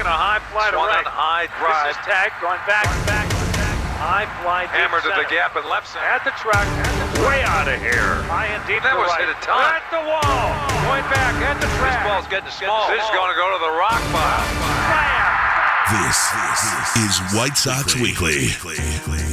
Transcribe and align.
swing 0.00 0.08
and 0.08 0.16
a 0.16 0.16
high 0.16 0.40
fly 0.48 0.72
to 0.72 0.76
Swung 0.76 0.88
right. 0.88 1.04
on 1.04 1.12
high 1.12 1.46
drive. 1.60 1.92
This 1.92 2.00
is 2.00 2.08
tag 2.08 2.32
going 2.40 2.60
back, 2.64 2.88
back, 3.04 3.28
back. 3.52 3.76
High 4.00 4.24
fly 4.40 4.64
deep 4.64 4.72
Hammered 4.72 5.04
to 5.04 5.12
the 5.12 5.28
gap 5.28 5.52
and 5.60 5.68
left 5.68 5.92
center. 5.92 6.08
At 6.08 6.24
the 6.24 6.32
truck. 6.40 6.64
Way 7.20 7.44
out 7.44 7.68
of 7.68 7.76
here. 7.84 8.24
High 8.32 8.48
and 8.48 8.64
deep 8.64 8.80
That 8.80 8.96
to 8.96 9.04
was 9.04 9.12
right. 9.12 9.28
hit 9.28 9.36
a 9.36 9.38
ton. 9.44 9.60
At 9.60 9.84
the 9.92 10.00
wall. 10.00 10.48
Going 10.88 11.04
back 11.12 11.36
at 11.44 11.60
the 11.60 11.68
track. 11.76 12.00
This 12.00 12.00
track. 12.00 12.08
ball's 12.08 12.28
getting 12.32 12.48
small. 12.48 12.88
This 12.88 13.04
is 13.04 13.12
going 13.12 13.28
to 13.28 13.36
go 13.36 13.46
to 13.52 13.60
the 13.60 13.72
rock 13.76 14.00
pile. 14.08 14.48
Slam. 14.56 15.20
This 15.92 16.16
is 16.96 17.12
White 17.36 17.58
Sox 17.58 17.92
Weekly. 18.00 18.56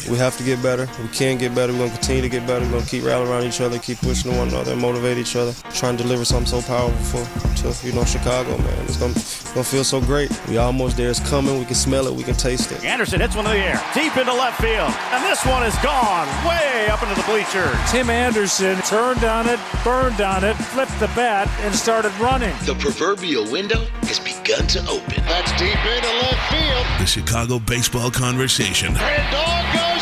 We 0.09 0.17
have 0.17 0.37
to 0.37 0.43
get 0.43 0.61
better. 0.63 0.87
We 1.01 1.09
can 1.09 1.37
get 1.37 1.53
better. 1.53 1.73
We're 1.73 1.79
going 1.79 1.91
to 1.91 1.97
continue 1.97 2.21
to 2.21 2.29
get 2.29 2.47
better. 2.47 2.63
We're 2.65 2.71
going 2.71 2.83
to 2.83 2.89
keep 2.89 3.03
rallying 3.03 3.29
around 3.31 3.43
each 3.43 3.61
other, 3.61 3.77
keep 3.79 3.99
pushing 3.99 4.35
one 4.37 4.47
another, 4.49 4.71
and 4.73 4.81
motivate 4.81 5.17
each 5.17 5.35
other. 5.35 5.53
Trying 5.73 5.97
to 5.97 6.03
deliver 6.03 6.23
something 6.25 6.47
so 6.47 6.61
powerful 6.61 7.25
to, 7.57 7.87
you 7.87 7.93
know, 7.93 8.05
Chicago, 8.05 8.57
man. 8.57 8.85
It's 8.85 8.97
going 8.97 9.13
to 9.13 9.19
feel 9.63 9.83
so 9.83 9.99
great. 10.01 10.31
We 10.47 10.57
almost 10.57 10.97
there. 10.97 11.09
It's 11.09 11.19
coming. 11.29 11.59
We 11.59 11.65
can 11.65 11.75
smell 11.75 12.07
it. 12.07 12.13
We 12.13 12.23
can 12.23 12.35
taste 12.35 12.71
it. 12.71 12.83
Anderson 12.85 13.19
hits 13.19 13.35
one 13.35 13.45
in 13.47 13.51
the 13.51 13.57
air, 13.57 13.83
deep 13.93 14.15
into 14.15 14.33
left 14.33 14.61
field. 14.61 14.91
And 15.11 15.23
this 15.25 15.45
one 15.45 15.63
is 15.63 15.75
gone, 15.79 16.27
way 16.47 16.87
up 16.89 17.01
into 17.03 17.15
the 17.15 17.23
bleachers. 17.23 17.75
Tim 17.91 18.09
Anderson 18.09 18.77
turned 18.83 19.23
on 19.23 19.47
it, 19.49 19.59
burned 19.83 20.21
on 20.21 20.43
it, 20.43 20.53
flipped 20.55 20.97
the 20.99 21.07
bat, 21.15 21.49
and 21.61 21.73
started 21.75 22.13
running. 22.19 22.55
The 22.65 22.75
proverbial 22.75 23.51
window 23.51 23.85
has 24.03 24.19
begun 24.19 24.67
to 24.67 24.79
open. 24.89 25.23
That's 25.25 25.51
deep 25.59 25.75
into 25.85 26.07
left 26.21 26.51
field. 26.51 26.85
The 26.99 27.05
Chicago 27.05 27.59
Baseball 27.59 28.11
Conversation 28.11 28.95
And 28.95 29.31
dog 29.31 29.65
goes 29.73 29.96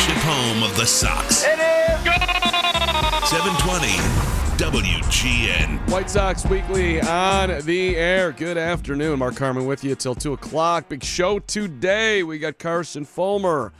flagship 0.00 0.22
home 0.22 0.62
of 0.62 0.76
the 0.76 0.86
Sox. 0.86 1.44
It 1.44 1.58
is 1.58 3.28
720 3.28 3.88
WGN. 4.56 5.90
White 5.90 6.08
Sox 6.08 6.44
Weekly 6.46 7.00
on 7.00 7.60
the 7.64 7.96
air. 7.96 8.32
Good 8.32 8.56
afternoon. 8.56 9.18
Mark 9.18 9.36
Carman 9.36 9.66
with 9.66 9.84
you 9.84 9.94
till 9.94 10.14
2 10.14 10.32
o'clock. 10.34 10.88
Big 10.88 11.04
show 11.04 11.38
today. 11.38 12.22
We 12.22 12.38
got 12.38 12.58
Carson 12.58 13.04
Fulmer, 13.04 13.72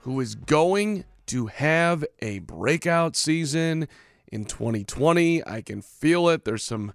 who 0.00 0.20
is 0.20 0.34
going 0.34 1.04
to 1.26 1.46
have 1.46 2.04
a 2.20 2.38
breakout 2.40 3.14
season 3.16 3.88
in 4.32 4.44
2020. 4.46 5.46
I 5.46 5.60
can 5.60 5.82
feel 5.82 6.28
it. 6.28 6.44
There's 6.44 6.64
some 6.64 6.92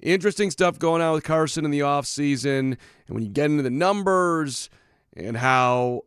interesting 0.00 0.50
stuff 0.50 0.78
going 0.78 1.02
on 1.02 1.12
with 1.14 1.24
Carson 1.24 1.64
in 1.64 1.70
the 1.70 1.80
offseason. 1.80 2.58
And 2.58 2.78
when 3.08 3.22
you 3.22 3.28
get 3.28 3.46
into 3.46 3.62
the 3.62 3.70
numbers 3.70 4.70
and 5.14 5.36
how 5.36 6.02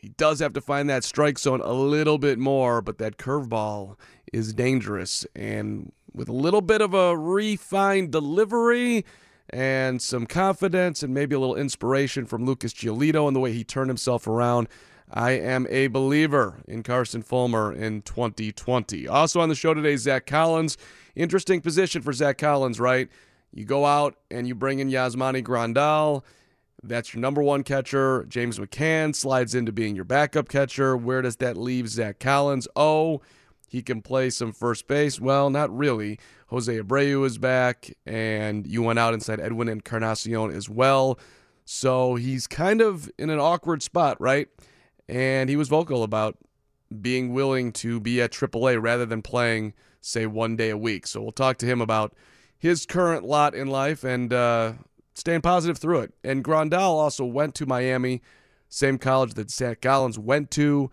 he 0.00 0.08
does 0.08 0.40
have 0.40 0.54
to 0.54 0.60
find 0.62 0.88
that 0.88 1.04
strike 1.04 1.38
zone 1.38 1.60
a 1.60 1.72
little 1.72 2.16
bit 2.16 2.38
more, 2.38 2.80
but 2.80 2.96
that 2.98 3.18
curveball 3.18 3.96
is 4.32 4.54
dangerous. 4.54 5.26
And 5.36 5.92
with 6.14 6.28
a 6.28 6.32
little 6.32 6.62
bit 6.62 6.80
of 6.80 6.94
a 6.94 7.16
refined 7.16 8.10
delivery 8.10 9.04
and 9.50 10.00
some 10.00 10.24
confidence 10.26 11.02
and 11.02 11.12
maybe 11.12 11.34
a 11.34 11.38
little 11.38 11.56
inspiration 11.56 12.24
from 12.24 12.46
Lucas 12.46 12.72
Giolito 12.72 13.26
and 13.26 13.36
the 13.36 13.40
way 13.40 13.52
he 13.52 13.62
turned 13.62 13.90
himself 13.90 14.26
around, 14.26 14.68
I 15.12 15.32
am 15.32 15.66
a 15.68 15.88
believer 15.88 16.62
in 16.66 16.82
Carson 16.82 17.22
Fulmer 17.22 17.70
in 17.70 18.00
2020. 18.02 19.06
Also 19.06 19.40
on 19.40 19.50
the 19.50 19.54
show 19.54 19.74
today, 19.74 19.96
Zach 19.96 20.24
Collins. 20.24 20.78
Interesting 21.14 21.60
position 21.60 22.00
for 22.00 22.14
Zach 22.14 22.38
Collins, 22.38 22.80
right? 22.80 23.08
You 23.52 23.66
go 23.66 23.84
out 23.84 24.16
and 24.30 24.48
you 24.48 24.54
bring 24.54 24.78
in 24.78 24.88
Yasmani 24.88 25.44
Grandal. 25.44 26.22
That's 26.82 27.12
your 27.14 27.20
number 27.20 27.42
one 27.42 27.62
catcher. 27.62 28.24
James 28.28 28.58
McCann 28.58 29.14
slides 29.14 29.54
into 29.54 29.72
being 29.72 29.94
your 29.94 30.04
backup 30.04 30.48
catcher. 30.48 30.96
Where 30.96 31.22
does 31.22 31.36
that 31.36 31.56
leave 31.56 31.88
Zach 31.88 32.18
Collins? 32.18 32.66
Oh, 32.74 33.20
he 33.68 33.82
can 33.82 34.02
play 34.02 34.30
some 34.30 34.52
first 34.52 34.88
base. 34.88 35.20
Well, 35.20 35.50
not 35.50 35.76
really. 35.76 36.18
Jose 36.48 36.80
Abreu 36.80 37.24
is 37.24 37.38
back, 37.38 37.92
and 38.04 38.66
you 38.66 38.82
went 38.82 38.98
out 38.98 39.14
inside 39.14 39.40
Edwin 39.40 39.68
Encarnacion 39.68 40.50
as 40.50 40.68
well. 40.68 41.18
So 41.64 42.16
he's 42.16 42.48
kind 42.48 42.80
of 42.80 43.08
in 43.18 43.30
an 43.30 43.38
awkward 43.38 43.82
spot, 43.82 44.20
right? 44.20 44.48
And 45.08 45.48
he 45.48 45.56
was 45.56 45.68
vocal 45.68 46.02
about 46.02 46.36
being 47.00 47.32
willing 47.32 47.72
to 47.74 48.00
be 48.00 48.20
at 48.20 48.32
AAA 48.32 48.82
rather 48.82 49.06
than 49.06 49.22
playing, 49.22 49.74
say, 50.00 50.26
one 50.26 50.56
day 50.56 50.70
a 50.70 50.76
week. 50.76 51.06
So 51.06 51.20
we'll 51.22 51.30
talk 51.30 51.58
to 51.58 51.66
him 51.66 51.80
about 51.80 52.14
his 52.58 52.86
current 52.86 53.24
lot 53.24 53.54
in 53.54 53.68
life 53.68 54.02
and 54.02 54.32
uh, 54.32 54.72
staying 55.20 55.42
positive 55.42 55.78
through 55.78 56.00
it. 56.00 56.14
And 56.24 56.42
Grandal 56.42 56.98
also 56.98 57.24
went 57.24 57.54
to 57.56 57.66
Miami, 57.66 58.22
same 58.68 58.98
college 58.98 59.34
that 59.34 59.50
Zach 59.50 59.80
Collins 59.80 60.18
went 60.18 60.50
to, 60.52 60.90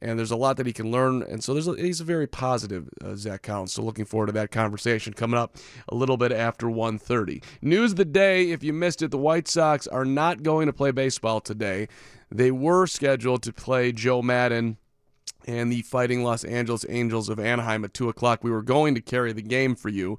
and 0.00 0.18
there's 0.18 0.30
a 0.30 0.36
lot 0.36 0.56
that 0.58 0.66
he 0.66 0.72
can 0.72 0.90
learn. 0.90 1.22
And 1.22 1.42
so 1.42 1.52
there's 1.52 1.66
a, 1.66 1.74
he's 1.74 2.00
a 2.00 2.04
very 2.04 2.26
positive 2.26 2.88
uh, 3.02 3.14
Zach 3.16 3.42
Collins. 3.42 3.72
So 3.72 3.82
looking 3.82 4.04
forward 4.04 4.26
to 4.26 4.32
that 4.32 4.50
conversation 4.50 5.12
coming 5.12 5.38
up 5.38 5.56
a 5.88 5.94
little 5.94 6.16
bit 6.16 6.32
after 6.32 6.66
1:30. 6.66 7.42
News 7.62 7.92
of 7.92 7.96
the 7.96 8.04
day: 8.04 8.50
If 8.50 8.62
you 8.62 8.72
missed 8.72 9.02
it, 9.02 9.10
the 9.10 9.18
White 9.18 9.48
Sox 9.48 9.86
are 9.86 10.04
not 10.04 10.42
going 10.42 10.66
to 10.66 10.72
play 10.72 10.90
baseball 10.90 11.40
today. 11.40 11.88
They 12.30 12.50
were 12.50 12.86
scheduled 12.86 13.42
to 13.44 13.52
play 13.52 13.92
Joe 13.92 14.20
Maddon 14.22 14.76
and 15.46 15.70
the 15.70 15.82
Fighting 15.82 16.24
Los 16.24 16.44
Angeles 16.44 16.84
Angels 16.88 17.28
of 17.28 17.38
Anaheim 17.38 17.84
at 17.84 17.94
2 17.94 18.08
o'clock. 18.08 18.42
We 18.42 18.50
were 18.50 18.62
going 18.62 18.96
to 18.96 19.00
carry 19.00 19.32
the 19.32 19.42
game 19.42 19.76
for 19.76 19.88
you. 19.88 20.18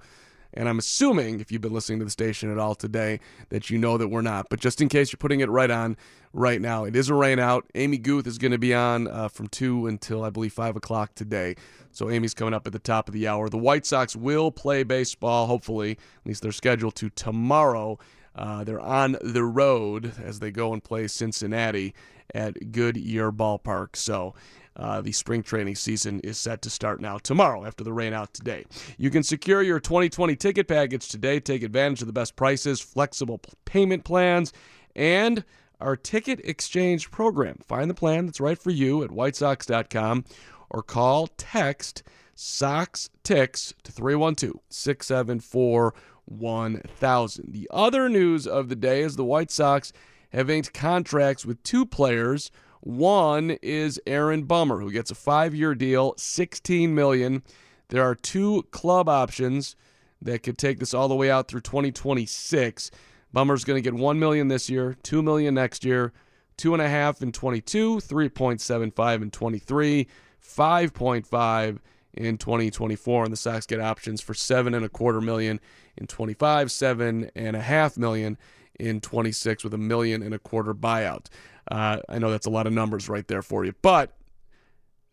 And 0.57 0.68
I'm 0.68 0.79
assuming, 0.79 1.40
if 1.40 1.51
you've 1.51 1.62
been 1.62 1.73
listening 1.73 2.00
to 2.00 2.06
the 2.06 2.12
station 2.12 2.51
at 2.51 2.57
all 2.57 2.73
today, 2.73 3.19
that 3.50 3.69
you 3.69 3.78
know 3.78 3.95
that 4.00 4.07
we're 4.07 4.22
not. 4.22 4.47
But 4.50 4.59
just 4.59 4.81
in 4.81 4.90
case 4.90 5.12
you're 5.12 5.18
putting 5.18 5.40
it 5.41 5.50
right 5.50 5.69
on 5.69 5.95
right 6.34 6.59
now, 6.59 6.84
it 6.84 6.95
is 6.95 7.09
a 7.09 7.13
rain 7.13 7.38
out. 7.38 7.66
Amy 7.75 8.00
Guth 8.00 8.25
is 8.25 8.40
going 8.40 8.53
to 8.53 8.57
be 8.57 8.73
on 8.73 9.07
uh, 9.07 9.28
from 9.28 9.47
2 9.47 9.85
until, 9.85 10.23
I 10.23 10.31
believe, 10.31 10.51
5 10.53 10.75
o'clock 10.75 11.13
today. 11.13 11.56
So 11.91 12.09
Amy's 12.09 12.34
coming 12.34 12.56
up 12.56 12.66
at 12.66 12.73
the 12.73 12.79
top 12.79 13.07
of 13.07 13.13
the 13.13 13.28
hour. 13.28 13.50
The 13.50 13.57
White 13.57 13.85
Sox 13.85 14.16
will 14.16 14.51
play 14.51 14.81
baseball, 14.81 15.45
hopefully. 15.45 15.91
At 15.91 16.25
least 16.25 16.41
they're 16.41 16.51
scheduled 16.51 16.95
to 16.95 17.12
tomorrow. 17.12 18.00
Uh, 18.35 18.63
they're 18.63 18.79
on 18.79 19.16
the 19.22 19.44
road 19.44 20.13
as 20.24 20.39
they 20.39 20.50
go 20.50 20.74
and 20.74 20.84
play 20.84 21.07
Cincinnati 21.07 21.94
at 22.34 22.72
Goodyear 22.72 23.31
Ballpark. 23.31 23.95
So 23.95 24.34
uh, 24.77 25.01
the 25.01 25.11
spring 25.11 25.43
training 25.43 25.75
season 25.75 26.19
is 26.21 26.38
set 26.38 26.61
to 26.61 26.69
start 26.69 27.01
now 27.01 27.17
tomorrow 27.17 27.65
after 27.65 27.83
the 27.83 27.91
rain 27.91 28.13
out 28.13 28.33
today. 28.33 28.65
You 28.97 29.09
can 29.09 29.23
secure 29.23 29.61
your 29.61 29.79
2020 29.79 30.35
ticket 30.35 30.67
package 30.67 31.09
today. 31.09 31.39
Take 31.39 31.63
advantage 31.63 32.01
of 32.01 32.07
the 32.07 32.13
best 32.13 32.35
prices, 32.35 32.79
flexible 32.79 33.41
payment 33.65 34.03
plans, 34.03 34.53
and 34.95 35.43
our 35.81 35.95
ticket 35.95 36.39
exchange 36.43 37.11
program. 37.11 37.57
Find 37.65 37.89
the 37.89 37.95
plan 37.95 38.25
that's 38.25 38.39
right 38.39 38.57
for 38.57 38.71
you 38.71 39.03
at 39.03 39.09
whitesox.com 39.09 40.25
or 40.69 40.83
call 40.83 41.27
text 41.38 42.03
Sox 42.35 43.09
Ticks 43.23 43.73
to 43.83 43.91
312 43.91 44.61
674 44.69 45.94
1000. 46.25 47.53
The 47.53 47.69
other 47.71 48.09
news 48.09 48.45
of 48.45 48.69
the 48.69 48.75
day 48.75 49.01
is 49.01 49.15
the 49.15 49.23
White 49.23 49.49
Sox 49.49 49.94
have 50.33 50.49
inked 50.49 50.73
contracts 50.73 51.45
with 51.45 51.63
two 51.63 51.85
players. 51.85 52.51
One 52.81 53.51
is 53.61 53.99
Aaron 54.05 54.43
Bummer, 54.43 54.79
who 54.79 54.91
gets 54.91 55.11
a 55.11 55.15
five-year 55.15 55.75
deal, 55.75 56.13
16 56.17 56.93
million. 56.93 57.43
There 57.89 58.03
are 58.03 58.15
two 58.15 58.63
club 58.71 59.09
options 59.09 59.75
that 60.21 60.43
could 60.43 60.57
take 60.57 60.79
this 60.79 60.93
all 60.93 61.07
the 61.07 61.15
way 61.15 61.29
out 61.29 61.47
through 61.47 61.61
2026. 61.61 62.91
Bummer's 63.33 63.63
going 63.63 63.81
to 63.81 63.89
get 63.89 63.99
one 63.99 64.19
million 64.19 64.47
this 64.47 64.69
year, 64.69 64.95
two 65.03 65.21
million 65.21 65.53
next 65.53 65.83
year, 65.83 66.13
two 66.57 66.73
and 66.73 66.81
a 66.81 66.89
half 66.89 67.21
in 67.21 67.31
22, 67.31 67.97
3.75 67.97 69.21
in 69.21 69.31
23, 69.31 70.07
5.5 70.44 71.79
in 72.13 72.38
2024, 72.38 73.23
and 73.23 73.33
the 73.33 73.38
Sox 73.38 73.65
get 73.65 73.79
options 73.79 74.21
for 74.21 74.33
seven 74.33 74.73
and 74.73 74.83
a 74.83 74.89
quarter 74.89 75.21
million 75.21 75.59
in 75.97 76.07
25, 76.07 76.71
seven 76.71 77.29
and 77.35 77.55
a 77.55 77.61
half 77.61 77.97
million 77.97 78.38
in 78.79 79.01
26, 79.01 79.63
with 79.63 79.73
a 79.73 79.77
million 79.77 80.23
and 80.23 80.33
a 80.33 80.39
quarter 80.39 80.73
buyout. 80.73 81.27
Uh, 81.69 82.00
I 82.07 82.19
know 82.19 82.31
that's 82.31 82.47
a 82.47 82.51
lot 82.51 82.67
of 82.67 82.73
numbers 82.73 83.09
right 83.09 83.28
there 83.28 83.41
for 83.41 83.66
you, 83.66 83.73
but 83.81 84.13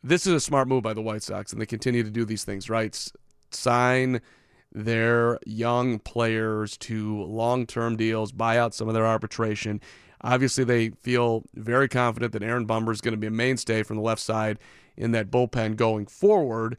this 0.03 0.27
is 0.27 0.35
a 0.35 0.41
smart 0.41 0.69
move 0.69 0.83
by 0.83 0.95
the 0.95 1.03
White 1.03 1.23
Sox, 1.23 1.53
and 1.53 1.61
they 1.61 1.67
continue 1.67 2.03
to 2.03 2.11
do 2.11 2.25
these 2.25 2.45
things, 2.45 2.69
right? 2.69 2.95
Sign 3.51 4.21
their 4.73 5.39
young 5.47 5.99
players 6.01 6.77
to 6.77 7.23
long 7.23 7.67
term 7.67 7.97
deals, 7.97 8.33
buy 8.33 8.59
out 8.59 8.75
some 8.75 8.89
of 8.89 8.95
their 8.95 9.07
arbitration. 9.07 9.81
Obviously, 10.21 10.65
they 10.65 10.91
feel 10.91 11.45
very 11.55 11.89
confident 11.89 12.33
that 12.33 12.43
Aaron 12.43 12.67
Bummer 12.67 12.93
is 12.93 13.01
going 13.01 13.13
to 13.13 13.19
be 13.19 13.27
a 13.27 13.31
mainstay 13.31 13.83
from 13.83 13.97
the 13.97 14.03
left 14.03 14.21
side 14.23 14.59
in 14.97 15.13
that 15.13 15.31
bullpen 15.31 15.77
going 15.77 16.07
forward. 16.07 16.77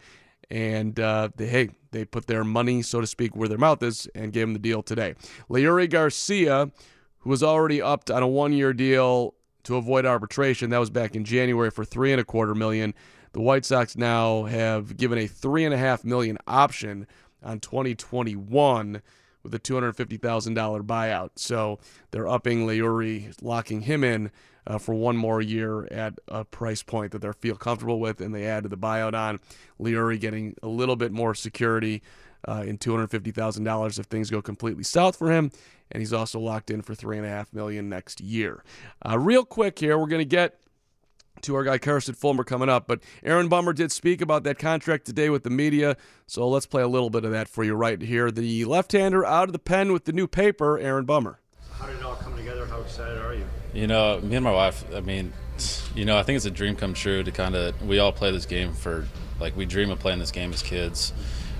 And 0.49 0.99
uh, 0.99 1.29
they, 1.35 1.47
hey, 1.47 1.69
they 1.91 2.05
put 2.05 2.27
their 2.27 2.43
money, 2.43 2.81
so 2.81 3.01
to 3.01 3.07
speak, 3.07 3.35
where 3.35 3.47
their 3.47 3.57
mouth 3.57 3.81
is 3.81 4.07
and 4.13 4.31
gave 4.31 4.43
him 4.43 4.53
the 4.53 4.59
deal 4.59 4.83
today. 4.83 5.15
Leury 5.49 5.89
Garcia, 5.89 6.71
who 7.19 7.29
was 7.29 7.43
already 7.43 7.81
upped 7.81 8.11
on 8.11 8.21
a 8.21 8.27
one 8.27 8.53
year 8.53 8.73
deal 8.73 9.35
to 9.65 9.75
avoid 9.75 10.05
arbitration, 10.05 10.69
that 10.69 10.79
was 10.79 10.89
back 10.89 11.15
in 11.15 11.25
January 11.25 11.69
for 11.69 11.85
three 11.85 12.11
and 12.11 12.21
a 12.21 12.23
quarter 12.23 12.55
million. 12.55 12.93
The 13.33 13.41
White 13.41 13.65
Sox 13.65 13.97
now 13.97 14.43
have 14.45 14.95
given 14.95 15.17
a 15.17 15.27
three 15.27 15.65
and 15.65 15.73
a 15.73 15.77
half 15.77 16.05
million 16.05 16.37
option 16.47 17.05
on 17.43 17.59
2021 17.59 19.01
with 19.43 19.53
a 19.53 19.59
$250,000 19.59 20.81
buyout. 20.83 21.29
So 21.35 21.79
they're 22.11 22.27
upping 22.27 22.65
Leury, 22.65 23.33
locking 23.41 23.81
him 23.81 24.03
in 24.03 24.31
uh, 24.67 24.79
for 24.79 24.95
one 24.95 25.15
more 25.15 25.41
year 25.41 25.85
at 25.91 26.19
a 26.27 26.43
price 26.43 26.81
point 26.81 27.11
that 27.11 27.21
they 27.21 27.31
feel 27.33 27.55
comfortable 27.55 27.99
with, 27.99 28.21
and 28.21 28.33
they 28.33 28.45
added 28.45 28.71
the 28.71 28.77
buyout 28.77 29.13
on. 29.13 29.39
Leury 29.79 30.19
getting 30.19 30.55
a 30.63 30.67
little 30.67 30.95
bit 30.95 31.11
more 31.11 31.35
security 31.35 32.01
uh, 32.47 32.63
in 32.65 32.77
$250,000 32.77 33.99
if 33.99 34.05
things 34.05 34.29
go 34.29 34.41
completely 34.41 34.83
south 34.83 35.17
for 35.17 35.31
him. 35.31 35.51
And 35.91 36.01
he's 36.01 36.13
also 36.13 36.39
locked 36.39 36.71
in 36.71 36.81
for 36.81 36.95
three 36.95 37.17
and 37.17 37.25
a 37.25 37.29
half 37.29 37.53
million 37.53 37.89
next 37.89 38.19
year. 38.19 38.63
Uh, 39.07 39.19
real 39.19 39.45
quick 39.45 39.79
here, 39.79 39.97
we're 39.97 40.07
going 40.07 40.19
to 40.19 40.25
get 40.25 40.59
to 41.41 41.55
our 41.55 41.63
guy 41.63 41.77
Carson 41.77 42.15
Fulmer 42.15 42.43
coming 42.43 42.69
up. 42.69 42.87
But 42.87 43.01
Aaron 43.23 43.49
Bummer 43.49 43.73
did 43.73 43.91
speak 43.91 44.21
about 44.21 44.43
that 44.43 44.57
contract 44.57 45.05
today 45.05 45.29
with 45.29 45.43
the 45.43 45.49
media, 45.49 45.97
so 46.27 46.47
let's 46.47 46.65
play 46.65 46.81
a 46.81 46.87
little 46.87 47.09
bit 47.09 47.25
of 47.25 47.31
that 47.31 47.47
for 47.47 47.63
you 47.63 47.75
right 47.75 48.01
here. 48.01 48.31
The 48.31 48.65
left-hander 48.65 49.25
out 49.25 49.49
of 49.49 49.53
the 49.53 49.59
pen 49.59 49.93
with 49.93 50.05
the 50.05 50.13
new 50.13 50.27
paper, 50.27 50.79
Aaron 50.79 51.05
Bummer. 51.05 51.39
How 51.71 51.87
did 51.87 51.97
it 51.97 52.03
all 52.03 52.15
come 52.15 52.35
together? 52.35 52.65
How 52.65 52.81
excited 52.81 53.17
are 53.19 53.33
you? 53.33 53.45
You 53.73 53.87
know, 53.87 54.19
me 54.21 54.35
and 54.35 54.43
my 54.43 54.53
wife. 54.53 54.85
I 54.95 55.01
mean, 55.01 55.33
you 55.93 56.05
know, 56.05 56.17
I 56.17 56.23
think 56.23 56.37
it's 56.37 56.45
a 56.45 56.51
dream 56.51 56.75
come 56.75 56.93
true 56.93 57.23
to 57.23 57.31
kind 57.31 57.55
of. 57.55 57.79
We 57.85 57.99
all 57.99 58.13
play 58.13 58.31
this 58.31 58.45
game 58.45 58.73
for 58.73 59.05
like 59.39 59.55
we 59.57 59.65
dream 59.65 59.89
of 59.89 59.99
playing 59.99 60.19
this 60.19 60.31
game 60.31 60.53
as 60.53 60.63
kids 60.63 61.11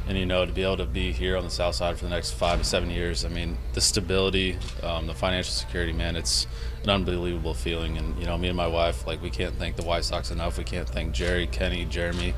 and 0.08 0.18
you 0.18 0.26
know 0.26 0.46
to 0.46 0.52
be 0.52 0.64
able 0.64 0.78
to 0.78 0.86
be 0.86 1.12
here 1.12 1.36
on 1.38 1.44
the 1.44 1.50
south 1.50 1.76
side 1.76 1.98
for 1.98 2.06
the 2.06 2.10
next 2.12 2.32
five 2.32 2.60
to 2.60 2.66
seven 2.66 2.90
years 2.90 3.26
i 3.26 3.30
mean 3.30 3.58
the 3.74 3.82
stability 3.82 4.58
um, 4.84 5.08
the 5.08 5.14
financial 5.14 5.52
security 5.52 5.92
man 5.94 6.16
it's 6.16 6.48
an 6.84 6.90
unbelievable 6.90 7.54
feeling 7.54 7.98
and 7.98 8.18
you 8.20 8.26
know 8.26 8.38
me 8.38 8.48
and 8.48 8.58
my 8.58 8.68
wife 8.68 9.06
like 9.08 9.22
we 9.22 9.30
can't 9.30 9.56
thank 9.56 9.76
the 9.76 9.84
white 9.84 10.04
sox 10.04 10.32
enough 10.32 10.58
we 10.58 10.64
can't 10.64 10.88
thank 10.90 11.14
jerry 11.14 11.48
kenny 11.48 11.86
jeremy 11.86 12.34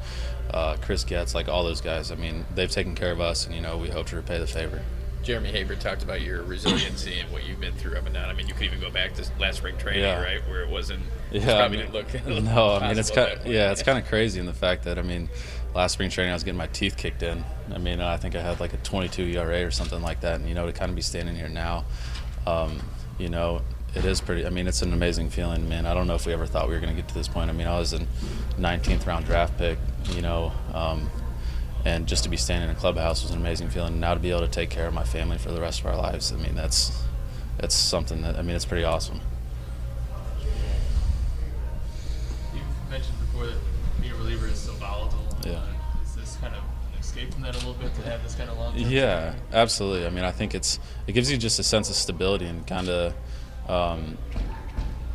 uh, 0.51 0.77
chris 0.81 1.03
getz 1.03 1.35
like 1.35 1.49
all 1.49 1.63
those 1.63 1.81
guys 1.81 2.11
i 2.11 2.15
mean 2.15 2.45
they've 2.55 2.71
taken 2.71 2.95
care 2.95 3.11
of 3.11 3.19
us 3.19 3.45
and 3.45 3.53
you 3.53 3.61
know 3.61 3.77
we 3.77 3.89
hope 3.89 4.05
to 4.07 4.15
repay 4.15 4.37
the 4.39 4.47
favor 4.47 4.81
Jeremy 5.23 5.49
Haber 5.49 5.75
talked 5.75 6.03
about 6.03 6.21
your 6.21 6.41
resiliency 6.43 7.19
and 7.19 7.29
what 7.33 7.45
you've 7.45 7.59
been 7.59 7.73
through 7.73 7.97
up 7.97 8.05
and 8.05 8.13
down. 8.13 8.29
I 8.29 8.33
mean, 8.33 8.47
you 8.47 8.53
could 8.53 8.63
even 8.63 8.79
go 8.79 8.89
back 8.89 9.13
to 9.15 9.25
last 9.37 9.57
spring 9.57 9.75
training, 9.77 10.03
Yeah. 10.03 10.21
right, 10.23 10.39
where 10.47 10.61
it 10.61 10.69
wasn't. 10.69 11.01
Yeah, 11.31 11.43
probably 11.43 11.59
I 11.63 11.67
mean, 11.67 11.91
didn't 11.91 11.93
look. 12.27 12.45
no, 12.55 12.75
I 12.75 12.87
mean 12.87 12.97
it's 12.97 13.11
kind 13.11 13.37
point. 13.37 13.49
yeah, 13.49 13.71
it's 13.73 13.83
kind 13.83 13.97
of 13.97 14.05
crazy 14.07 14.39
in 14.39 14.45
the 14.45 14.53
fact 14.53 14.85
that 14.85 14.97
I 14.97 15.01
mean, 15.01 15.27
last 15.77 15.93
spring 15.93 16.09
training 16.09 16.31
I 16.31 16.33
was 16.33 16.43
getting 16.43 16.57
my 16.57 16.65
teeth 16.67 16.97
kicked 16.97 17.21
in. 17.21 17.43
I 17.71 17.77
mean, 17.77 18.01
I 18.01 18.17
think 18.17 18.35
I 18.35 18.41
had 18.41 18.59
like 18.59 18.73
a 18.73 18.77
22 18.77 19.25
ERA 19.37 19.63
or 19.63 19.69
something 19.69 20.01
like 20.01 20.21
that, 20.21 20.39
and 20.39 20.49
you 20.49 20.55
know 20.55 20.65
to 20.65 20.73
kind 20.73 20.89
of 20.89 20.95
be 20.95 21.03
standing 21.03 21.35
here 21.35 21.47
now, 21.47 21.85
um, 22.47 22.81
you 23.19 23.29
know, 23.29 23.61
it 23.93 24.03
is 24.03 24.19
pretty. 24.19 24.45
I 24.45 24.49
mean, 24.49 24.67
it's 24.67 24.81
an 24.81 24.91
amazing 24.91 25.29
feeling, 25.29 25.69
man. 25.69 25.85
I 25.85 25.93
don't 25.93 26.07
know 26.07 26.15
if 26.15 26.25
we 26.25 26.33
ever 26.33 26.47
thought 26.47 26.67
we 26.67 26.73
were 26.73 26.79
going 26.79 26.95
to 26.95 26.99
get 26.99 27.07
to 27.09 27.13
this 27.13 27.27
point. 27.27 27.51
I 27.51 27.53
mean, 27.53 27.67
I 27.67 27.77
was 27.77 27.93
a 27.93 27.99
19th 28.59 29.05
round 29.05 29.25
draft 29.25 29.55
pick, 29.59 29.77
you 30.15 30.21
know. 30.23 30.51
Um, 30.73 31.11
and 31.85 32.07
just 32.07 32.23
to 32.23 32.29
be 32.29 32.37
standing 32.37 32.71
in 32.71 32.75
a 32.75 32.79
clubhouse 32.79 33.21
was 33.21 33.31
an 33.31 33.37
amazing 33.37 33.69
feeling. 33.69 33.99
Now 33.99 34.15
to 34.15 34.19
be 34.19 34.31
able 34.31 34.41
to 34.41 34.47
take 34.47 34.71
care 34.71 34.87
of 34.87 34.95
my 34.95 35.03
family 35.03 35.37
for 35.37 35.51
the 35.51 35.61
rest 35.61 35.81
of 35.81 35.85
our 35.85 35.95
lives, 35.95 36.33
I 36.33 36.37
mean, 36.37 36.55
that's 36.55 37.03
that's 37.59 37.75
something 37.75 38.23
that 38.23 38.35
I 38.35 38.41
mean, 38.41 38.55
it's 38.55 38.65
pretty 38.65 38.83
awesome. 38.83 39.21
You 42.51 42.61
mentioned 42.89 43.19
before 43.19 43.45
that 43.45 43.57
being 44.01 44.13
a 44.13 44.15
reliever 44.15 44.47
is. 44.47 44.66
Yeah. 45.51 46.03
Is 46.03 46.15
this 46.15 46.37
kind 46.37 46.53
of 46.55 46.61
an 46.93 46.99
escape 46.99 47.33
from 47.33 47.43
that 47.43 47.55
a 47.55 47.57
little 47.59 47.73
bit 47.73 47.93
to 47.95 48.01
have 48.03 48.23
this 48.23 48.35
kind 48.35 48.49
of 48.49 48.57
long? 48.57 48.73
Yeah, 48.77 49.33
absolutely. 49.51 50.05
I 50.05 50.09
mean, 50.09 50.23
I 50.23 50.31
think 50.31 50.55
it's 50.55 50.79
it 51.07 51.13
gives 51.13 51.31
you 51.31 51.37
just 51.37 51.59
a 51.59 51.63
sense 51.63 51.89
of 51.89 51.95
stability 51.95 52.45
and 52.45 52.65
kind 52.65 52.89
of 52.89 53.13
um, 53.67 54.17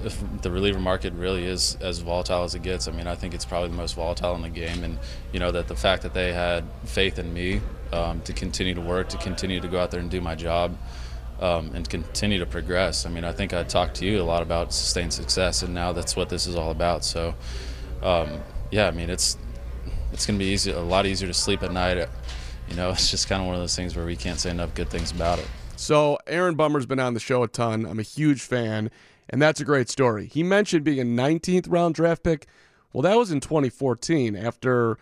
if 0.04 0.22
the 0.42 0.50
reliever 0.50 0.80
market 0.80 1.12
really 1.14 1.44
is 1.44 1.76
as 1.80 2.00
volatile 2.00 2.44
as 2.44 2.54
it 2.54 2.62
gets. 2.62 2.88
I 2.88 2.92
mean, 2.92 3.06
I 3.06 3.14
think 3.14 3.34
it's 3.34 3.44
probably 3.44 3.68
the 3.68 3.76
most 3.76 3.94
volatile 3.94 4.34
in 4.34 4.42
the 4.42 4.48
game, 4.48 4.84
and 4.84 4.98
you 5.32 5.40
know 5.40 5.50
that 5.52 5.68
the 5.68 5.76
fact 5.76 6.02
that 6.02 6.14
they 6.14 6.32
had 6.32 6.64
faith 6.84 7.18
in 7.18 7.32
me 7.32 7.60
um, 7.92 8.20
to 8.22 8.32
continue 8.32 8.74
to 8.74 8.80
work, 8.80 9.08
to 9.10 9.18
continue 9.18 9.60
to 9.60 9.68
go 9.68 9.80
out 9.80 9.90
there 9.90 10.00
and 10.00 10.10
do 10.10 10.20
my 10.20 10.34
job. 10.34 10.76
Um, 11.40 11.72
and 11.74 11.88
continue 11.88 12.38
to 12.38 12.46
progress. 12.46 13.04
I 13.04 13.08
mean, 13.08 13.24
I 13.24 13.32
think 13.32 13.52
I 13.52 13.64
talked 13.64 13.96
to 13.96 14.06
you 14.06 14.20
a 14.20 14.22
lot 14.22 14.42
about 14.42 14.72
sustained 14.72 15.12
success, 15.12 15.62
and 15.62 15.74
now 15.74 15.92
that's 15.92 16.14
what 16.14 16.28
this 16.28 16.46
is 16.46 16.54
all 16.54 16.70
about. 16.70 17.04
So, 17.04 17.34
um, 18.00 18.42
yeah, 18.70 18.86
I 18.86 18.92
mean, 18.92 19.10
it's 19.10 19.36
it's 20.12 20.26
going 20.26 20.38
to 20.38 20.44
be 20.44 20.50
easy, 20.50 20.70
a 20.70 20.80
lot 20.80 21.06
easier 21.06 21.28
to 21.28 21.34
sleep 21.34 21.62
at 21.62 21.72
night. 21.72 22.08
You 22.68 22.76
know, 22.76 22.90
it's 22.92 23.10
just 23.10 23.28
kind 23.28 23.40
of 23.40 23.46
one 23.46 23.54
of 23.54 23.60
those 23.60 23.76
things 23.76 23.96
where 23.96 24.06
we 24.06 24.16
can't 24.16 24.38
say 24.38 24.50
enough 24.50 24.74
good 24.74 24.90
things 24.90 25.10
about 25.10 25.38
it. 25.38 25.46
So 25.76 26.18
Aaron 26.26 26.54
Bummer's 26.54 26.86
been 26.86 27.00
on 27.00 27.14
the 27.14 27.20
show 27.20 27.42
a 27.42 27.48
ton. 27.48 27.86
I'm 27.86 27.98
a 27.98 28.02
huge 28.04 28.42
fan, 28.42 28.90
and 29.28 29.42
that's 29.42 29.60
a 29.60 29.64
great 29.64 29.88
story. 29.88 30.26
He 30.26 30.42
mentioned 30.42 30.84
being 30.84 31.00
a 31.00 31.22
19th 31.22 31.66
round 31.68 31.94
draft 31.94 32.22
pick. 32.22 32.46
Well, 32.92 33.02
that 33.02 33.16
was 33.16 33.32
in 33.32 33.40
2014 33.40 34.36
after 34.36 34.98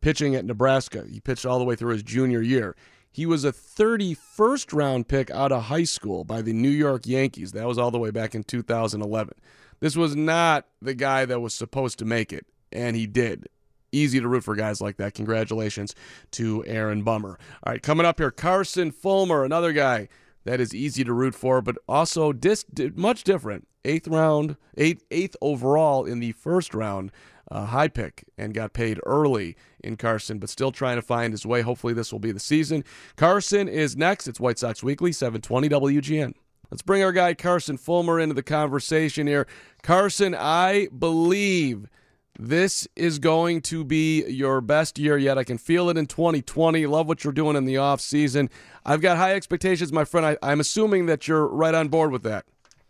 pitching 0.00 0.34
at 0.34 0.44
Nebraska. 0.44 1.04
He 1.10 1.20
pitched 1.20 1.46
all 1.46 1.58
the 1.58 1.64
way 1.64 1.76
through 1.76 1.92
his 1.92 2.02
junior 2.02 2.42
year. 2.42 2.76
He 3.10 3.24
was 3.24 3.44
a 3.44 3.52
31st 3.52 4.74
round 4.74 5.08
pick 5.08 5.30
out 5.30 5.50
of 5.50 5.64
high 5.64 5.84
school 5.84 6.24
by 6.24 6.42
the 6.42 6.52
New 6.52 6.68
York 6.68 7.06
Yankees. 7.06 7.52
That 7.52 7.66
was 7.66 7.78
all 7.78 7.90
the 7.90 7.98
way 7.98 8.10
back 8.10 8.34
in 8.34 8.44
2011. 8.44 9.32
This 9.80 9.96
was 9.96 10.14
not 10.14 10.66
the 10.82 10.94
guy 10.94 11.24
that 11.24 11.40
was 11.40 11.54
supposed 11.54 11.98
to 12.00 12.04
make 12.04 12.32
it, 12.32 12.44
and 12.70 12.94
he 12.94 13.06
did. 13.06 13.48
Easy 13.92 14.20
to 14.20 14.28
root 14.28 14.44
for 14.44 14.54
guys 14.54 14.80
like 14.80 14.96
that. 14.96 15.14
Congratulations 15.14 15.94
to 16.32 16.64
Aaron 16.66 17.02
Bummer. 17.02 17.38
All 17.64 17.72
right, 17.72 17.82
coming 17.82 18.06
up 18.06 18.18
here, 18.18 18.30
Carson 18.30 18.90
Fulmer, 18.90 19.44
another 19.44 19.72
guy 19.72 20.08
that 20.44 20.60
is 20.60 20.74
easy 20.74 21.04
to 21.04 21.12
root 21.12 21.34
for, 21.34 21.60
but 21.60 21.76
also 21.88 22.32
dis- 22.32 22.64
much 22.94 23.24
different. 23.24 23.66
Eighth 23.84 24.08
round, 24.08 24.56
eighth, 24.76 25.04
eighth 25.10 25.36
overall 25.40 26.04
in 26.04 26.18
the 26.18 26.32
first 26.32 26.74
round, 26.74 27.12
uh, 27.50 27.66
high 27.66 27.88
pick, 27.88 28.24
and 28.36 28.52
got 28.52 28.72
paid 28.72 28.98
early 29.06 29.56
in 29.82 29.96
Carson, 29.96 30.38
but 30.38 30.48
still 30.48 30.72
trying 30.72 30.96
to 30.96 31.02
find 31.02 31.32
his 31.32 31.46
way. 31.46 31.62
Hopefully, 31.62 31.92
this 31.92 32.12
will 32.12 32.18
be 32.18 32.32
the 32.32 32.40
season. 32.40 32.82
Carson 33.16 33.68
is 33.68 33.96
next. 33.96 34.26
It's 34.26 34.40
White 34.40 34.58
Sox 34.58 34.82
Weekly, 34.82 35.12
720 35.12 35.68
WGN. 35.68 36.34
Let's 36.70 36.82
bring 36.82 37.02
our 37.04 37.12
guy 37.12 37.34
Carson 37.34 37.76
Fulmer 37.76 38.18
into 38.18 38.34
the 38.34 38.42
conversation 38.42 39.28
here. 39.28 39.46
Carson, 39.82 40.34
I 40.34 40.88
believe 40.96 41.88
this 42.38 42.86
is 42.96 43.18
going 43.18 43.62
to 43.62 43.84
be 43.84 44.24
your 44.26 44.60
best 44.60 44.98
year 44.98 45.16
yet. 45.16 45.38
I 45.38 45.44
can 45.44 45.58
feel 45.58 45.88
it 45.88 45.96
in 45.96 46.06
2020. 46.06 46.86
Love 46.86 47.08
what 47.08 47.24
you're 47.24 47.32
doing 47.32 47.56
in 47.56 47.64
the 47.64 47.78
off 47.78 48.00
season. 48.00 48.50
I've 48.84 49.00
got 49.00 49.16
high 49.16 49.34
expectations, 49.34 49.92
my 49.92 50.04
friend. 50.04 50.26
I, 50.26 50.36
I'm 50.42 50.60
assuming 50.60 51.06
that 51.06 51.26
you're 51.26 51.46
right 51.46 51.74
on 51.74 51.88
board 51.88 52.12
with 52.12 52.22
that. 52.24 52.44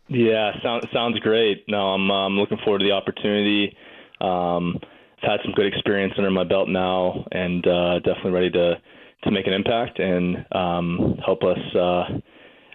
Yeah, 0.08 0.52
sounds 0.62 0.86
sounds 0.92 1.18
great. 1.18 1.64
No, 1.68 1.88
I'm 1.88 2.36
looking 2.36 2.58
forward 2.64 2.78
to 2.78 2.84
the 2.84 2.92
opportunity. 2.92 3.76
Um, 4.20 4.78
I've 5.22 5.30
had 5.30 5.40
some 5.44 5.52
good 5.52 5.66
experience 5.66 6.14
under 6.16 6.30
my 6.30 6.44
belt 6.44 6.68
now, 6.68 7.24
and 7.32 7.66
uh, 7.66 7.98
definitely 8.00 8.30
ready 8.30 8.50
to 8.50 8.74
to 9.24 9.30
make 9.30 9.46
an 9.46 9.52
impact 9.52 9.98
and 9.98 10.46
um, 10.52 11.18
help 11.24 11.42
us, 11.42 11.58
uh, 11.74 12.04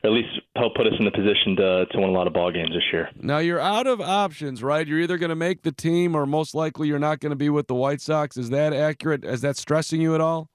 at 0.04 0.12
least 0.12 0.30
help 0.56 0.76
put 0.76 0.88
us 0.88 0.94
in 0.98 1.06
the 1.06 1.12
position 1.12 1.56
to 1.58 1.86
to 1.92 2.00
win 2.00 2.10
a 2.10 2.14
lot 2.14 2.28
of 2.28 2.34
ball 2.34 2.52
games 2.52 2.72
this 2.74 2.84
year. 2.92 3.10
Now 3.20 3.40
you're 3.40 3.60
out 3.60 3.88
of 3.88 4.02
options, 4.02 4.64
right? 4.64 4.88
You're 4.88 5.00
either 5.00 5.18
going 5.18 5.30
to 5.30 5.36
make 5.36 5.64
the 5.64 5.72
team, 5.72 6.16
or 6.16 6.26
most 6.26 6.56
likely 6.56 6.88
you're 6.88 7.00
not 7.00 7.20
going 7.20 7.32
to 7.32 7.36
be 7.36 7.50
with 7.50 7.68
the 7.68 7.76
White 7.76 8.02
Sox. 8.02 8.38
Is 8.38 8.50
that 8.50 8.74
accurate? 8.74 9.24
Is 9.24 9.42
that 9.42 9.58
stressing 9.58 10.02
you 10.02 10.16
at 10.16 10.22
all? 10.22 10.50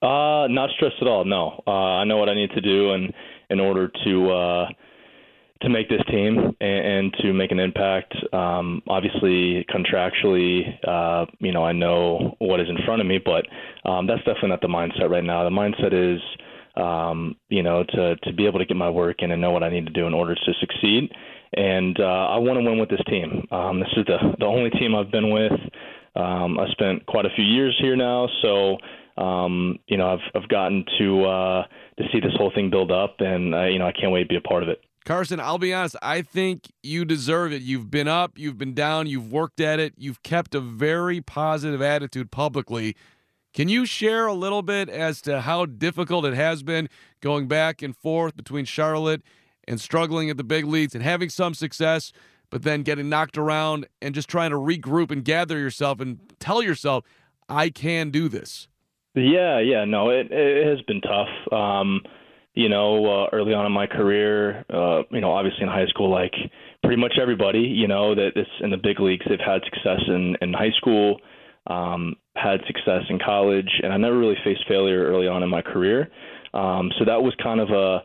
Uh, 0.00 0.46
not 0.48 0.70
stressed 0.76 0.96
at 1.00 1.08
all. 1.08 1.24
No, 1.24 1.62
uh, 1.66 1.70
I 1.70 2.04
know 2.04 2.16
what 2.18 2.28
I 2.28 2.34
need 2.34 2.50
to 2.50 2.60
do, 2.60 2.92
and 2.92 3.12
in 3.50 3.60
order 3.60 3.90
to 4.04 4.30
uh, 4.30 4.68
to 5.62 5.68
make 5.68 5.88
this 5.88 6.02
team 6.08 6.54
and, 6.60 6.86
and 6.86 7.14
to 7.20 7.32
make 7.32 7.50
an 7.50 7.58
impact. 7.58 8.14
Um, 8.32 8.82
obviously, 8.88 9.66
contractually, 9.68 10.62
uh, 10.86 11.26
you 11.40 11.52
know, 11.52 11.64
I 11.64 11.72
know 11.72 12.36
what 12.38 12.60
is 12.60 12.68
in 12.68 12.78
front 12.84 13.00
of 13.00 13.06
me, 13.06 13.18
but 13.18 13.46
um, 13.88 14.06
that's 14.06 14.20
definitely 14.20 14.50
not 14.50 14.60
the 14.60 14.68
mindset 14.68 15.10
right 15.10 15.24
now. 15.24 15.42
The 15.44 15.50
mindset 15.50 15.92
is, 15.92 16.20
um, 16.78 17.36
you 17.48 17.62
know, 17.62 17.84
to 17.84 18.16
to 18.16 18.32
be 18.32 18.46
able 18.46 18.58
to 18.58 18.64
get 18.64 18.76
my 18.76 18.90
work 18.90 19.16
in 19.18 19.30
and 19.30 19.40
know 19.40 19.50
what 19.50 19.62
I 19.62 19.68
need 19.68 19.86
to 19.86 19.92
do 19.92 20.06
in 20.06 20.14
order 20.14 20.34
to 20.34 20.52
succeed. 20.60 21.10
And 21.54 21.98
uh, 21.98 22.28
I 22.28 22.36
want 22.38 22.58
to 22.58 22.64
win 22.64 22.78
with 22.78 22.90
this 22.90 23.00
team. 23.08 23.46
Um, 23.50 23.80
this 23.80 23.88
is 23.96 24.04
the 24.06 24.18
the 24.38 24.46
only 24.46 24.70
team 24.70 24.94
I've 24.94 25.10
been 25.10 25.30
with. 25.30 25.52
Um, 26.14 26.58
I 26.58 26.68
spent 26.70 27.06
quite 27.06 27.26
a 27.26 27.30
few 27.34 27.44
years 27.44 27.76
here 27.80 27.96
now, 27.96 28.28
so 28.42 28.78
um, 29.18 29.78
you 29.86 29.96
know, 29.96 30.12
I've 30.12 30.42
I've 30.42 30.48
gotten 30.48 30.84
to 30.98 31.24
uh, 31.24 31.62
to 31.98 32.04
see 32.12 32.20
this 32.20 32.32
whole 32.36 32.52
thing 32.54 32.70
build 32.70 32.90
up, 32.90 33.16
and 33.18 33.54
uh, 33.54 33.64
you 33.64 33.78
know, 33.78 33.86
I 33.86 33.92
can't 33.92 34.12
wait 34.12 34.22
to 34.22 34.28
be 34.28 34.36
a 34.36 34.40
part 34.40 34.62
of 34.62 34.68
it. 34.68 34.80
Carson, 35.04 35.40
I'll 35.40 35.58
be 35.58 35.72
honest. 35.72 35.96
I 36.02 36.20
think 36.20 36.70
you 36.82 37.06
deserve 37.06 37.52
it. 37.52 37.62
You've 37.62 37.90
been 37.90 38.08
up, 38.08 38.32
you've 38.36 38.58
been 38.58 38.74
down, 38.74 39.06
you've 39.06 39.32
worked 39.32 39.58
at 39.58 39.80
it, 39.80 39.94
you've 39.96 40.22
kept 40.22 40.54
a 40.54 40.60
very 40.60 41.22
positive 41.22 41.80
attitude 41.80 42.30
publicly. 42.30 42.94
Can 43.54 43.68
you 43.68 43.86
share 43.86 44.26
a 44.26 44.34
little 44.34 44.62
bit 44.62 44.88
as 44.88 45.20
to 45.22 45.40
how 45.40 45.66
difficult 45.66 46.24
it 46.24 46.34
has 46.34 46.62
been 46.62 46.88
going 47.20 47.48
back 47.48 47.82
and 47.82 47.96
forth 47.96 48.36
between 48.36 48.64
Charlotte 48.64 49.22
and 49.66 49.80
struggling 49.80 50.30
at 50.30 50.36
the 50.36 50.44
big 50.44 50.64
leagues 50.64 50.94
and 50.94 51.02
having 51.02 51.28
some 51.28 51.54
success, 51.54 52.12
but 52.50 52.62
then 52.62 52.82
getting 52.82 53.08
knocked 53.08 53.36
around 53.36 53.86
and 54.00 54.14
just 54.14 54.28
trying 54.28 54.50
to 54.50 54.56
regroup 54.56 55.10
and 55.10 55.24
gather 55.24 55.58
yourself 55.58 56.00
and 56.00 56.18
tell 56.38 56.62
yourself, 56.62 57.04
I 57.48 57.70
can 57.70 58.10
do 58.10 58.28
this? 58.28 58.68
Yeah, 59.14 59.58
yeah, 59.58 59.84
no, 59.84 60.10
it 60.10 60.28
it 60.30 60.66
has 60.66 60.80
been 60.82 61.00
tough. 61.00 61.28
Um, 61.52 62.02
you 62.54 62.68
know, 62.68 63.24
uh, 63.24 63.28
early 63.32 63.54
on 63.54 63.66
in 63.66 63.72
my 63.72 63.86
career, 63.86 64.64
uh, 64.72 65.02
you 65.10 65.20
know, 65.20 65.32
obviously 65.32 65.62
in 65.62 65.68
high 65.68 65.86
school, 65.86 66.10
like 66.10 66.34
pretty 66.82 67.00
much 67.00 67.14
everybody, 67.20 67.60
you 67.60 67.88
know, 67.88 68.14
that 68.14 68.32
in 68.60 68.70
the 68.70 68.76
big 68.76 69.00
leagues, 69.00 69.24
they've 69.28 69.38
had 69.38 69.62
success 69.64 70.00
in 70.08 70.36
in 70.40 70.52
high 70.52 70.72
school, 70.76 71.20
um, 71.68 72.16
had 72.36 72.60
success 72.66 73.02
in 73.08 73.18
college, 73.18 73.70
and 73.82 73.92
I 73.92 73.96
never 73.96 74.18
really 74.18 74.36
faced 74.44 74.64
failure 74.68 75.04
early 75.04 75.28
on 75.28 75.42
in 75.42 75.48
my 75.48 75.62
career. 75.62 76.10
Um, 76.54 76.90
so 76.98 77.04
that 77.04 77.22
was 77.22 77.34
kind 77.42 77.60
of 77.60 77.70
a 77.70 78.00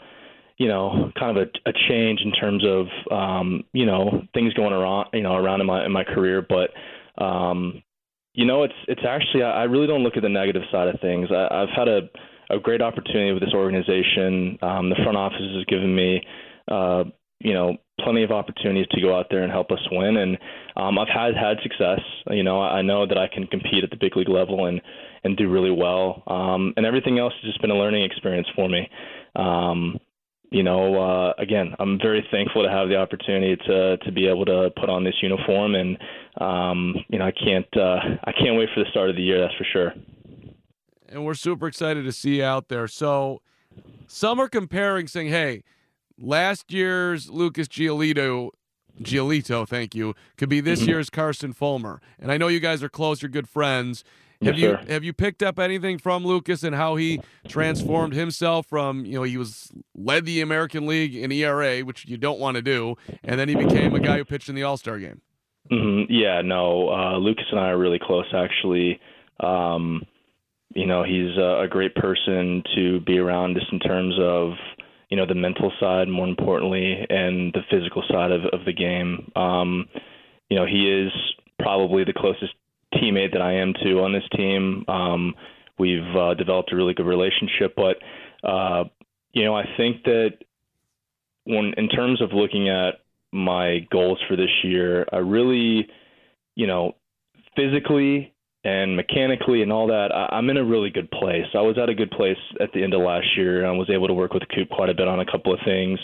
you 0.57 0.67
know, 0.67 1.11
kind 1.17 1.35
of 1.37 1.47
a, 1.47 1.69
a 1.69 1.73
change 1.89 2.21
in 2.21 2.31
terms 2.31 2.63
of 2.65 2.85
um, 3.11 3.63
you 3.73 3.85
know 3.85 4.21
things 4.33 4.53
going 4.53 4.73
around, 4.73 5.07
you 5.13 5.21
know, 5.21 5.35
around 5.35 5.61
in 5.61 5.67
my 5.67 5.85
in 5.85 5.91
my 5.91 6.03
career. 6.03 6.45
But 6.47 6.69
um, 7.23 7.81
you 8.33 8.45
know, 8.45 8.63
it's 8.63 8.73
it's 8.87 9.01
actually 9.07 9.43
I 9.43 9.61
I 9.61 9.63
really 9.63 9.87
don't 9.87 10.03
look 10.03 10.15
at 10.15 10.23
the 10.23 10.29
negative 10.29 10.63
side 10.71 10.87
of 10.87 10.99
things. 11.01 11.29
I, 11.31 11.47
I've 11.63 11.75
had 11.75 11.87
a 11.87 12.01
a 12.49 12.59
great 12.59 12.81
opportunity 12.81 13.31
with 13.31 13.41
this 13.41 13.53
organization. 13.53 14.57
Um, 14.61 14.89
the 14.89 14.95
front 15.03 15.17
office 15.17 15.41
has 15.55 15.65
given 15.65 15.95
me, 15.95 16.21
uh, 16.69 17.05
you 17.43 17.53
know, 17.53 17.77
plenty 17.99 18.23
of 18.23 18.31
opportunities 18.31 18.87
to 18.91 19.01
go 19.01 19.17
out 19.17 19.27
there 19.29 19.43
and 19.43 19.51
help 19.51 19.71
us 19.71 19.79
win. 19.91 20.17
And 20.17 20.37
um, 20.75 20.97
I've 20.97 21.09
had 21.09 21.35
had 21.35 21.57
success. 21.61 21.99
You 22.29 22.43
know, 22.43 22.61
I 22.61 22.81
know 22.81 23.05
that 23.05 23.17
I 23.17 23.27
can 23.27 23.45
compete 23.47 23.83
at 23.83 23.89
the 23.89 23.97
big 23.97 24.15
league 24.15 24.29
level 24.29 24.65
and 24.65 24.81
and 25.23 25.37
do 25.37 25.49
really 25.49 25.71
well. 25.71 26.23
Um, 26.27 26.73
and 26.75 26.85
everything 26.85 27.19
else 27.19 27.33
has 27.41 27.51
just 27.51 27.61
been 27.61 27.71
a 27.71 27.77
learning 27.77 28.03
experience 28.03 28.47
for 28.55 28.67
me. 28.67 28.89
Um, 29.35 29.99
you 30.51 30.63
know, 30.63 31.01
uh, 31.01 31.33
again, 31.37 31.73
I'm 31.79 31.97
very 31.97 32.25
thankful 32.31 32.63
to 32.63 32.69
have 32.69 32.87
the 32.87 32.95
opportunity 32.95 33.55
to 33.67 33.97
to 33.97 34.11
be 34.11 34.27
able 34.27 34.45
to 34.45 34.69
put 34.79 34.89
on 34.89 35.03
this 35.03 35.15
uniform, 35.21 35.75
and 35.75 35.97
um, 36.39 36.95
you 37.09 37.19
know, 37.19 37.25
I 37.25 37.31
can't 37.31 37.77
uh, 37.77 37.99
I 38.23 38.31
can't 38.31 38.57
wait 38.57 38.69
for 38.73 38.83
the 38.83 38.89
start 38.89 39.09
of 39.09 39.15
the 39.15 39.23
year. 39.23 39.41
That's 39.41 39.55
for 39.55 39.65
sure. 39.71 39.93
And 41.09 41.25
we're 41.25 41.35
super 41.35 41.67
excited 41.67 42.05
to 42.05 42.11
see 42.11 42.37
you 42.37 42.43
out 42.43 42.69
there. 42.69 42.87
So, 42.87 43.41
some 44.07 44.39
are 44.39 44.47
comparing, 44.47 45.07
saying, 45.07 45.29
"Hey, 45.29 45.63
last 46.23 46.71
year's 46.71 47.29
Lucas 47.29 47.67
Giolito." 47.67 48.49
Giolito, 49.01 49.67
thank 49.67 49.95
you, 49.95 50.13
could 50.37 50.49
be 50.49 50.61
this 50.61 50.87
year's 50.87 51.09
Carson 51.09 51.51
Fulmer. 51.51 51.99
And 52.19 52.31
I 52.31 52.37
know 52.37 52.47
you 52.47 52.59
guys 52.59 52.83
are 52.83 52.89
close, 52.89 53.21
you're 53.23 53.29
good 53.29 53.49
friends. 53.49 54.03
Have 54.43 54.55
Yes, 54.55 54.61
you 54.61 54.69
sir. 54.69 54.83
have 54.87 55.03
you 55.03 55.13
picked 55.13 55.41
up 55.41 55.57
anything 55.57 55.97
from 55.97 56.23
Lucas 56.25 56.63
and 56.63 56.75
how 56.75 56.95
he 56.95 57.19
transformed 57.47 58.13
himself 58.13 58.67
from 58.67 59.03
you 59.05 59.13
know 59.13 59.23
he 59.23 59.35
was 59.35 59.71
led 59.95 60.25
the 60.25 60.41
American 60.41 60.85
League 60.85 61.15
in 61.15 61.31
ERA, 61.31 61.79
which 61.79 62.05
you 62.07 62.17
don't 62.17 62.39
want 62.39 62.55
to 62.55 62.61
do, 62.61 62.95
and 63.25 63.39
then 63.39 63.49
he 63.49 63.55
became 63.55 63.95
a 63.95 63.99
guy 63.99 64.17
who 64.19 64.25
pitched 64.25 64.47
in 64.47 64.53
the 64.55 64.63
All 64.63 64.77
Star 64.77 64.99
game. 64.99 65.21
hmm 65.69 66.01
Yeah, 66.07 66.41
no. 66.41 66.89
Uh, 66.89 67.17
Lucas 67.17 67.45
and 67.51 67.59
I 67.59 67.69
are 67.69 67.77
really 67.77 67.99
close, 68.01 68.27
actually. 68.33 68.99
Um, 69.39 70.03
you 70.75 70.85
know, 70.85 71.03
he's 71.03 71.35
a, 71.37 71.61
a 71.63 71.67
great 71.67 71.95
person 71.95 72.63
to 72.75 72.99
be 73.01 73.17
around, 73.17 73.55
just 73.55 73.71
in 73.71 73.79
terms 73.79 74.15
of 74.19 74.51
you 75.09 75.17
know 75.17 75.25
the 75.25 75.35
mental 75.35 75.71
side, 75.79 76.07
more 76.07 76.27
importantly, 76.27 77.05
and 77.09 77.53
the 77.53 77.61
physical 77.69 78.03
side 78.09 78.31
of, 78.31 78.41
of 78.51 78.65
the 78.65 78.73
game. 78.73 79.31
Um, 79.35 79.87
you 80.49 80.57
know, 80.57 80.65
he 80.65 80.89
is 80.89 81.11
probably 81.59 82.03
the 82.03 82.13
closest 82.13 82.53
teammate 82.93 83.33
that 83.33 83.41
I 83.41 83.53
am 83.53 83.73
to 83.83 84.01
on 84.01 84.13
this 84.13 84.23
team. 84.35 84.85
Um, 84.87 85.35
we've 85.77 86.15
uh, 86.15 86.33
developed 86.35 86.71
a 86.71 86.75
really 86.75 86.93
good 86.93 87.05
relationship, 87.05 87.75
but 87.75 87.97
uh, 88.47 88.85
you 89.31 89.43
know, 89.45 89.55
I 89.55 89.65
think 89.77 90.03
that 90.03 90.37
when 91.45 91.73
in 91.77 91.89
terms 91.89 92.21
of 92.21 92.31
looking 92.33 92.69
at 92.69 92.95
my 93.31 93.79
goals 93.91 94.19
for 94.27 94.35
this 94.35 94.51
year, 94.63 95.05
I 95.11 95.17
really, 95.17 95.87
you 96.55 96.67
know, 96.67 96.95
physically 97.55 98.32
and 98.63 98.95
mechanically 98.95 99.61
and 99.61 99.71
all 99.71 99.87
that, 99.87 100.09
I, 100.13 100.37
I'm 100.37 100.49
in 100.49 100.57
a 100.57 100.63
really 100.63 100.89
good 100.89 101.11
place. 101.11 101.45
I 101.53 101.61
was 101.61 101.77
at 101.77 101.89
a 101.89 101.95
good 101.95 102.11
place 102.11 102.37
at 102.61 102.71
the 102.73 102.83
end 102.83 102.93
of 102.93 103.01
last 103.01 103.27
year. 103.35 103.65
I 103.65 103.71
was 103.71 103.89
able 103.89 104.07
to 104.07 104.13
work 104.13 104.33
with 104.33 104.43
Coop 104.55 104.69
quite 104.69 104.89
a 104.89 104.93
bit 104.93 105.07
on 105.07 105.19
a 105.19 105.25
couple 105.25 105.53
of 105.53 105.59
things, 105.65 105.99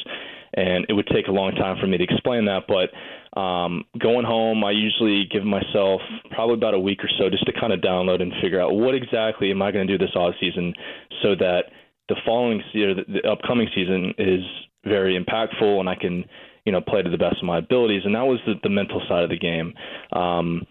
and 0.54 0.86
it 0.90 0.94
would 0.94 1.08
take 1.14 1.28
a 1.28 1.32
long 1.32 1.52
time 1.54 1.78
for 1.80 1.88
me 1.88 1.98
to 1.98 2.04
explain 2.04 2.46
that. 2.46 2.64
But 2.68 3.40
um, 3.40 3.86
going 3.98 4.26
home, 4.26 4.64
I 4.64 4.72
usually 4.72 5.26
give 5.32 5.46
myself 5.46 6.02
probably 6.32 6.56
about 6.56 6.74
a 6.74 6.80
week 6.80 7.00
or 7.04 7.10
so 7.18 7.30
just 7.30 7.46
to 7.46 7.54
kind 7.54 7.72
of 7.72 7.80
download 7.80 8.22
and 8.22 8.34
figure 8.42 8.60
out 8.60 8.76
what 8.76 8.96
exactly 8.96 9.52
am 9.52 9.62
I 9.62 9.72
going 9.72 9.88
to 9.88 9.98
do 9.98 10.04
this 10.04 10.16
off 10.16 10.34
season 10.40 10.74
so 11.22 11.36
that 11.36 11.66
the 12.10 12.16
following 12.26 12.62
year, 12.74 12.94
the, 12.96 13.04
the 13.08 13.30
upcoming 13.30 13.70
season 13.74 14.14
is 14.18 14.42
very 14.84 15.18
impactful 15.18 15.80
and 15.80 15.88
I 15.88 15.96
can, 15.96 16.26
you 16.66 16.72
know, 16.72 16.82
play 16.82 17.04
to 17.04 17.10
the 17.10 17.18
best 17.18 17.38
of 17.38 17.44
my 17.44 17.60
abilities. 17.60 18.02
And 18.04 18.16
that 18.16 18.26
was 18.26 18.40
the, 18.46 18.56
the 18.64 18.70
mental 18.70 19.02
side 19.08 19.24
of 19.24 19.30
the 19.30 19.38
game. 19.38 19.74
Um, 20.12 20.66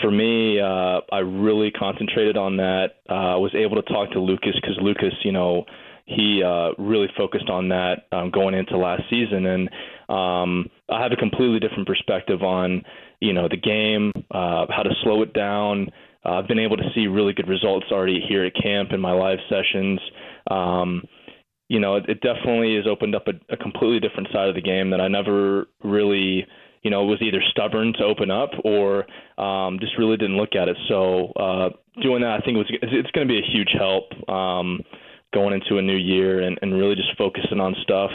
for 0.00 0.10
me, 0.10 0.60
uh, 0.60 1.00
I 1.12 1.18
really 1.18 1.70
concentrated 1.70 2.36
on 2.36 2.56
that. 2.56 2.96
Uh, 3.08 3.34
I 3.34 3.36
was 3.36 3.54
able 3.54 3.76
to 3.76 3.82
talk 3.82 4.10
to 4.12 4.20
Lucas 4.20 4.54
because 4.54 4.76
Lucas, 4.80 5.14
you 5.24 5.32
know, 5.32 5.64
he 6.06 6.42
uh, 6.42 6.70
really 6.78 7.08
focused 7.16 7.48
on 7.48 7.68
that 7.68 8.06
um, 8.12 8.30
going 8.30 8.54
into 8.54 8.76
last 8.76 9.02
season, 9.08 9.46
and 9.46 9.68
um, 10.08 10.68
I 10.90 11.02
have 11.02 11.12
a 11.12 11.16
completely 11.16 11.60
different 11.60 11.86
perspective 11.86 12.42
on, 12.42 12.82
you 13.20 13.32
know, 13.32 13.48
the 13.48 13.56
game, 13.56 14.12
uh, 14.30 14.66
how 14.68 14.82
to 14.82 14.90
slow 15.02 15.22
it 15.22 15.32
down. 15.32 15.88
Uh, 16.24 16.34
I've 16.34 16.48
been 16.48 16.58
able 16.58 16.76
to 16.76 16.90
see 16.94 17.06
really 17.06 17.32
good 17.32 17.48
results 17.48 17.86
already 17.90 18.20
here 18.28 18.44
at 18.44 18.54
camp 18.54 18.90
in 18.92 19.00
my 19.00 19.12
live 19.12 19.38
sessions. 19.48 20.00
Um, 20.50 21.02
you 21.68 21.80
know, 21.80 21.96
it, 21.96 22.04
it 22.08 22.20
definitely 22.20 22.76
has 22.76 22.86
opened 22.86 23.14
up 23.14 23.26
a, 23.28 23.32
a 23.52 23.56
completely 23.56 24.00
different 24.00 24.28
side 24.32 24.48
of 24.48 24.54
the 24.54 24.60
game 24.60 24.90
that 24.90 25.00
I 25.00 25.08
never 25.08 25.66
really 25.82 26.46
you 26.82 26.90
know, 26.90 27.04
was 27.04 27.22
either 27.22 27.42
stubborn 27.50 27.92
to 27.94 28.04
open 28.04 28.30
up 28.30 28.50
or 28.64 29.06
um, 29.38 29.78
just 29.80 29.96
really 29.98 30.16
didn't 30.16 30.36
look 30.36 30.54
at 30.54 30.68
it. 30.68 30.76
So 30.88 31.32
uh, 31.32 31.68
doing 32.02 32.22
that, 32.22 32.40
I 32.42 32.44
think 32.44 32.58
was 32.58 32.66
it's 32.70 33.10
going 33.12 33.26
to 33.26 33.32
be 33.32 33.38
a 33.38 33.52
huge 33.52 33.70
help 33.78 34.28
um, 34.28 34.80
going 35.32 35.54
into 35.54 35.78
a 35.78 35.82
new 35.82 35.96
year 35.96 36.40
and, 36.40 36.58
and 36.62 36.74
really 36.74 36.94
just 36.94 37.16
focusing 37.16 37.60
on 37.60 37.74
stuff 37.82 38.10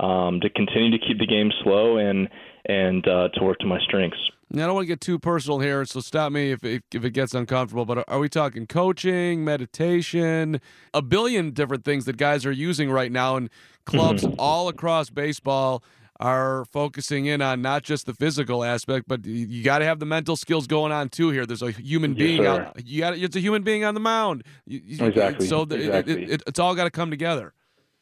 um, 0.00 0.40
to 0.40 0.50
continue 0.50 0.90
to 0.90 0.98
keep 1.06 1.18
the 1.18 1.26
game 1.26 1.50
slow 1.62 1.98
and 1.98 2.28
and 2.66 3.06
uh, 3.06 3.28
to 3.34 3.44
work 3.44 3.58
to 3.58 3.66
my 3.66 3.80
strengths. 3.80 4.18
Now, 4.52 4.64
I 4.64 4.66
don't 4.66 4.74
want 4.74 4.84
to 4.84 4.88
get 4.88 5.00
too 5.00 5.18
personal 5.18 5.60
here, 5.60 5.84
so 5.84 6.00
stop 6.00 6.32
me 6.32 6.50
if, 6.50 6.64
if, 6.64 6.82
if 6.92 7.04
it 7.04 7.12
gets 7.12 7.34
uncomfortable. 7.34 7.84
But 7.84 8.04
are 8.08 8.18
we 8.18 8.28
talking 8.28 8.66
coaching, 8.66 9.44
meditation, 9.44 10.60
a 10.92 11.00
billion 11.00 11.52
different 11.52 11.84
things 11.84 12.04
that 12.06 12.16
guys 12.16 12.44
are 12.44 12.52
using 12.52 12.90
right 12.90 13.12
now, 13.12 13.36
and 13.36 13.48
clubs 13.84 14.26
all 14.38 14.68
across 14.68 15.08
baseball 15.08 15.84
are 16.20 16.64
focusing 16.66 17.26
in 17.26 17.40
on 17.40 17.62
not 17.62 17.82
just 17.82 18.04
the 18.06 18.14
physical 18.14 18.62
aspect, 18.62 19.08
but 19.08 19.24
you, 19.24 19.62
got 19.64 19.78
to 19.78 19.84
have 19.86 19.98
the 19.98 20.06
mental 20.06 20.36
skills 20.36 20.66
going 20.66 20.92
on 20.92 21.08
too. 21.08 21.30
Here, 21.30 21.46
there's 21.46 21.62
a 21.62 21.70
human 21.70 22.10
Yes, 22.12 22.18
being. 22.18 22.42
sir. 22.44 22.64
On, 22.66 22.72
you 22.84 23.00
got 23.00 23.16
it's 23.16 23.36
a 23.36 23.40
human 23.40 23.62
being 23.62 23.84
on 23.84 23.94
the 23.94 24.00
mound. 24.00 24.44
You- 24.66 24.80
Exactly, 25.06 25.46
So 25.46 25.64
the, 25.64 25.76
it- 25.76 25.80
exactly. 25.86 26.22
It, 26.24 26.30
it, 26.30 26.42
it's 26.46 26.58
all 26.58 26.74
got 26.74 26.84
to 26.84 26.90
come 26.90 27.10
together. 27.10 27.54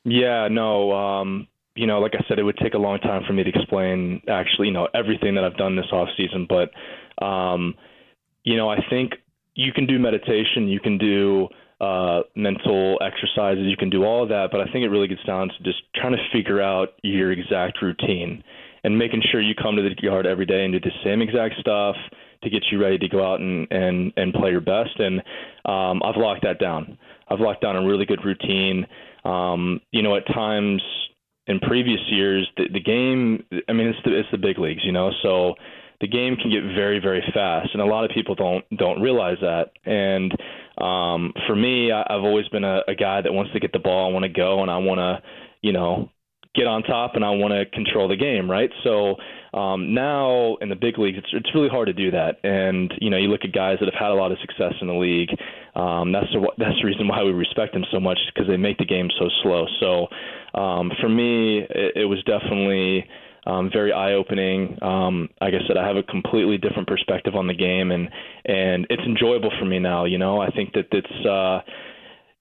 Yeah, 0.05 0.49
no, 0.51 0.93
um, 0.93 1.47
you 1.77 1.87
know, 1.87 2.01
like 2.01 2.15
I 2.15 2.25
said, 2.29 2.39
it 2.39 2.43
would 2.43 2.59
take 2.59 2.75
a 2.75 2.79
long 2.79 2.99
time 2.99 3.23
for 3.27 3.33
me 3.33 3.45
to 3.45 3.51
explain 3.51 4.21
actually, 4.29 4.67
you 4.69 4.73
know, 4.75 4.89
everything 4.95 5.35
that 5.37 5.45
I've 5.45 5.57
done 5.57 5.77
this 5.77 5.87
off 5.93 6.09
season. 6.17 6.47
But, 6.49 6.71
um, 7.25 7.75
you 8.43 8.57
know, 8.57 8.69
I 8.69 8.79
think 8.91 9.13
you 9.55 9.73
can 9.73 9.87
do 9.87 9.99
meditation, 9.99 10.67
you 10.69 10.81
can 10.81 10.99
do 10.99 11.49
uh, 11.81 12.23
mental 12.35 12.99
exercises, 13.01 13.65
you 13.67 13.77
can 13.77 13.91
do 13.91 14.05
all 14.05 14.23
of 14.23 14.29
that. 14.31 14.49
But 14.51 14.61
I 14.61 14.65
think 14.73 14.85
it 14.85 14.89
really 14.89 15.09
gets 15.09 15.25
down 15.25 15.49
to 15.49 15.63
just 15.63 15.83
trying 15.95 16.13
to 16.13 16.23
figure 16.33 16.61
out 16.61 16.91
your 17.03 17.33
exact 17.33 17.81
routine 17.83 18.43
and 18.85 18.99
making 18.99 19.23
sure 19.31 19.41
you 19.41 19.55
come 19.55 19.77
to 19.77 19.83
the 19.83 19.95
yard 20.01 20.27
every 20.27 20.47
day 20.47 20.65
and 20.65 20.73
do 20.73 20.81
the 20.81 20.91
same 21.05 21.23
exact 21.23 21.55
stuff 21.61 21.97
to 22.43 22.51
get 22.51 22.63
you 22.71 22.81
ready 22.81 22.99
to 22.99 23.09
go 23.09 23.33
out 23.33 23.41
and 23.41 23.67
and 23.71 24.13
and 24.17 24.33
play 24.35 24.51
your 24.51 24.61
best. 24.61 24.99
And 24.99 25.21
um, 25.65 26.03
I've 26.05 26.17
locked 26.17 26.43
that 26.43 26.59
down. 26.59 26.99
I've 27.29 27.41
locked 27.41 27.63
down 27.63 27.77
a 27.77 27.87
really 27.87 28.07
good 28.07 28.25
routine. 28.25 28.87
Um, 29.25 29.81
you 29.91 30.03
know, 30.03 30.17
at 30.17 30.27
times 30.29 30.83
in 31.47 31.59
previous 31.61 32.01
years, 32.09 32.49
the, 32.57 32.65
the 32.73 32.81
game. 32.81 33.45
I 33.69 33.73
mean, 33.73 33.89
it's 33.89 33.99
the 34.05 34.19
it's 34.19 34.29
the 34.31 34.39
big 34.39 34.59
leagues, 34.59 34.85
you 34.85 34.93
know. 34.93 35.11
So 35.23 35.55
the 36.01 36.07
game 36.07 36.37
can 36.37 36.51
get 36.51 36.63
very 36.75 37.01
very 37.01 37.23
fast, 37.35 37.71
and 37.73 37.83
a 37.83 37.87
lot 37.87 38.05
of 38.05 38.11
people 38.13 38.35
don't 38.35 38.65
don't 38.77 39.01
realize 39.01 39.39
that. 39.41 39.73
And 39.85 40.33
um, 40.81 41.33
for 41.47 41.57
me, 41.57 41.91
I, 41.93 42.03
I've 42.03 42.23
always 42.25 42.49
been 42.49 42.65
a, 42.65 42.81
a 42.89 42.95
guy 42.95 43.21
that 43.21 43.33
wants 43.33 43.53
to 43.53 43.61
get 43.61 43.73
the 43.73 43.79
ball. 43.79 44.09
I 44.09 44.13
want 44.13 44.25
to 44.25 44.29
go, 44.29 44.63
and 44.63 44.71
I 44.71 44.79
want 44.79 44.99
to, 44.99 45.23
you 45.63 45.73
know, 45.73 46.11
get 46.55 46.67
on 46.67 46.83
top, 46.83 47.13
and 47.15 47.25
I 47.25 47.31
want 47.31 47.53
to 47.53 47.67
control 47.67 48.09
the 48.09 48.17
game, 48.17 48.51
right? 48.51 48.71
So 48.85 49.17
um, 49.59 49.95
now 49.95 50.57
in 50.61 50.69
the 50.69 50.77
big 50.77 50.99
leagues, 50.99 51.19
it's 51.19 51.29
it's 51.33 51.55
really 51.55 51.69
hard 51.69 51.87
to 51.87 51.93
do 51.93 52.11
that. 52.13 52.37
And 52.45 52.93
you 53.01 53.11
know, 53.11 53.17
you 53.17 53.29
look 53.29 53.45
at 53.45 53.53
guys 53.53 53.79
that 53.81 53.93
have 53.93 54.01
had 54.01 54.11
a 54.11 54.15
lot 54.15 54.33
of 54.33 54.39
success 54.41 54.75
in 54.81 54.87
the 54.87 54.95
league. 54.95 55.31
Um, 55.75 56.13
that's 56.13 56.31
the 56.33 56.47
that's 56.59 56.79
the 56.81 56.87
reason 56.87 57.09
why 57.09 57.23
we 57.23 57.33
respect 57.33 57.73
them 57.73 57.85
so 57.93 58.01
much 58.01 58.19
because 58.33 58.49
they 58.49 58.57
make 58.57 58.79
the 58.79 58.87
game 58.87 59.09
so 59.19 59.29
slow. 59.43 59.67
So 59.81 60.07
um, 60.59 60.93
for 61.01 61.09
me, 61.09 61.61
it, 61.61 61.97
it 61.97 62.05
was 62.05 62.23
definitely 62.25 63.07
um, 63.47 63.71
very 63.73 63.93
eye-opening. 63.93 64.79
Um, 64.83 65.29
like 65.41 65.55
I 65.55 65.67
said, 65.67 65.77
I 65.77 65.87
have 65.87 65.97
a 65.97 66.03
completely 66.03 66.59
different 66.59 66.89
perspective 66.89 67.35
on 67.35 67.47
the 67.47 67.55
game, 67.55 67.91
and 67.91 68.09
and 68.45 68.87
it's 68.91 69.03
enjoyable 69.03 69.51
for 69.59 69.65
me 69.65 69.79
now. 69.79 70.05
You 70.05 70.19
know, 70.19 70.41
I 70.41 70.51
think 70.51 70.73
that 70.75 70.87
it's 70.93 71.27
uh, 71.27 71.61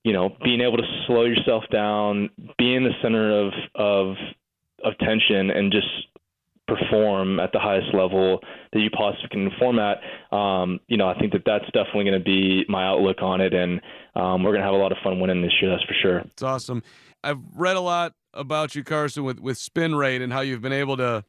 you 0.04 0.14
know 0.14 0.36
being 0.44 0.62
able 0.62 0.78
to 0.78 1.04
slow 1.06 1.26
yourself 1.26 1.64
down, 1.72 2.30
be 2.58 2.76
in 2.76 2.84
the 2.84 2.94
center 3.02 3.48
of 3.48 3.54
of 3.76 4.16
of 4.84 4.98
tension, 5.00 5.52
and 5.52 5.72
just 5.72 5.88
perform 6.68 7.40
at 7.40 7.52
the 7.54 7.60
highest 7.60 7.94
level 7.94 8.40
that 8.74 8.80
you 8.80 8.90
possibly 8.90 9.30
can 9.32 9.50
perform 9.50 9.80
at. 9.80 9.98
Um, 10.36 10.80
you 10.88 10.98
know, 10.98 11.08
I 11.08 11.18
think 11.18 11.32
that 11.34 11.44
that's 11.46 11.66
definitely 11.68 12.04
going 12.04 12.20
to 12.20 12.26
be 12.26 12.66
my 12.68 12.86
outlook 12.86 13.22
on 13.22 13.42
it, 13.42 13.54
and 13.54 13.82
um, 14.16 14.44
we're 14.44 14.52
going 14.52 14.62
to 14.62 14.66
have 14.66 14.74
a 14.74 14.78
lot 14.78 14.92
of 14.92 14.98
fun 15.04 15.20
winning 15.20 15.42
this 15.42 15.54
year. 15.62 15.72
That's 15.72 15.84
for 15.84 15.96
sure. 16.02 16.20
It's 16.20 16.44
awesome. 16.44 16.84
I've 17.28 17.42
read 17.56 17.76
a 17.76 17.82
lot 17.82 18.14
about 18.34 18.74
you, 18.74 18.86
Carson, 18.86 19.26
with, 19.26 19.42
with 19.42 19.58
spin 19.58 19.96
rate 19.96 20.22
and 20.22 20.32
how 20.32 20.40
you've 20.40 20.62
been 20.62 20.72
able 20.72 20.96
to. 20.96 21.26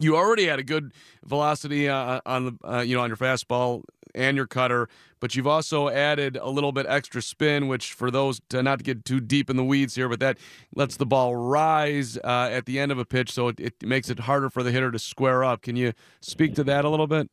You 0.00 0.16
already 0.16 0.46
had 0.46 0.58
a 0.58 0.64
good 0.64 0.92
velocity 1.24 1.88
uh, 1.88 2.20
on 2.26 2.44
the 2.44 2.68
uh, 2.68 2.80
you 2.80 2.96
know 2.96 3.02
on 3.02 3.08
your 3.08 3.16
fastball 3.16 3.84
and 4.16 4.36
your 4.36 4.48
cutter, 4.48 4.88
but 5.20 5.36
you've 5.36 5.46
also 5.46 5.88
added 5.88 6.36
a 6.36 6.50
little 6.50 6.72
bit 6.72 6.86
extra 6.88 7.22
spin, 7.22 7.68
which 7.68 7.92
for 7.92 8.10
those 8.10 8.40
to 8.48 8.64
not 8.64 8.78
to 8.78 8.84
get 8.84 9.04
too 9.04 9.20
deep 9.20 9.48
in 9.48 9.56
the 9.56 9.62
weeds 9.62 9.94
here, 9.94 10.08
but 10.08 10.18
that 10.18 10.38
lets 10.74 10.96
the 10.96 11.06
ball 11.06 11.36
rise 11.36 12.18
uh, 12.24 12.48
at 12.50 12.66
the 12.66 12.80
end 12.80 12.90
of 12.90 12.98
a 12.98 13.04
pitch, 13.04 13.30
so 13.30 13.46
it, 13.46 13.60
it 13.60 13.74
makes 13.84 14.10
it 14.10 14.20
harder 14.20 14.50
for 14.50 14.64
the 14.64 14.72
hitter 14.72 14.90
to 14.90 14.98
square 14.98 15.44
up. 15.44 15.62
Can 15.62 15.76
you 15.76 15.92
speak 16.20 16.54
to 16.56 16.64
that 16.64 16.84
a 16.84 16.88
little 16.88 17.06
bit? 17.06 17.30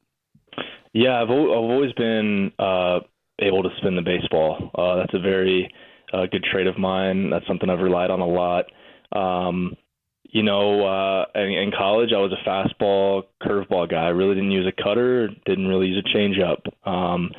Yeah, 0.93 1.19
I've 1.19 1.29
I've 1.29 1.31
always 1.31 1.93
been 1.93 2.51
uh, 2.59 2.99
able 3.39 3.63
to 3.63 3.69
spin 3.77 3.95
the 3.95 4.03
baseball. 4.03 4.69
Uh, 4.75 4.97
that's 4.97 5.13
a 5.15 5.19
very 5.19 5.73
a 6.13 6.27
good 6.27 6.43
trait 6.43 6.67
of 6.67 6.77
mine. 6.77 7.29
That's 7.29 7.47
something 7.47 7.69
I've 7.69 7.79
relied 7.79 8.11
on 8.11 8.19
a 8.19 8.27
lot. 8.27 8.65
Um, 9.11 9.75
you 10.23 10.43
know, 10.43 10.85
uh, 10.85 11.25
in, 11.35 11.49
in 11.49 11.71
college, 11.75 12.09
I 12.13 12.19
was 12.19 12.31
a 12.31 12.47
fastball, 12.47 13.23
curveball 13.41 13.89
guy. 13.89 14.05
I 14.05 14.09
really 14.09 14.35
didn't 14.35 14.51
use 14.51 14.67
a 14.67 14.83
cutter, 14.83 15.29
didn't 15.45 15.67
really 15.67 15.87
use 15.87 16.03
a 16.05 16.17
changeup. 16.17 16.87
Um, 16.87 17.31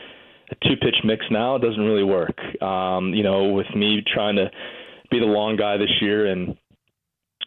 a 0.50 0.54
two 0.66 0.76
pitch 0.76 0.96
mix 1.04 1.24
now 1.30 1.58
doesn't 1.58 1.82
really 1.82 2.02
work. 2.02 2.36
Um, 2.60 3.14
you 3.14 3.22
know, 3.22 3.52
with 3.52 3.72
me 3.76 4.02
trying 4.12 4.36
to 4.36 4.50
be 5.10 5.20
the 5.20 5.26
long 5.26 5.56
guy 5.56 5.76
this 5.76 5.92
year 6.00 6.26
and 6.26 6.56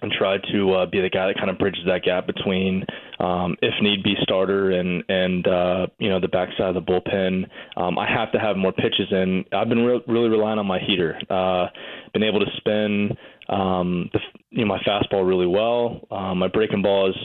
and 0.04 0.12
try 0.12 0.38
to 0.52 0.74
uh, 0.74 0.86
be 0.86 1.02
the 1.02 1.10
guy 1.10 1.28
that 1.28 1.36
kind 1.36 1.50
of 1.50 1.58
bridges 1.58 1.82
that 1.88 2.04
gap 2.04 2.28
between, 2.28 2.86
um, 3.20 3.56
if 3.62 3.74
need 3.82 4.04
be, 4.04 4.16
starter 4.22 4.72
and 4.72 5.04
and 5.10 5.48
uh, 5.48 5.88
you 5.98 6.10
know 6.10 6.20
the 6.20 6.28
backside 6.28 6.76
of 6.76 6.76
the 6.76 6.82
bullpen. 6.82 7.46
Um, 7.78 7.98
I 7.98 8.08
have 8.08 8.32
to 8.34 8.40
have 8.40 8.58
more 8.58 8.72
pitches 8.72 9.08
in. 9.12 9.46
I've 9.52 9.70
been 9.70 9.84
re- 9.84 10.04
really 10.08 10.30
relying 10.30 10.60
on 10.60 10.68
my 10.68 10.80
heater. 10.80 11.18
Uh, 11.30 11.68
been 12.14 12.24
able 12.24 12.40
to 12.40 12.52
spin 12.58 13.18
um, 13.50 14.10
the, 14.14 14.20
you 14.52 14.66
know 14.66 14.68
my 14.68 14.80
fastball 14.80 15.28
really 15.28 15.48
well. 15.48 16.02
Um, 16.12 16.40
my 16.40 16.48
breaking 16.48 16.82
ball 16.82 17.10
is 17.10 17.16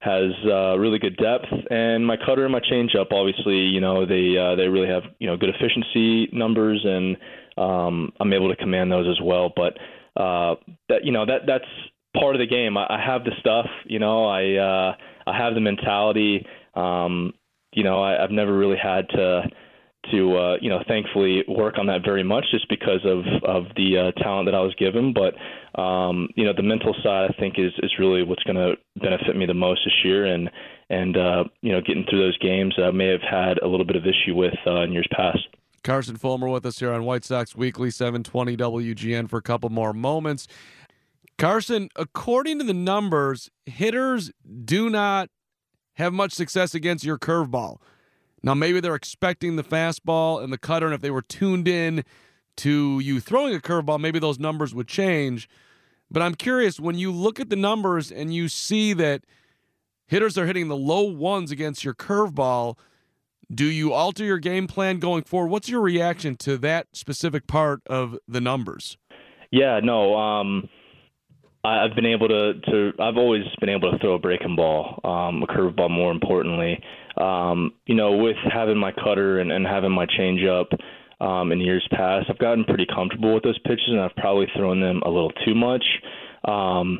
has 0.00 0.32
uh, 0.46 0.76
really 0.78 0.98
good 0.98 1.16
depth, 1.16 1.46
and 1.70 2.04
my 2.04 2.16
cutter 2.16 2.44
and 2.44 2.52
my 2.52 2.60
changeup, 2.60 3.12
obviously, 3.12 3.54
you 3.54 3.80
know, 3.80 4.04
they 4.04 4.36
uh, 4.36 4.56
they 4.56 4.66
really 4.68 4.88
have 4.88 5.04
you 5.18 5.28
know 5.28 5.36
good 5.36 5.50
efficiency 5.50 6.28
numbers, 6.32 6.84
and 6.84 7.16
um, 7.56 8.12
I'm 8.20 8.32
able 8.32 8.48
to 8.48 8.56
command 8.56 8.90
those 8.90 9.06
as 9.08 9.20
well. 9.24 9.52
But 9.54 9.78
uh, 10.20 10.56
that 10.88 11.04
you 11.04 11.12
know 11.12 11.24
that 11.24 11.42
that's 11.46 11.64
part 12.16 12.34
of 12.34 12.40
the 12.40 12.46
game. 12.46 12.76
I, 12.76 12.86
I 12.88 13.02
have 13.04 13.24
the 13.24 13.32
stuff, 13.40 13.66
you 13.84 13.98
know. 13.98 14.26
I 14.26 14.54
uh, 14.56 14.94
I 15.26 15.36
have 15.36 15.54
the 15.54 15.60
mentality. 15.60 16.46
Um, 16.74 17.32
you 17.72 17.84
know, 17.84 18.02
I, 18.02 18.22
I've 18.22 18.30
never 18.30 18.56
really 18.56 18.76
had 18.76 19.08
to 19.10 19.42
to 20.10 20.36
uh, 20.36 20.56
you 20.60 20.68
know 20.68 20.82
thankfully 20.88 21.44
work 21.46 21.78
on 21.78 21.86
that 21.86 22.00
very 22.04 22.24
much 22.24 22.44
just 22.50 22.68
because 22.68 23.00
of 23.04 23.24
of 23.44 23.64
the 23.76 23.98
uh, 23.98 24.22
talent 24.22 24.46
that 24.46 24.54
I 24.54 24.60
was 24.60 24.74
given. 24.74 25.14
But 25.14 25.80
um, 25.80 26.28
you 26.36 26.44
know, 26.44 26.52
the 26.56 26.62
mental 26.62 26.94
side 27.02 27.30
I 27.30 27.40
think 27.40 27.54
is 27.58 27.72
is 27.82 27.92
really 27.98 28.22
what's 28.22 28.42
going 28.42 28.56
to 28.56 28.74
benefit 29.00 29.36
me 29.36 29.46
the 29.46 29.54
most 29.54 29.82
this 29.84 29.94
year, 30.04 30.26
and 30.26 30.50
and 30.90 31.16
uh, 31.16 31.44
you 31.60 31.72
know, 31.72 31.80
getting 31.80 32.04
through 32.08 32.20
those 32.20 32.38
games 32.38 32.74
I 32.78 32.90
may 32.90 33.08
have 33.08 33.22
had 33.22 33.58
a 33.58 33.68
little 33.68 33.86
bit 33.86 33.96
of 33.96 34.02
issue 34.04 34.34
with 34.34 34.54
uh, 34.66 34.82
in 34.82 34.92
years 34.92 35.08
past. 35.12 35.38
Carson 35.84 36.16
Fulmer 36.16 36.48
with 36.48 36.64
us 36.64 36.78
here 36.78 36.92
on 36.92 37.02
White 37.02 37.24
Sox 37.24 37.56
Weekly 37.56 37.90
720 37.90 38.56
WGN 38.56 39.28
for 39.28 39.38
a 39.38 39.42
couple 39.42 39.68
more 39.68 39.92
moments. 39.92 40.46
Carson, 41.42 41.88
according 41.96 42.60
to 42.60 42.64
the 42.64 42.72
numbers, 42.72 43.50
hitters 43.66 44.30
do 44.64 44.88
not 44.88 45.28
have 45.94 46.12
much 46.12 46.30
success 46.30 46.72
against 46.72 47.04
your 47.04 47.18
curveball. 47.18 47.78
Now, 48.44 48.54
maybe 48.54 48.78
they're 48.78 48.94
expecting 48.94 49.56
the 49.56 49.64
fastball 49.64 50.40
and 50.40 50.52
the 50.52 50.58
cutter, 50.58 50.86
and 50.86 50.94
if 50.94 51.00
they 51.00 51.10
were 51.10 51.20
tuned 51.20 51.66
in 51.66 52.04
to 52.58 53.00
you 53.00 53.18
throwing 53.18 53.56
a 53.56 53.58
curveball, 53.58 53.98
maybe 53.98 54.20
those 54.20 54.38
numbers 54.38 54.72
would 54.72 54.86
change. 54.86 55.48
But 56.08 56.22
I'm 56.22 56.36
curious 56.36 56.78
when 56.78 56.96
you 56.96 57.10
look 57.10 57.40
at 57.40 57.50
the 57.50 57.56
numbers 57.56 58.12
and 58.12 58.32
you 58.32 58.46
see 58.48 58.92
that 58.92 59.24
hitters 60.06 60.38
are 60.38 60.46
hitting 60.46 60.68
the 60.68 60.76
low 60.76 61.02
ones 61.02 61.50
against 61.50 61.82
your 61.82 61.94
curveball, 61.94 62.78
do 63.52 63.64
you 63.64 63.92
alter 63.92 64.22
your 64.22 64.38
game 64.38 64.68
plan 64.68 65.00
going 65.00 65.24
forward? 65.24 65.48
What's 65.48 65.68
your 65.68 65.80
reaction 65.80 66.36
to 66.36 66.56
that 66.58 66.86
specific 66.92 67.48
part 67.48 67.80
of 67.88 68.16
the 68.28 68.40
numbers? 68.40 68.96
Yeah, 69.50 69.80
no. 69.82 70.14
Um, 70.16 70.68
I've 71.64 71.94
been 71.94 72.06
able 72.06 72.26
to, 72.26 72.54
to. 72.54 72.92
I've 72.98 73.16
always 73.16 73.44
been 73.60 73.68
able 73.68 73.92
to 73.92 73.98
throw 73.98 74.14
a 74.14 74.18
breaking 74.18 74.56
ball, 74.56 74.98
um, 75.04 75.44
a 75.44 75.46
curveball, 75.46 75.90
more 75.90 76.10
importantly. 76.10 76.82
Um, 77.16 77.74
you 77.86 77.94
know, 77.94 78.16
with 78.16 78.36
having 78.52 78.78
my 78.78 78.90
cutter 78.90 79.38
and, 79.38 79.52
and 79.52 79.64
having 79.64 79.92
my 79.92 80.06
changeup 80.06 80.66
um, 81.20 81.52
in 81.52 81.60
years 81.60 81.86
past, 81.92 82.26
I've 82.28 82.38
gotten 82.38 82.64
pretty 82.64 82.86
comfortable 82.92 83.34
with 83.34 83.44
those 83.44 83.58
pitches, 83.60 83.88
and 83.88 84.00
I've 84.00 84.16
probably 84.16 84.46
thrown 84.56 84.80
them 84.80 85.02
a 85.06 85.08
little 85.08 85.30
too 85.46 85.54
much. 85.54 85.84
Um, 86.44 86.98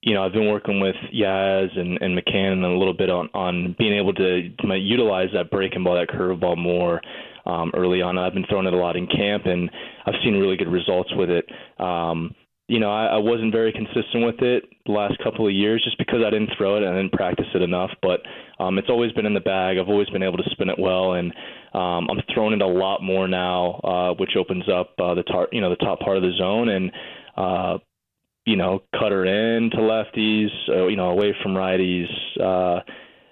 you 0.00 0.14
know, 0.14 0.24
I've 0.24 0.32
been 0.32 0.48
working 0.48 0.80
with 0.80 0.96
Yaz 1.12 1.78
and, 1.78 1.98
and 2.00 2.16
McCann 2.16 2.52
and 2.52 2.64
a 2.64 2.78
little 2.78 2.94
bit 2.94 3.10
on, 3.10 3.28
on 3.34 3.74
being 3.78 3.92
able 3.98 4.14
to, 4.14 4.48
utilize 4.78 5.28
that 5.34 5.50
breaking 5.50 5.84
ball, 5.84 5.96
that 5.96 6.08
curveball 6.08 6.56
more 6.56 7.02
um, 7.44 7.72
early 7.76 8.00
on. 8.00 8.16
I've 8.16 8.32
been 8.32 8.46
throwing 8.48 8.66
it 8.66 8.72
a 8.72 8.76
lot 8.76 8.96
in 8.96 9.06
camp, 9.06 9.44
and 9.44 9.68
I've 10.06 10.14
seen 10.24 10.34
really 10.34 10.56
good 10.56 10.72
results 10.72 11.10
with 11.14 11.28
it. 11.28 11.44
Um, 11.78 12.34
you 12.68 12.78
know, 12.78 12.90
I, 12.90 13.06
I 13.06 13.16
wasn't 13.16 13.50
very 13.50 13.72
consistent 13.72 14.26
with 14.26 14.40
it 14.42 14.64
the 14.84 14.92
last 14.92 15.18
couple 15.24 15.46
of 15.46 15.52
years 15.52 15.82
just 15.82 15.96
because 15.96 16.20
I 16.24 16.30
didn't 16.30 16.50
throw 16.56 16.76
it 16.76 16.82
and 16.82 16.92
I 16.92 17.00
didn't 17.00 17.12
practice 17.12 17.46
it 17.54 17.62
enough. 17.62 17.90
But 18.02 18.20
um, 18.62 18.78
it's 18.78 18.90
always 18.90 19.10
been 19.12 19.24
in 19.24 19.32
the 19.32 19.40
bag. 19.40 19.78
I've 19.78 19.88
always 19.88 20.08
been 20.10 20.22
able 20.22 20.36
to 20.36 20.50
spin 20.50 20.68
it 20.68 20.78
well, 20.78 21.14
and 21.14 21.32
um, 21.72 22.08
I'm 22.10 22.20
throwing 22.32 22.52
it 22.52 22.62
a 22.62 22.66
lot 22.66 23.02
more 23.02 23.26
now, 23.26 23.80
uh, 23.82 24.14
which 24.14 24.32
opens 24.36 24.64
up 24.68 24.90
uh, 24.98 25.14
the 25.14 25.22
tar- 25.22 25.48
you 25.50 25.62
know 25.62 25.70
the 25.70 25.76
top 25.76 26.00
part 26.00 26.18
of 26.18 26.22
the 26.22 26.32
zone 26.36 26.68
and 26.68 26.92
uh, 27.38 27.78
you 28.44 28.56
know 28.56 28.82
cutter 28.98 29.24
in 29.24 29.70
to 29.70 29.78
lefties, 29.78 30.48
uh, 30.68 30.86
you 30.88 30.96
know 30.96 31.08
away 31.08 31.34
from 31.42 31.52
righties. 31.52 32.08
Uh, 32.38 32.80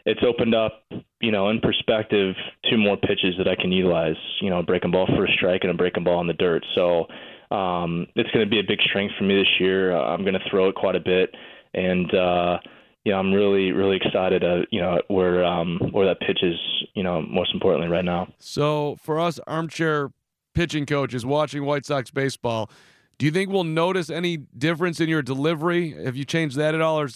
it's 0.06 0.20
opened 0.26 0.54
up, 0.54 0.84
you 1.20 1.32
know, 1.32 1.50
in 1.50 1.60
perspective, 1.60 2.36
two 2.70 2.78
more 2.78 2.96
pitches 2.96 3.34
that 3.38 3.48
I 3.48 3.56
can 3.60 3.72
utilize. 3.72 4.14
You 4.40 4.48
know, 4.48 4.62
breaking 4.62 4.92
ball 4.92 5.08
for 5.14 5.26
a 5.26 5.32
strike 5.32 5.62
and 5.62 5.70
a 5.72 5.74
breaking 5.74 6.04
ball 6.04 6.20
in 6.20 6.26
the 6.26 6.32
dirt. 6.32 6.64
So 6.74 7.06
um, 7.50 8.06
it's 8.14 8.30
going 8.30 8.44
to 8.44 8.50
be 8.50 8.60
a 8.60 8.64
big 8.66 8.80
strength 8.80 9.14
for 9.18 9.24
me 9.24 9.36
this 9.36 9.60
year. 9.60 9.96
Uh, 9.96 10.12
I'm 10.12 10.22
going 10.22 10.34
to 10.34 10.50
throw 10.50 10.68
it 10.68 10.74
quite 10.74 10.96
a 10.96 11.00
bit, 11.00 11.34
and 11.74 12.12
uh, 12.14 12.58
you 13.04 13.12
know, 13.12 13.18
I'm 13.18 13.32
really, 13.32 13.72
really 13.72 13.96
excited. 13.96 14.44
Uh, 14.44 14.62
you 14.70 14.80
know, 14.80 15.00
where 15.08 15.44
um, 15.44 15.78
where 15.92 16.06
that 16.06 16.20
pitch 16.20 16.42
is. 16.42 16.56
You 16.94 17.02
know, 17.02 17.20
most 17.20 17.52
importantly, 17.52 17.88
right 17.88 18.04
now. 18.04 18.26
So 18.38 18.96
for 19.02 19.20
us 19.20 19.38
armchair 19.46 20.10
pitching 20.56 20.86
coaches 20.86 21.24
watching 21.24 21.64
White 21.64 21.84
Sox 21.84 22.10
baseball. 22.10 22.70
Do 23.18 23.26
you 23.26 23.32
think 23.32 23.50
we'll 23.50 23.64
notice 23.64 24.10
any 24.10 24.36
difference 24.36 25.00
in 25.00 25.08
your 25.08 25.22
delivery? 25.22 25.92
Have 26.04 26.16
you 26.16 26.24
changed 26.24 26.56
that 26.56 26.74
at 26.74 26.80
all, 26.80 27.00
or, 27.00 27.08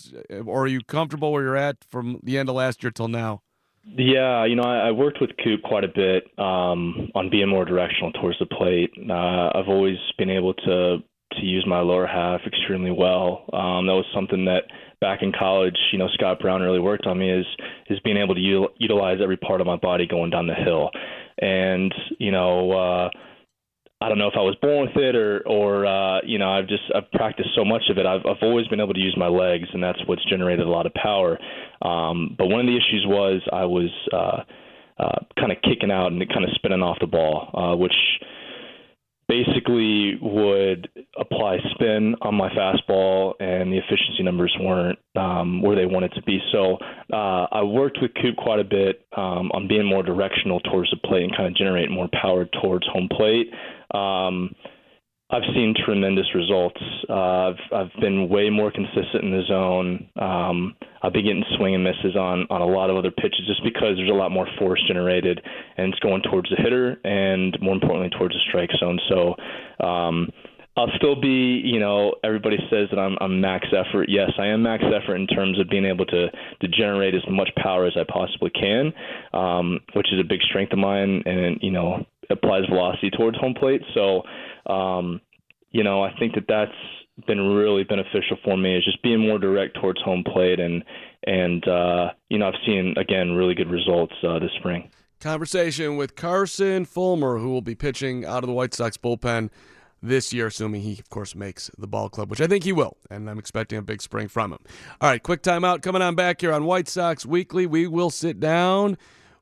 or 0.46 0.64
are 0.64 0.66
you 0.66 0.80
comfortable 0.82 1.32
where 1.32 1.42
you're 1.42 1.56
at 1.56 1.78
from 1.90 2.20
the 2.22 2.38
end 2.38 2.48
of 2.48 2.54
last 2.54 2.82
year 2.82 2.90
till 2.90 3.08
now? 3.08 3.42
Yeah, 3.84 4.44
you 4.44 4.56
know, 4.56 4.62
I, 4.62 4.88
I 4.88 4.90
worked 4.92 5.20
with 5.20 5.30
Coop 5.42 5.62
quite 5.62 5.84
a 5.84 5.88
bit 5.88 6.24
um, 6.38 7.08
on 7.14 7.30
being 7.30 7.48
more 7.48 7.64
directional 7.64 8.12
towards 8.12 8.38
the 8.38 8.46
plate. 8.46 8.90
Uh, 9.08 9.50
I've 9.58 9.68
always 9.68 9.96
been 10.18 10.30
able 10.30 10.54
to 10.54 10.98
to 11.34 11.46
use 11.46 11.64
my 11.66 11.78
lower 11.78 12.08
half 12.08 12.40
extremely 12.44 12.90
well. 12.90 13.44
Um, 13.52 13.86
that 13.86 13.92
was 13.94 14.04
something 14.12 14.46
that 14.46 14.64
back 15.00 15.22
in 15.22 15.30
college, 15.32 15.76
you 15.92 15.98
know, 15.98 16.08
Scott 16.14 16.40
Brown 16.40 16.60
really 16.60 16.80
worked 16.80 17.06
on 17.06 17.18
me 17.18 17.30
is 17.30 17.46
is 17.88 18.00
being 18.00 18.16
able 18.16 18.34
to 18.34 18.40
u- 18.40 18.68
utilize 18.78 19.18
every 19.22 19.36
part 19.36 19.60
of 19.60 19.66
my 19.66 19.76
body 19.76 20.06
going 20.06 20.30
down 20.30 20.46
the 20.46 20.54
hill, 20.54 20.90
and 21.38 21.94
you 22.18 22.30
know. 22.30 22.72
Uh, 22.72 23.10
I 24.02 24.08
don't 24.08 24.16
know 24.16 24.28
if 24.28 24.34
I 24.34 24.40
was 24.40 24.56
born 24.62 24.88
with 24.88 24.96
it 24.96 25.14
or 25.14 25.46
or 25.46 25.84
uh, 25.84 26.20
you 26.24 26.38
know 26.38 26.50
I've 26.50 26.66
just 26.66 26.84
I've 26.94 27.10
practiced 27.12 27.50
so 27.54 27.64
much 27.64 27.82
of 27.90 27.98
it. 27.98 28.06
I've 28.06 28.24
I've 28.24 28.42
always 28.42 28.66
been 28.68 28.80
able 28.80 28.94
to 28.94 29.00
use 29.00 29.14
my 29.18 29.28
legs, 29.28 29.68
and 29.74 29.82
that's 29.82 29.98
what's 30.06 30.24
generated 30.24 30.66
a 30.66 30.70
lot 30.70 30.86
of 30.86 30.94
power. 30.94 31.38
Um, 31.82 32.34
but 32.38 32.46
one 32.46 32.60
of 32.60 32.66
the 32.66 32.76
issues 32.76 33.04
was 33.06 33.42
I 33.52 33.64
was 33.64 33.90
uh, 34.12 34.42
uh, 35.02 35.18
kind 35.38 35.52
of 35.52 35.58
kicking 35.62 35.90
out 35.90 36.12
and 36.12 36.26
kind 36.28 36.44
of 36.44 36.50
spinning 36.54 36.82
off 36.82 36.96
the 37.00 37.06
ball, 37.06 37.50
uh, 37.52 37.76
which 37.76 37.94
basically 39.30 40.18
would 40.20 40.88
apply 41.16 41.58
spin 41.74 42.16
on 42.20 42.34
my 42.34 42.48
fastball, 42.50 43.34
and 43.38 43.72
the 43.72 43.78
efficiency 43.78 44.24
numbers 44.24 44.54
weren't 44.60 44.98
um, 45.14 45.62
where 45.62 45.76
they 45.76 45.86
wanted 45.86 46.12
to 46.14 46.22
be. 46.22 46.38
So 46.50 46.76
uh, 47.12 47.46
I 47.52 47.62
worked 47.62 47.98
with 48.02 48.10
Coop 48.20 48.36
quite 48.36 48.58
a 48.58 48.64
bit 48.64 49.06
um, 49.16 49.50
on 49.54 49.68
being 49.68 49.86
more 49.86 50.02
directional 50.02 50.58
towards 50.60 50.90
the 50.90 50.96
plate 51.08 51.22
and 51.22 51.36
kind 51.36 51.46
of 51.46 51.54
generate 51.54 51.90
more 51.90 52.08
power 52.20 52.46
towards 52.60 52.86
home 52.88 53.08
plate. 53.08 53.50
Um, 53.94 54.50
I've 55.32 55.44
seen 55.54 55.74
tremendous 55.84 56.26
results. 56.34 56.80
Uh, 57.08 57.14
I've 57.14 57.60
I've 57.72 58.00
been 58.00 58.28
way 58.28 58.50
more 58.50 58.72
consistent 58.72 59.22
in 59.22 59.30
the 59.30 59.42
zone. 59.46 60.08
Um, 60.20 60.74
I've 61.02 61.12
been 61.12 61.24
getting 61.24 61.44
swing 61.56 61.74
and 61.74 61.84
misses 61.84 62.16
on 62.16 62.46
on 62.50 62.60
a 62.60 62.66
lot 62.66 62.90
of 62.90 62.96
other 62.96 63.12
pitches 63.12 63.46
just 63.46 63.62
because 63.62 63.96
there's 63.96 64.10
a 64.10 64.14
lot 64.14 64.32
more 64.32 64.48
force 64.58 64.82
generated 64.88 65.40
and 65.76 65.92
it's 65.92 66.00
going 66.00 66.22
towards 66.22 66.50
the 66.50 66.56
hitter 66.56 66.98
and 67.04 67.56
more 67.60 67.74
importantly 67.74 68.10
towards 68.18 68.34
the 68.34 68.40
strike 68.48 68.70
zone. 68.80 68.98
So 69.08 69.36
um, 69.86 70.28
I'll 70.76 70.90
still 70.96 71.20
be, 71.20 71.60
you 71.64 71.78
know, 71.78 72.14
everybody 72.24 72.56
says 72.70 72.88
that 72.90 72.98
I'm, 72.98 73.16
I'm 73.20 73.40
max 73.40 73.66
effort. 73.72 74.08
Yes, 74.08 74.30
I 74.38 74.46
am 74.46 74.62
max 74.62 74.82
effort 74.84 75.16
in 75.16 75.26
terms 75.26 75.60
of 75.60 75.68
being 75.68 75.84
able 75.84 76.06
to 76.06 76.28
to 76.28 76.68
generate 76.68 77.14
as 77.14 77.22
much 77.30 77.50
power 77.56 77.86
as 77.86 77.96
I 77.96 78.04
possibly 78.10 78.50
can, 78.50 78.92
um, 79.32 79.80
which 79.94 80.12
is 80.12 80.18
a 80.18 80.24
big 80.24 80.40
strength 80.42 80.72
of 80.72 80.78
mine, 80.78 81.22
and 81.24 81.58
you 81.60 81.70
know 81.70 82.04
applies 82.30 82.64
velocity 82.68 83.10
towards 83.10 83.36
home 83.38 83.54
plate. 83.54 83.82
So 83.94 84.22
um, 84.70 85.20
you 85.70 85.85
know, 85.85 86.02
I 86.02 86.12
think 86.18 86.35
that 86.35 86.44
that's 86.48 87.26
been 87.26 87.40
really 87.40 87.85
beneficial 87.85 88.38
for 88.44 88.56
me 88.56 88.76
is 88.76 88.85
just 88.85 89.02
being 89.02 89.20
more 89.20 89.38
direct 89.38 89.76
towards 89.80 90.00
home 90.00 90.24
plate 90.24 90.59
and 90.59 90.83
and 91.26 91.66
uh, 91.68 92.11
you 92.28 92.38
know 92.38 92.48
I've 92.48 92.54
seen 92.64 92.94
again 92.96 93.33
really 93.33 93.54
good 93.54 93.70
results 93.70 94.14
uh, 94.26 94.38
this 94.38 94.50
spring. 94.59 94.90
Conversation 95.20 95.96
with 95.96 96.16
Carson 96.16 96.87
Fulmer, 96.87 97.38
who 97.38 97.50
will 97.50 97.61
be 97.61 97.74
pitching 97.74 98.24
out 98.24 98.42
of 98.42 98.48
the 98.48 98.54
White 98.54 98.72
Sox 98.72 98.96
bullpen 98.96 99.50
this 100.02 100.33
year, 100.33 100.46
assuming 100.46 100.80
he, 100.80 100.92
of 100.92 101.11
course, 101.11 101.35
makes 101.35 101.70
the 101.76 101.87
ball 101.87 102.09
club, 102.09 102.30
which 102.30 102.40
I 102.40 102.46
think 102.46 102.64
he 102.64 102.72
will, 102.72 102.96
and 103.11 103.28
I'm 103.28 103.38
expecting 103.38 103.78
a 103.78 103.83
big 103.83 104.00
spring 104.00 104.28
from 104.28 104.52
him. 104.52 104.61
All 104.98 105.11
right, 105.11 105.22
quick 105.22 105.42
timeout 105.42 105.83
coming 105.83 106.00
on 106.00 106.14
back 106.14 106.40
here 106.40 106.54
on 106.54 106.64
White 106.64 106.88
Sox 106.88 107.26
Weekly. 107.26 107.66
We 107.66 107.87
will 107.87 108.09
sit 108.09 108.40
down 108.40 108.96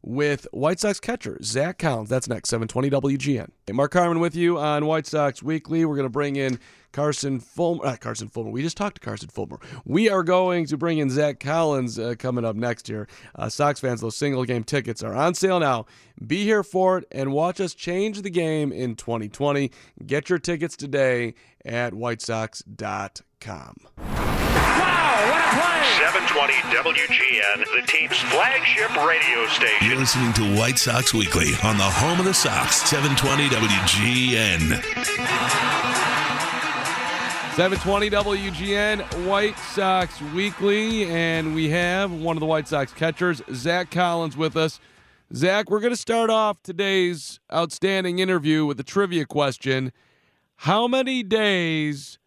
with 0.09 0.49
White 0.53 0.81
Sox 0.81 0.99
catcher 0.99 1.39
Zach 1.43 1.79
Collins. 1.79 2.09
That's 2.09 2.27
next, 2.29 2.49
720 2.49 2.89
WGN. 3.19 3.51
Hey, 3.67 3.75
Mark 3.75 3.93
Carman 3.93 4.21
with 4.21 4.35
you 4.35 4.59
on 4.59 4.87
White 4.87 5.07
Sox 5.07 5.43
Weekly. 5.43 5.85
We're 5.85 5.97
going 5.97 6.07
to 6.07 6.11
bring 6.11 6.37
in 6.37 6.59
Carson 6.93 7.41
Fulmer. 7.41 7.85
Uh, 7.85 7.97
Carson 7.97 8.29
Fulmer. 8.29 8.51
We 8.51 8.63
just 8.63 8.79
talked 8.79 8.95
to 8.95 9.03
Carson 9.03 9.29
Fulmer. 9.29 9.61
We 9.85 10.09
are 10.09 10.23
going 10.23 10.65
to 10.67 10.79
bring 10.79 10.97
in 10.97 11.11
Zach 11.11 11.41
Collins 11.41 11.99
uh, 11.99 12.15
coming 12.19 12.47
up 12.47 12.57
next 12.57 12.89
year. 12.89 13.07
Uh, 13.35 13.51
Sox 13.51 13.81
fans, 13.81 14.01
those 14.01 14.17
single 14.17 14.47
game 14.47 14.65
tickets 14.65 15.03
are 15.03 15.15
on 15.15 15.35
sale 15.35 15.61
now. 15.61 15.85
Be 16.27 16.43
here 16.43 16.63
for 16.63 16.97
it 16.99 17.05
and 17.13 17.33
watch 17.33 17.61
us 17.61 17.75
change 17.75 18.23
the 18.23 18.31
game 18.31 18.73
in 18.73 18.97
2020. 18.97 19.71
Get 20.07 20.31
your 20.31 20.39
tickets 20.39 20.75
today 20.75 21.35
at 21.67 21.93
whitesox.com. 21.93 23.75
720 25.49 26.53
WGN, 26.77 27.65
the 27.75 27.87
team's 27.87 28.19
flagship 28.19 28.95
radio 29.03 29.47
station. 29.47 29.89
You're 29.89 29.97
listening 29.97 30.33
to 30.35 30.59
White 30.59 30.79
Sox 30.79 31.15
Weekly 31.15 31.55
on 31.65 31.79
the 31.79 31.85
home 31.85 32.19
of 32.19 32.27
the 32.27 32.35
Sox, 32.35 32.83
720 32.83 33.49
WGN. 33.49 34.83
720 37.57 38.11
WGN 38.11 39.27
White 39.27 39.59
Sox 39.59 40.21
Weekly, 40.35 41.07
and 41.07 41.55
we 41.55 41.71
have 41.71 42.13
one 42.13 42.37
of 42.37 42.41
the 42.41 42.47
White 42.47 42.69
Sox 42.69 42.93
catchers, 42.93 43.41
Zach 43.55 43.91
Collins, 43.91 44.37
with 44.37 44.55
us. 44.55 44.81
Zach, 45.35 45.71
we're 45.71 45.81
going 45.81 45.95
to 45.95 45.97
start 45.97 46.29
off 46.29 46.63
today's 46.63 47.41
outstanding 47.51 48.19
interview 48.19 48.67
with 48.67 48.79
a 48.81 48.85
trivia 48.85 49.25
question. 49.25 49.93
How 50.57 50.87
many 50.87 51.23
days 51.23 52.19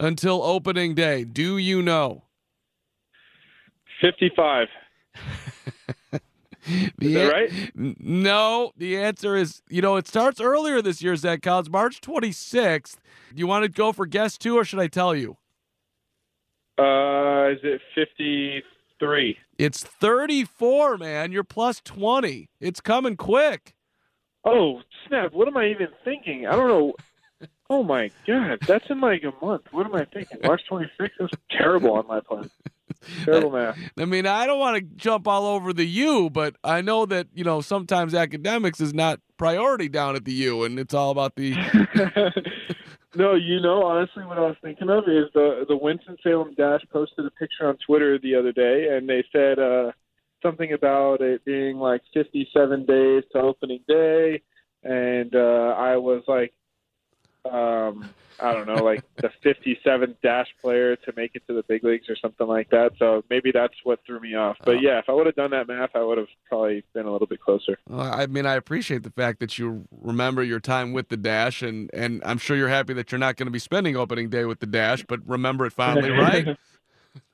until 0.00 0.42
opening 0.42 0.94
day? 0.94 1.24
Do 1.24 1.58
you 1.58 1.82
know? 1.82 2.24
55. 4.02 4.68
The 6.98 7.14
that 7.14 7.24
an- 7.24 7.30
right? 7.32 7.72
No, 7.98 8.70
the 8.76 8.96
answer 8.96 9.34
is 9.34 9.62
you 9.68 9.82
know 9.82 9.96
it 9.96 10.06
starts 10.06 10.40
earlier 10.40 10.80
this 10.80 11.02
year, 11.02 11.16
Zach 11.16 11.42
Collins, 11.42 11.68
March 11.68 12.00
26th. 12.00 12.98
Do 13.34 13.40
you 13.40 13.48
want 13.48 13.64
to 13.64 13.68
go 13.68 13.90
for 13.90 14.06
guess 14.06 14.38
two, 14.38 14.56
or 14.56 14.64
should 14.64 14.78
I 14.78 14.86
tell 14.86 15.12
you? 15.12 15.38
Uh, 16.78 17.50
is 17.50 17.58
it 17.64 17.80
53? 17.94 19.38
It's 19.58 19.82
34, 19.82 20.98
man. 20.98 21.32
You're 21.32 21.44
plus 21.44 21.80
20. 21.84 22.48
It's 22.60 22.80
coming 22.80 23.16
quick. 23.16 23.74
Oh, 24.44 24.80
snap. 25.08 25.32
What 25.32 25.48
am 25.48 25.56
I 25.56 25.66
even 25.66 25.88
thinking? 26.04 26.46
I 26.46 26.52
don't 26.52 26.68
know. 26.68 26.94
Oh, 27.68 27.82
my 27.82 28.10
God. 28.26 28.58
That's 28.66 28.88
in 28.90 29.00
like 29.00 29.22
a 29.24 29.44
month. 29.44 29.62
What 29.70 29.86
am 29.86 29.94
I 29.94 30.04
thinking? 30.04 30.38
March 30.44 30.62
26th? 30.70 31.10
That's 31.18 31.32
terrible 31.50 31.92
on 31.94 32.06
my 32.06 32.20
plan. 32.20 32.50
Terrible 33.24 33.50
math. 33.50 33.78
I 33.98 34.04
mean, 34.04 34.26
I 34.26 34.46
don't 34.46 34.58
want 34.58 34.76
to 34.76 34.82
jump 34.96 35.26
all 35.28 35.46
over 35.46 35.72
the 35.72 35.86
U, 35.86 36.30
but 36.30 36.56
I 36.64 36.80
know 36.80 37.06
that 37.06 37.28
you 37.34 37.44
know 37.44 37.60
sometimes 37.60 38.14
academics 38.14 38.80
is 38.80 38.94
not 38.94 39.20
priority 39.36 39.88
down 39.88 40.16
at 40.16 40.24
the 40.24 40.32
U, 40.32 40.64
and 40.64 40.78
it's 40.78 40.94
all 40.94 41.10
about 41.10 41.36
the. 41.36 41.54
No, 43.14 43.34
you 43.34 43.60
know, 43.60 43.82
honestly, 43.82 44.24
what 44.24 44.38
I 44.38 44.42
was 44.42 44.56
thinking 44.62 44.88
of 44.88 45.04
is 45.04 45.26
the 45.34 45.66
the 45.68 45.76
Winston 45.76 46.16
Salem 46.22 46.54
Dash 46.54 46.80
posted 46.90 47.26
a 47.26 47.30
picture 47.32 47.68
on 47.68 47.76
Twitter 47.86 48.18
the 48.18 48.34
other 48.34 48.52
day, 48.52 48.88
and 48.90 49.06
they 49.06 49.22
said 49.30 49.58
uh, 49.58 49.92
something 50.42 50.72
about 50.72 51.20
it 51.20 51.44
being 51.44 51.76
like 51.76 52.00
57 52.14 52.86
days 52.86 53.22
to 53.32 53.38
opening 53.38 53.80
day, 53.86 54.40
and 54.82 55.34
uh, 55.34 55.74
I 55.76 55.96
was 55.96 56.22
like, 56.26 56.54
um, 57.50 58.08
I 58.40 58.52
don't 58.52 58.66
know, 58.66 58.82
like 58.82 59.04
the 59.16 59.30
57th 59.44 60.16
Dash 60.22 60.48
player 60.60 60.96
to 60.96 61.12
make 61.16 61.32
it 61.34 61.46
to 61.46 61.54
the 61.54 61.62
big 61.62 61.84
leagues 61.84 62.08
or 62.08 62.16
something 62.16 62.46
like 62.46 62.70
that. 62.70 62.92
So 62.98 63.24
maybe 63.30 63.52
that's 63.52 63.74
what 63.84 64.00
threw 64.06 64.20
me 64.20 64.34
off. 64.34 64.56
But 64.64 64.80
yeah, 64.80 64.98
if 64.98 65.08
I 65.08 65.12
would 65.12 65.26
have 65.26 65.34
done 65.34 65.50
that 65.50 65.68
math, 65.68 65.90
I 65.94 66.02
would 66.02 66.18
have 66.18 66.28
probably 66.48 66.84
been 66.94 67.06
a 67.06 67.12
little 67.12 67.26
bit 67.26 67.40
closer. 67.40 67.78
Well, 67.88 68.00
I 68.00 68.26
mean, 68.26 68.46
I 68.46 68.54
appreciate 68.54 69.02
the 69.02 69.10
fact 69.10 69.40
that 69.40 69.58
you 69.58 69.86
remember 69.90 70.42
your 70.42 70.60
time 70.60 70.92
with 70.92 71.08
the 71.08 71.16
Dash, 71.16 71.62
and 71.62 71.90
and 71.92 72.22
I'm 72.24 72.38
sure 72.38 72.56
you're 72.56 72.68
happy 72.68 72.94
that 72.94 73.12
you're 73.12 73.18
not 73.18 73.36
going 73.36 73.46
to 73.46 73.52
be 73.52 73.58
spending 73.58 73.96
opening 73.96 74.28
day 74.28 74.44
with 74.44 74.60
the 74.60 74.66
Dash, 74.66 75.04
but 75.06 75.20
remember 75.26 75.66
it 75.66 75.72
fondly, 75.72 76.10
right? 76.10 76.56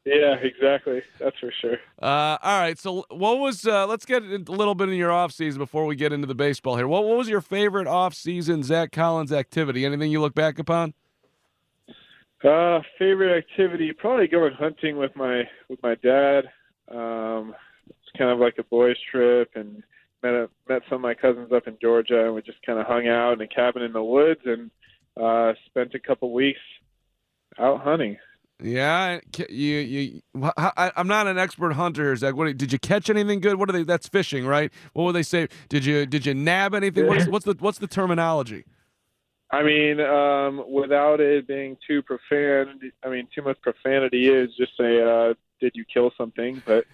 Yeah, 0.08 0.34
exactly. 0.34 1.02
That's 1.18 1.38
for 1.38 1.52
sure. 1.60 1.78
Uh, 2.00 2.38
all 2.42 2.60
right. 2.60 2.78
So, 2.78 3.04
what 3.10 3.38
was? 3.38 3.66
Uh, 3.66 3.86
let's 3.86 4.04
get 4.04 4.22
a 4.22 4.38
little 4.38 4.74
bit 4.74 4.88
in 4.88 4.94
your 4.94 5.12
off 5.12 5.32
season 5.32 5.58
before 5.58 5.84
we 5.86 5.96
get 5.96 6.12
into 6.12 6.26
the 6.26 6.34
baseball 6.34 6.76
here. 6.76 6.88
What, 6.88 7.04
what 7.04 7.18
was 7.18 7.28
your 7.28 7.40
favorite 7.40 7.86
off 7.86 8.14
season 8.14 8.62
Zach 8.62 8.92
Collins 8.92 9.32
activity? 9.32 9.84
Anything 9.84 10.10
you 10.10 10.20
look 10.20 10.34
back 10.34 10.58
upon? 10.58 10.94
Uh, 12.42 12.80
favorite 12.98 13.36
activity 13.36 13.92
probably 13.92 14.28
going 14.28 14.54
hunting 14.54 14.96
with 14.96 15.14
my 15.16 15.42
with 15.68 15.82
my 15.82 15.96
dad. 15.96 16.44
Um, 16.88 17.54
it's 17.88 18.16
kind 18.16 18.30
of 18.30 18.38
like 18.38 18.54
a 18.58 18.62
boys 18.62 18.96
trip, 19.10 19.50
and 19.54 19.82
met 20.22 20.34
a, 20.34 20.48
met 20.68 20.82
some 20.88 20.96
of 20.96 21.00
my 21.00 21.14
cousins 21.14 21.52
up 21.52 21.66
in 21.66 21.76
Georgia, 21.80 22.26
and 22.26 22.34
we 22.34 22.42
just 22.42 22.62
kind 22.64 22.78
of 22.78 22.86
hung 22.86 23.08
out 23.08 23.32
in 23.32 23.40
a 23.40 23.48
cabin 23.48 23.82
in 23.82 23.92
the 23.92 24.02
woods 24.02 24.40
and 24.44 24.70
uh, 25.20 25.52
spent 25.66 25.94
a 25.94 25.98
couple 25.98 26.32
weeks 26.32 26.60
out 27.58 27.80
hunting. 27.80 28.16
Yeah, 28.60 29.20
you 29.48 29.76
you. 29.76 30.22
I, 30.56 30.90
I'm 30.96 31.06
not 31.06 31.28
an 31.28 31.38
expert 31.38 31.72
hunter, 31.74 32.14
Zach. 32.16 32.34
What 32.34 32.56
did 32.56 32.72
you 32.72 32.78
catch 32.78 33.08
anything 33.08 33.40
good? 33.40 33.56
What 33.56 33.68
are 33.68 33.72
they? 33.72 33.84
That's 33.84 34.08
fishing, 34.08 34.46
right? 34.46 34.72
What 34.94 35.04
would 35.04 35.14
they 35.14 35.22
say? 35.22 35.48
Did 35.68 35.84
you 35.84 36.06
did 36.06 36.26
you 36.26 36.34
nab 36.34 36.74
anything? 36.74 37.06
What's, 37.06 37.28
what's 37.28 37.44
the 37.44 37.56
what's 37.60 37.78
the 37.78 37.86
terminology? 37.86 38.64
I 39.50 39.62
mean, 39.62 40.00
um, 40.00 40.64
without 40.68 41.20
it 41.20 41.46
being 41.46 41.76
too 41.86 42.02
profane, 42.02 42.92
I 43.04 43.08
mean, 43.08 43.28
too 43.34 43.42
much 43.42 43.60
profanity 43.62 44.28
is 44.28 44.50
just 44.56 44.76
say, 44.76 45.00
uh, 45.00 45.34
"Did 45.60 45.72
you 45.74 45.84
kill 45.84 46.12
something?" 46.18 46.60
But 46.66 46.84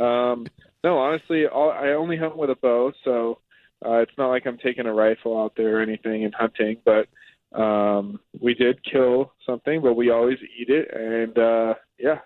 um, 0.00 0.46
no, 0.84 0.98
honestly, 0.98 1.46
all, 1.46 1.72
I 1.72 1.90
only 1.90 2.16
hunt 2.16 2.36
with 2.36 2.50
a 2.50 2.56
bow, 2.56 2.92
so 3.04 3.38
uh, 3.84 3.98
it's 3.98 4.16
not 4.16 4.28
like 4.28 4.46
I'm 4.46 4.58
taking 4.58 4.86
a 4.86 4.94
rifle 4.94 5.38
out 5.38 5.54
there 5.56 5.78
or 5.78 5.80
anything 5.80 6.24
and 6.24 6.34
hunting. 6.34 6.78
But 6.84 7.08
um, 7.54 8.20
we 8.40 8.54
did 8.54 8.82
kill 8.84 9.32
something, 9.46 9.82
but 9.82 9.94
we 9.94 10.10
always 10.10 10.38
eat 10.58 10.68
it, 10.68 10.88
and 10.94 11.38
uh, 11.38 11.74
yeah. 11.98 12.18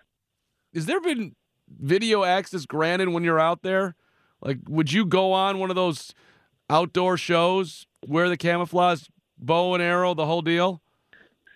Has 0.75 0.87
there 0.87 1.01
been 1.01 1.35
video 1.69 2.25
access 2.25 2.67
granted 2.67 3.09
when 3.09 3.25
you're 3.25 3.41
out 3.41 3.63
there? 3.63 3.97
Like, 4.41 4.59
would 4.69 4.93
you 4.93 5.07
go 5.07 5.33
on 5.33 5.59
one 5.59 5.71
of 5.71 5.77
those 5.77 6.15
outdoor 6.71 7.17
shows, 7.17 7.87
wear 8.07 8.29
the 8.29 8.37
camouflage 8.37 9.05
bow 9.39 9.75
and 9.75 9.83
arrow, 9.83 10.15
the 10.15 10.27
whole 10.27 10.43
deal? 10.43 10.83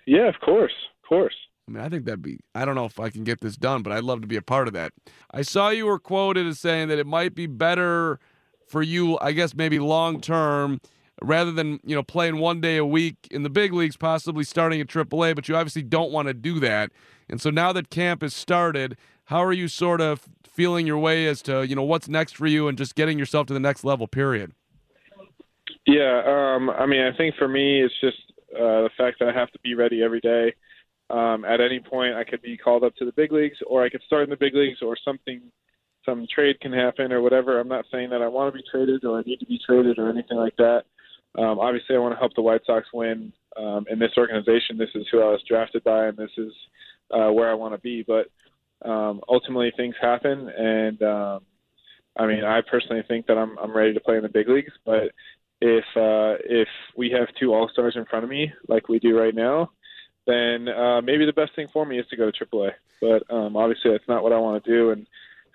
Yeah, 0.06 0.28
of 0.28 0.40
course, 0.40 0.72
of 1.02 1.08
course. 1.08 1.34
I 1.68 1.72
mean, 1.72 1.82
I 1.84 1.88
think 1.88 2.04
that'd 2.04 2.22
be. 2.22 2.40
I 2.54 2.64
don't 2.64 2.74
know 2.74 2.86
if 2.86 2.98
I 2.98 3.10
can 3.10 3.22
get 3.22 3.40
this 3.40 3.56
done, 3.56 3.82
but 3.82 3.92
I'd 3.92 4.02
love 4.02 4.22
to 4.22 4.26
be 4.26 4.36
a 4.36 4.42
part 4.42 4.66
of 4.66 4.74
that. 4.74 4.92
I 5.30 5.42
saw 5.42 5.68
you 5.68 5.86
were 5.86 6.00
quoted 6.00 6.46
as 6.46 6.58
saying 6.58 6.88
that 6.88 6.98
it 6.98 7.06
might 7.06 7.34
be 7.34 7.46
better 7.46 8.18
for 8.66 8.82
you, 8.82 9.18
I 9.20 9.32
guess, 9.32 9.54
maybe 9.54 9.78
long 9.78 10.20
term, 10.20 10.80
rather 11.22 11.52
than 11.52 11.80
you 11.84 11.94
know 11.94 12.02
playing 12.02 12.38
one 12.38 12.60
day 12.60 12.76
a 12.76 12.84
week 12.84 13.16
in 13.30 13.42
the 13.42 13.50
big 13.50 13.72
leagues, 13.72 13.96
possibly 13.96 14.44
starting 14.44 14.80
at 14.80 14.86
AAA. 14.86 15.34
But 15.34 15.48
you 15.48 15.56
obviously 15.56 15.82
don't 15.82 16.10
want 16.10 16.28
to 16.28 16.34
do 16.34 16.60
that. 16.60 16.90
And 17.28 17.40
so 17.40 17.50
now 17.50 17.72
that 17.72 17.90
camp 17.90 18.22
has 18.22 18.34
started, 18.34 18.96
how 19.26 19.42
are 19.44 19.52
you 19.52 19.68
sort 19.68 20.00
of 20.00 20.28
feeling 20.44 20.86
your 20.86 20.98
way 20.98 21.26
as 21.26 21.42
to 21.42 21.66
you 21.66 21.76
know 21.76 21.82
what's 21.82 22.08
next 22.08 22.36
for 22.36 22.46
you 22.46 22.68
and 22.68 22.76
just 22.76 22.94
getting 22.94 23.18
yourself 23.18 23.46
to 23.48 23.54
the 23.54 23.60
next 23.60 23.84
level? 23.84 24.06
Period. 24.06 24.52
Yeah, 25.86 26.22
um, 26.26 26.70
I 26.70 26.86
mean, 26.86 27.00
I 27.00 27.16
think 27.16 27.36
for 27.36 27.48
me, 27.48 27.82
it's 27.82 27.94
just 28.00 28.18
uh, 28.54 28.82
the 28.82 28.90
fact 28.96 29.18
that 29.20 29.28
I 29.28 29.32
have 29.32 29.50
to 29.52 29.58
be 29.60 29.74
ready 29.74 30.02
every 30.02 30.20
day. 30.20 30.54
Um, 31.08 31.44
at 31.44 31.60
any 31.60 31.80
point, 31.80 32.14
I 32.14 32.22
could 32.22 32.42
be 32.42 32.56
called 32.56 32.84
up 32.84 32.94
to 32.96 33.04
the 33.04 33.12
big 33.12 33.32
leagues, 33.32 33.56
or 33.66 33.84
I 33.84 33.88
could 33.88 34.02
start 34.06 34.24
in 34.24 34.30
the 34.30 34.36
big 34.36 34.54
leagues, 34.54 34.78
or 34.82 34.96
something, 35.04 35.40
some 36.04 36.26
trade 36.32 36.60
can 36.60 36.72
happen, 36.72 37.12
or 37.12 37.20
whatever. 37.20 37.58
I'm 37.58 37.68
not 37.68 37.84
saying 37.90 38.10
that 38.10 38.22
I 38.22 38.28
want 38.28 38.52
to 38.52 38.56
be 38.56 38.64
traded 38.70 39.04
or 39.04 39.18
I 39.18 39.22
need 39.22 39.40
to 39.40 39.46
be 39.46 39.60
traded 39.64 39.98
or 39.98 40.08
anything 40.08 40.36
like 40.36 40.56
that. 40.56 40.84
Um, 41.38 41.58
obviously, 41.58 41.96
I 41.96 41.98
want 41.98 42.14
to 42.14 42.18
help 42.18 42.34
the 42.34 42.42
White 42.42 42.62
Sox 42.66 42.86
win. 42.92 43.32
Um, 43.56 43.84
in 43.90 43.98
this 43.98 44.12
organization, 44.16 44.78
this 44.78 44.90
is 44.94 45.06
who 45.10 45.20
I 45.20 45.26
was 45.26 45.42
drafted 45.48 45.84
by, 45.84 46.06
and 46.06 46.16
this 46.16 46.30
is 46.36 46.52
uh, 47.10 47.30
where 47.32 47.50
I 47.50 47.54
want 47.54 47.74
to 47.74 47.80
be. 47.80 48.04
But 48.06 48.30
um, 48.88 49.20
ultimately, 49.28 49.72
things 49.76 49.94
happen, 50.00 50.48
and 50.48 51.02
um, 51.02 51.40
I 52.16 52.26
mean, 52.26 52.44
I 52.44 52.60
personally 52.62 53.02
think 53.06 53.26
that 53.26 53.38
I'm 53.38 53.58
I'm 53.58 53.76
ready 53.76 53.94
to 53.94 54.00
play 54.00 54.16
in 54.16 54.22
the 54.22 54.28
big 54.28 54.48
leagues. 54.48 54.72
But 54.84 55.12
if 55.60 55.84
uh, 55.96 56.40
if 56.44 56.68
we 56.96 57.10
have 57.10 57.28
two 57.38 57.52
All 57.52 57.68
Stars 57.72 57.96
in 57.96 58.04
front 58.06 58.24
of 58.24 58.30
me, 58.30 58.52
like 58.68 58.88
we 58.88 58.98
do 58.98 59.18
right 59.18 59.34
now, 59.34 59.70
then 60.26 60.68
uh, 60.68 61.00
maybe 61.02 61.26
the 61.26 61.32
best 61.32 61.54
thing 61.54 61.68
for 61.72 61.84
me 61.84 61.98
is 61.98 62.06
to 62.08 62.16
go 62.16 62.30
to 62.30 62.46
AAA. 62.46 62.72
But 63.00 63.34
um, 63.34 63.56
obviously, 63.56 63.90
that's 63.90 64.08
not 64.08 64.22
what 64.22 64.32
I 64.32 64.38
want 64.38 64.62
to 64.64 64.70
do, 64.70 64.90
and 64.90 65.06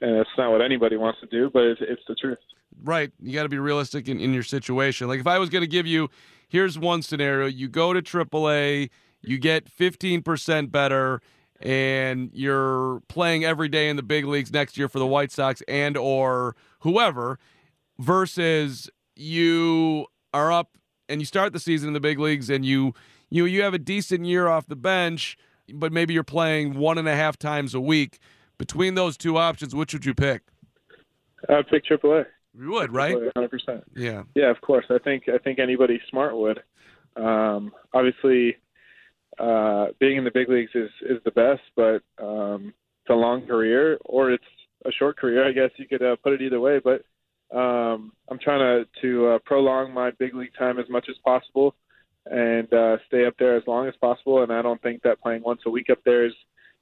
and 0.01 0.17
it's 0.17 0.29
not 0.37 0.51
what 0.51 0.61
anybody 0.61 0.97
wants 0.97 1.19
to 1.21 1.27
do. 1.27 1.49
But 1.51 1.63
it's, 1.63 1.81
it's 1.81 2.01
the 2.07 2.15
truth. 2.15 2.37
Right. 2.83 3.11
You 3.21 3.33
got 3.33 3.43
to 3.43 3.49
be 3.49 3.59
realistic 3.59 4.07
in, 4.09 4.19
in 4.19 4.33
your 4.33 4.43
situation. 4.43 5.07
Like 5.07 5.19
if 5.19 5.27
I 5.27 5.39
was 5.39 5.49
going 5.49 5.63
to 5.63 5.67
give 5.67 5.87
you, 5.87 6.09
here's 6.47 6.77
one 6.77 7.01
scenario: 7.01 7.47
you 7.47 7.67
go 7.67 7.93
to 7.93 8.01
AAA, 8.01 8.89
you 9.21 9.37
get 9.37 9.69
15% 9.73 10.71
better, 10.71 11.21
and 11.61 12.29
you're 12.33 13.01
playing 13.07 13.45
every 13.45 13.69
day 13.69 13.89
in 13.89 13.95
the 13.95 14.03
big 14.03 14.25
leagues 14.25 14.51
next 14.51 14.77
year 14.77 14.89
for 14.89 14.99
the 14.99 15.07
White 15.07 15.31
Sox 15.31 15.61
and 15.67 15.97
or 15.97 16.55
whoever, 16.79 17.39
versus 17.99 18.89
you 19.15 20.05
are 20.33 20.51
up 20.51 20.77
and 21.07 21.21
you 21.21 21.25
start 21.25 21.53
the 21.53 21.59
season 21.59 21.87
in 21.87 21.93
the 21.93 21.99
big 21.99 22.19
leagues 22.19 22.49
and 22.49 22.65
you 22.65 22.93
you 23.29 23.45
you 23.45 23.63
have 23.63 23.73
a 23.73 23.79
decent 23.79 24.25
year 24.25 24.47
off 24.47 24.67
the 24.67 24.75
bench, 24.75 25.37
but 25.73 25.91
maybe 25.91 26.13
you're 26.13 26.23
playing 26.23 26.77
one 26.77 26.97
and 26.97 27.07
a 27.07 27.15
half 27.15 27.37
times 27.37 27.73
a 27.73 27.79
week. 27.79 28.19
Between 28.57 28.95
those 28.95 29.17
two 29.17 29.37
options, 29.37 29.75
which 29.75 29.93
would 29.93 30.05
you 30.05 30.13
pick? 30.13 30.41
I'd 31.49 31.67
pick 31.67 31.85
AAA. 31.85 32.25
You 32.57 32.71
would, 32.71 32.93
right? 32.93 33.15
100. 33.15 33.49
percent 33.49 33.83
Yeah. 33.95 34.23
Yeah, 34.33 34.49
of 34.49 34.61
course. 34.61 34.85
I 34.89 34.97
think 34.99 35.23
I 35.27 35.37
think 35.37 35.59
anybody 35.59 35.99
smart 36.09 36.35
would. 36.35 36.61
Um, 37.17 37.71
obviously, 37.93 38.57
uh, 39.39 39.87
being 39.99 40.17
in 40.17 40.23
the 40.23 40.31
big 40.33 40.49
leagues 40.49 40.71
is 40.73 40.89
is 41.01 41.21
the 41.25 41.31
best, 41.31 41.61
but 41.75 42.01
um, 42.23 42.73
it's 43.01 43.09
a 43.09 43.13
long 43.13 43.45
career 43.45 43.97
or 44.05 44.31
it's 44.31 44.43
a 44.85 44.91
short 44.91 45.17
career. 45.17 45.47
I 45.47 45.51
guess 45.51 45.71
you 45.77 45.87
could 45.87 46.01
uh, 46.01 46.15
put 46.23 46.33
it 46.33 46.41
either 46.41 46.59
way. 46.59 46.79
But 46.79 47.03
um, 47.55 48.13
I'm 48.29 48.39
trying 48.39 48.59
to 48.59 49.01
to 49.01 49.27
uh, 49.27 49.39
prolong 49.45 49.93
my 49.93 50.11
big 50.11 50.33
league 50.33 50.53
time 50.57 50.79
as 50.79 50.89
much 50.89 51.07
as 51.09 51.15
possible 51.25 51.75
and 52.27 52.73
uh, 52.73 52.97
stay 53.07 53.25
up 53.25 53.35
there 53.37 53.55
as 53.55 53.63
long 53.67 53.87
as 53.87 53.93
possible. 54.01 54.43
And 54.43 54.51
I 54.51 54.61
don't 54.61 54.81
think 54.81 55.01
that 55.03 55.21
playing 55.21 55.43
once 55.43 55.61
a 55.65 55.69
week 55.69 55.89
up 55.89 55.99
there 56.05 56.25
is 56.25 56.33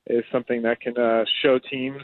is 0.07 0.23
something 0.31 0.61
that 0.63 0.81
can 0.81 0.97
uh, 0.97 1.23
show 1.41 1.59
teams 1.59 2.01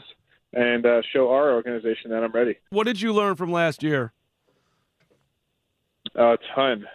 and 0.52 0.84
uh, 0.84 1.02
show 1.12 1.30
our 1.30 1.52
organization 1.52 2.10
that 2.10 2.22
I'm 2.24 2.32
ready. 2.32 2.56
What 2.70 2.84
did 2.84 3.00
you 3.00 3.12
learn 3.12 3.36
from 3.36 3.52
last 3.52 3.82
year? 3.82 4.12
A 6.16 6.36
ton. 6.54 6.86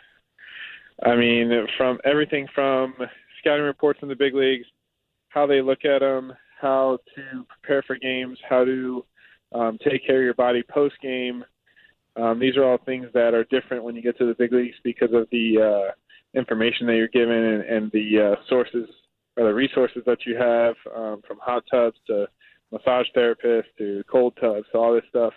I 1.04 1.16
mean, 1.16 1.52
from 1.78 2.00
everything 2.04 2.48
from 2.54 2.96
scouting 3.40 3.66
reports 3.66 4.00
in 4.02 4.10
the 4.10 4.16
big 4.16 4.34
leagues, 4.34 4.66
how 5.30 5.46
they 5.46 5.62
look 5.62 5.86
at 5.86 6.00
them, 6.00 6.34
how 6.60 7.00
to 7.16 7.46
prepare 7.48 7.84
for 7.84 7.98
games, 7.98 8.38
how 8.50 8.66
to 8.66 9.06
um, 9.54 9.78
take 9.84 10.06
care 10.06 10.18
of 10.18 10.24
your 10.24 10.34
body 10.34 10.64
post 10.64 10.96
game. 11.02 11.44
Um, 12.16 12.40
these 12.40 12.56
are 12.56 12.64
all 12.64 12.78
things 12.86 13.08
that 13.14 13.34
are 13.34 13.44
different 13.46 13.84
when 13.84 13.96
you 13.96 14.02
get 14.02 14.18
to 14.18 14.26
the 14.26 14.36
big 14.36 14.54
leagues 14.54 14.78
because 14.84 15.14
of 15.14 15.28
the 15.32 15.58
uh, 15.62 15.92
information 16.38 16.88
that 16.88 16.96
you're 16.96 17.08
given 17.10 17.36
and, 17.36 17.64
and 17.64 17.92
the 17.92 18.32
uh, 18.34 18.36
sources 18.50 18.88
or 19.38 19.46
the 19.46 19.54
resources 19.54 20.04
that 20.06 20.26
you 20.26 20.36
have, 20.36 20.76
um, 20.96 21.22
from 21.28 21.38
hot 21.42 21.64
tubs 21.72 21.98
to 22.08 22.28
massage 22.72 23.08
therapists 23.16 23.64
to 23.78 24.04
cold 24.10 24.34
tubs, 24.40 24.66
to 24.72 24.78
all 24.78 24.94
this 24.94 25.04
stuff. 25.10 25.34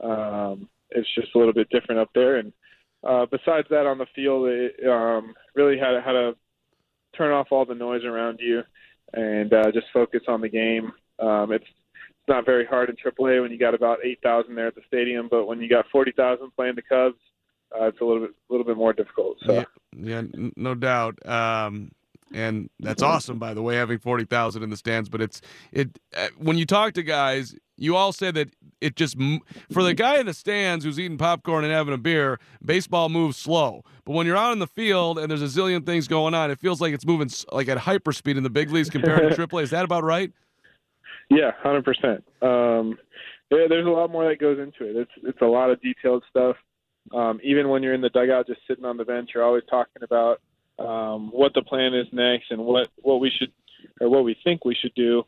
Um, 0.00 0.68
it's 0.90 1.08
just 1.14 1.34
a 1.34 1.38
little 1.38 1.52
bit 1.52 1.68
different 1.70 2.00
up 2.00 2.10
there. 2.14 2.36
And 2.36 2.52
uh, 3.04 3.26
besides 3.30 3.66
that, 3.70 3.86
on 3.86 3.98
the 3.98 4.06
field, 4.14 4.48
it 4.48 4.74
um, 4.88 5.34
really 5.54 5.78
had 5.78 6.02
how 6.04 6.12
to 6.12 6.36
turn 7.16 7.32
off 7.32 7.48
all 7.50 7.64
the 7.64 7.74
noise 7.74 8.04
around 8.04 8.40
you 8.40 8.62
and 9.14 9.52
uh, 9.52 9.70
just 9.72 9.86
focus 9.92 10.22
on 10.28 10.40
the 10.40 10.48
game. 10.48 10.92
Um, 11.18 11.52
it's 11.52 11.64
it's 11.64 12.28
not 12.28 12.46
very 12.46 12.64
hard 12.64 12.88
in 12.88 12.96
AAA 12.96 13.42
when 13.42 13.50
you 13.50 13.58
got 13.58 13.74
about 13.74 13.98
eight 14.04 14.20
thousand 14.22 14.54
there 14.54 14.68
at 14.68 14.74
the 14.76 14.82
stadium, 14.86 15.28
but 15.30 15.46
when 15.46 15.60
you 15.60 15.68
got 15.68 15.86
forty 15.90 16.12
thousand 16.12 16.52
playing 16.56 16.76
the 16.76 16.82
Cubs, 16.82 17.18
uh, 17.78 17.86
it's 17.86 18.00
a 18.00 18.04
little 18.04 18.22
bit 18.22 18.30
a 18.30 18.52
little 18.52 18.66
bit 18.66 18.76
more 18.76 18.92
difficult. 18.92 19.38
So. 19.44 19.52
Yeah, 19.52 19.64
yeah 19.96 20.22
no 20.56 20.74
doubt. 20.74 21.24
Um, 21.26 21.90
and 22.34 22.70
that's 22.80 23.02
awesome, 23.02 23.38
by 23.38 23.54
the 23.54 23.62
way, 23.62 23.76
having 23.76 23.98
forty 23.98 24.24
thousand 24.24 24.62
in 24.62 24.70
the 24.70 24.76
stands. 24.76 25.08
But 25.08 25.20
it's 25.20 25.40
it 25.72 25.98
uh, 26.16 26.28
when 26.38 26.58
you 26.58 26.66
talk 26.66 26.94
to 26.94 27.02
guys, 27.02 27.54
you 27.76 27.96
all 27.96 28.12
say 28.12 28.30
that 28.30 28.50
it 28.80 28.96
just 28.96 29.16
for 29.70 29.82
the 29.82 29.94
guy 29.94 30.18
in 30.18 30.26
the 30.26 30.34
stands 30.34 30.84
who's 30.84 30.98
eating 30.98 31.18
popcorn 31.18 31.64
and 31.64 31.72
having 31.72 31.94
a 31.94 31.98
beer, 31.98 32.38
baseball 32.64 33.08
moves 33.08 33.36
slow. 33.36 33.82
But 34.04 34.12
when 34.12 34.26
you're 34.26 34.36
out 34.36 34.52
in 34.52 34.58
the 34.58 34.66
field 34.66 35.18
and 35.18 35.30
there's 35.30 35.42
a 35.42 35.46
zillion 35.46 35.86
things 35.86 36.08
going 36.08 36.34
on, 36.34 36.50
it 36.50 36.58
feels 36.58 36.80
like 36.80 36.92
it's 36.92 37.06
moving 37.06 37.30
like 37.50 37.68
at 37.68 37.78
hyperspeed 37.78 38.36
in 38.36 38.42
the 38.42 38.50
big 38.50 38.70
leagues 38.70 38.90
compared 38.90 39.28
to 39.28 39.34
triple 39.34 39.58
a 39.58 39.62
Is 39.62 39.70
that 39.70 39.84
about 39.84 40.04
right? 40.04 40.32
Yeah, 41.30 41.52
hundred 41.62 41.84
percent. 41.84 42.24
Um, 42.42 42.98
there, 43.50 43.68
there's 43.68 43.86
a 43.86 43.90
lot 43.90 44.10
more 44.10 44.28
that 44.28 44.40
goes 44.40 44.58
into 44.58 44.88
it. 44.88 44.96
It's 44.96 45.12
it's 45.22 45.40
a 45.40 45.46
lot 45.46 45.70
of 45.70 45.80
detailed 45.80 46.24
stuff. 46.28 46.56
Um, 47.14 47.40
even 47.42 47.68
when 47.68 47.82
you're 47.82 47.94
in 47.94 48.00
the 48.00 48.10
dugout, 48.10 48.46
just 48.46 48.60
sitting 48.68 48.84
on 48.84 48.96
the 48.96 49.04
bench, 49.04 49.30
you're 49.34 49.44
always 49.44 49.64
talking 49.68 50.02
about 50.02 50.40
um, 50.82 51.30
what 51.30 51.54
the 51.54 51.62
plan 51.62 51.94
is 51.94 52.06
next 52.12 52.50
and 52.50 52.64
what 52.64 52.88
what 53.02 53.20
we 53.20 53.30
should 53.38 53.52
or 54.00 54.08
what 54.08 54.24
we 54.24 54.36
think 54.44 54.64
we 54.64 54.76
should 54.80 54.94
do 54.94 55.24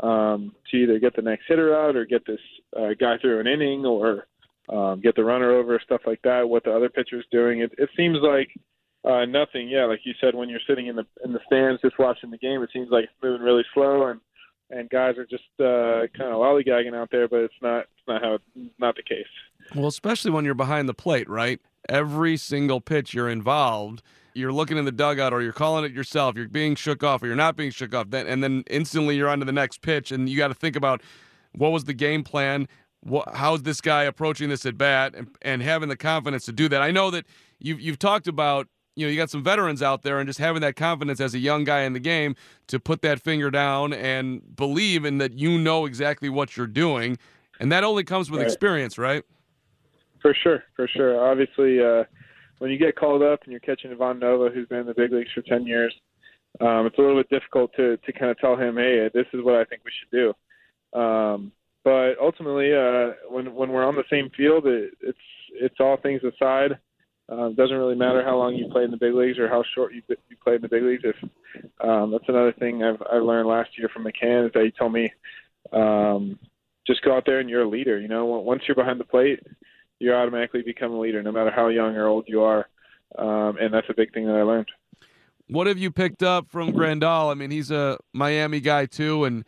um, 0.00 0.54
to 0.70 0.76
either 0.76 0.98
get 0.98 1.16
the 1.16 1.22
next 1.22 1.44
hitter 1.48 1.74
out 1.74 1.96
or 1.96 2.04
get 2.04 2.26
this 2.26 2.40
uh, 2.76 2.90
guy 2.98 3.16
through 3.18 3.40
an 3.40 3.46
inning 3.46 3.84
or 3.84 4.26
um, 4.68 5.00
get 5.00 5.14
the 5.14 5.24
runner 5.24 5.52
over, 5.52 5.80
stuff 5.84 6.02
like 6.06 6.20
that. 6.22 6.48
What 6.48 6.64
the 6.64 6.74
other 6.74 6.88
pitcher's 6.88 7.26
doing. 7.30 7.60
It, 7.60 7.72
it 7.78 7.88
seems 7.96 8.18
like 8.20 8.48
uh, 9.04 9.24
nothing. 9.24 9.68
Yeah, 9.68 9.84
like 9.84 10.00
you 10.04 10.14
said, 10.20 10.34
when 10.34 10.48
you're 10.48 10.60
sitting 10.66 10.88
in 10.88 10.96
the 10.96 11.06
in 11.24 11.32
the 11.32 11.40
stands 11.46 11.80
just 11.82 11.98
watching 11.98 12.30
the 12.30 12.38
game, 12.38 12.62
it 12.62 12.70
seems 12.72 12.88
like 12.90 13.04
it's 13.04 13.12
moving 13.22 13.42
really 13.42 13.64
slow 13.72 14.08
and 14.08 14.20
and 14.70 14.90
guys 14.90 15.16
are 15.16 15.26
just 15.26 15.44
uh, 15.60 16.10
kind 16.18 16.32
of 16.32 16.40
lollygagging 16.40 16.94
out 16.94 17.08
there, 17.10 17.28
but 17.28 17.40
it's 17.40 17.54
not 17.62 17.80
it's 17.80 18.08
not 18.08 18.22
how 18.22 18.34
it's 18.34 18.44
not 18.78 18.96
the 18.96 19.02
case. 19.02 19.26
Well, 19.74 19.86
especially 19.86 20.32
when 20.32 20.44
you're 20.44 20.54
behind 20.54 20.88
the 20.88 20.94
plate, 20.94 21.28
right? 21.28 21.60
Every 21.88 22.36
single 22.36 22.80
pitch 22.80 23.14
you're 23.14 23.28
involved, 23.28 24.02
you're 24.34 24.52
looking 24.52 24.76
in 24.76 24.84
the 24.84 24.92
dugout 24.92 25.32
or 25.32 25.40
you're 25.42 25.52
calling 25.52 25.84
it 25.84 25.92
yourself. 25.92 26.36
You're 26.36 26.48
being 26.48 26.74
shook 26.74 27.02
off 27.02 27.22
or 27.22 27.26
you're 27.26 27.36
not 27.36 27.56
being 27.56 27.70
shook 27.70 27.94
off. 27.94 28.10
Then 28.10 28.26
and 28.26 28.42
then 28.42 28.64
instantly 28.68 29.16
you're 29.16 29.28
on 29.28 29.38
to 29.38 29.44
the 29.44 29.52
next 29.52 29.82
pitch, 29.82 30.12
and 30.12 30.28
you 30.28 30.36
got 30.36 30.48
to 30.48 30.54
think 30.54 30.76
about 30.76 31.02
what 31.52 31.72
was 31.72 31.84
the 31.84 31.94
game 31.94 32.22
plan. 32.22 32.68
What, 33.00 33.28
how's 33.34 33.62
this 33.62 33.80
guy 33.80 34.02
approaching 34.02 34.48
this 34.48 34.66
at 34.66 34.76
bat, 34.76 35.14
and, 35.14 35.28
and 35.42 35.62
having 35.62 35.88
the 35.88 35.96
confidence 35.96 36.44
to 36.46 36.52
do 36.52 36.68
that. 36.68 36.82
I 36.82 36.90
know 36.90 37.10
that 37.10 37.24
you've 37.60 37.80
you've 37.80 37.98
talked 37.98 38.26
about 38.26 38.66
you 38.96 39.06
know 39.06 39.10
you 39.10 39.16
got 39.16 39.30
some 39.30 39.44
veterans 39.44 39.80
out 39.82 40.02
there 40.02 40.18
and 40.18 40.26
just 40.26 40.38
having 40.40 40.60
that 40.62 40.74
confidence 40.74 41.20
as 41.20 41.34
a 41.34 41.38
young 41.38 41.64
guy 41.64 41.82
in 41.82 41.92
the 41.92 42.00
game 42.00 42.34
to 42.66 42.80
put 42.80 43.02
that 43.02 43.20
finger 43.20 43.50
down 43.50 43.92
and 43.92 44.56
believe 44.56 45.04
in 45.04 45.18
that 45.18 45.38
you 45.38 45.56
know 45.58 45.86
exactly 45.86 46.28
what 46.28 46.56
you're 46.56 46.66
doing, 46.66 47.16
and 47.60 47.70
that 47.70 47.84
only 47.84 48.02
comes 48.02 48.30
with 48.30 48.40
Right. 48.40 48.46
experience, 48.48 48.98
right? 48.98 49.22
For 50.26 50.34
sure, 50.42 50.64
for 50.74 50.88
sure. 50.88 51.24
Obviously, 51.24 51.80
uh, 51.80 52.02
when 52.58 52.72
you 52.72 52.78
get 52.78 52.96
called 52.96 53.22
up 53.22 53.44
and 53.44 53.52
you're 53.52 53.60
catching 53.60 53.92
Ivan 53.92 54.18
Nova, 54.18 54.52
who's 54.52 54.66
been 54.66 54.80
in 54.80 54.86
the 54.86 54.92
big 54.92 55.12
leagues 55.12 55.30
for 55.32 55.42
10 55.42 55.64
years, 55.64 55.94
um, 56.60 56.84
it's 56.84 56.98
a 56.98 57.00
little 57.00 57.22
bit 57.22 57.30
difficult 57.30 57.70
to, 57.76 57.96
to 57.98 58.12
kind 58.12 58.32
of 58.32 58.38
tell 58.40 58.56
him, 58.56 58.74
hey, 58.74 59.08
this 59.14 59.26
is 59.32 59.44
what 59.44 59.54
I 59.54 59.64
think 59.66 59.82
we 59.84 59.92
should 60.00 60.10
do. 60.10 60.98
Um, 61.00 61.52
but 61.84 62.14
ultimately, 62.20 62.74
uh, 62.74 63.12
when 63.30 63.54
when 63.54 63.70
we're 63.70 63.86
on 63.86 63.94
the 63.94 64.02
same 64.10 64.28
field, 64.36 64.66
it, 64.66 64.94
it's 65.00 65.18
it's 65.52 65.76
all 65.78 65.96
things 65.96 66.22
aside. 66.24 66.72
Um, 67.28 67.52
it 67.52 67.56
doesn't 67.56 67.76
really 67.76 67.94
matter 67.94 68.24
how 68.24 68.36
long 68.36 68.56
you 68.56 68.68
played 68.68 68.86
in 68.86 68.90
the 68.90 68.96
big 68.96 69.14
leagues 69.14 69.38
or 69.38 69.48
how 69.48 69.62
short 69.76 69.94
you 69.94 70.02
you 70.08 70.36
played 70.42 70.56
in 70.56 70.62
the 70.62 70.68
big 70.68 70.82
leagues. 70.82 71.04
If 71.04 71.16
um, 71.88 72.10
that's 72.10 72.28
another 72.28 72.52
thing 72.54 72.82
I've 72.82 73.00
I 73.12 73.18
learned 73.18 73.48
last 73.48 73.78
year 73.78 73.88
from 73.94 74.02
McCann 74.02 74.46
is 74.46 74.52
that 74.54 74.64
he 74.64 74.72
told 74.72 74.92
me, 74.92 75.12
um, 75.72 76.36
just 76.84 77.02
go 77.02 77.16
out 77.16 77.22
there 77.26 77.38
and 77.38 77.48
you're 77.48 77.62
a 77.62 77.68
leader. 77.68 78.00
You 78.00 78.08
know, 78.08 78.24
once 78.24 78.62
you're 78.66 78.74
behind 78.74 78.98
the 78.98 79.04
plate, 79.04 79.38
you 79.98 80.12
automatically 80.12 80.62
become 80.62 80.92
a 80.92 80.98
leader, 80.98 81.22
no 81.22 81.32
matter 81.32 81.50
how 81.50 81.68
young 81.68 81.96
or 81.96 82.06
old 82.06 82.24
you 82.28 82.42
are. 82.42 82.68
Um, 83.16 83.56
and 83.58 83.72
that's 83.72 83.88
a 83.88 83.94
big 83.94 84.12
thing 84.12 84.26
that 84.26 84.34
I 84.34 84.42
learned. 84.42 84.68
What 85.48 85.66
have 85.68 85.78
you 85.78 85.90
picked 85.90 86.22
up 86.22 86.50
from 86.50 86.72
Grandal? 86.72 87.30
I 87.30 87.34
mean, 87.34 87.50
he's 87.50 87.70
a 87.70 87.98
Miami 88.12 88.60
guy 88.60 88.86
too, 88.86 89.24
and 89.24 89.44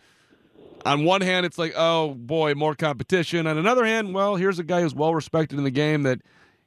on 0.87 1.05
one 1.05 1.21
hand, 1.23 1.45
it's 1.45 1.59
like, 1.59 1.75
oh 1.77 2.15
boy, 2.15 2.55
more 2.55 2.75
competition. 2.75 3.47
On 3.47 3.59
another 3.59 3.85
hand, 3.85 4.15
well, 4.15 4.37
here's 4.37 4.59
a 4.59 4.65
guy 4.65 4.81
who's 4.81 4.95
well 4.95 5.15
respected 5.15 5.59
in 5.59 5.65
the 5.65 5.73
game. 5.73 6.05
That 6.05 6.21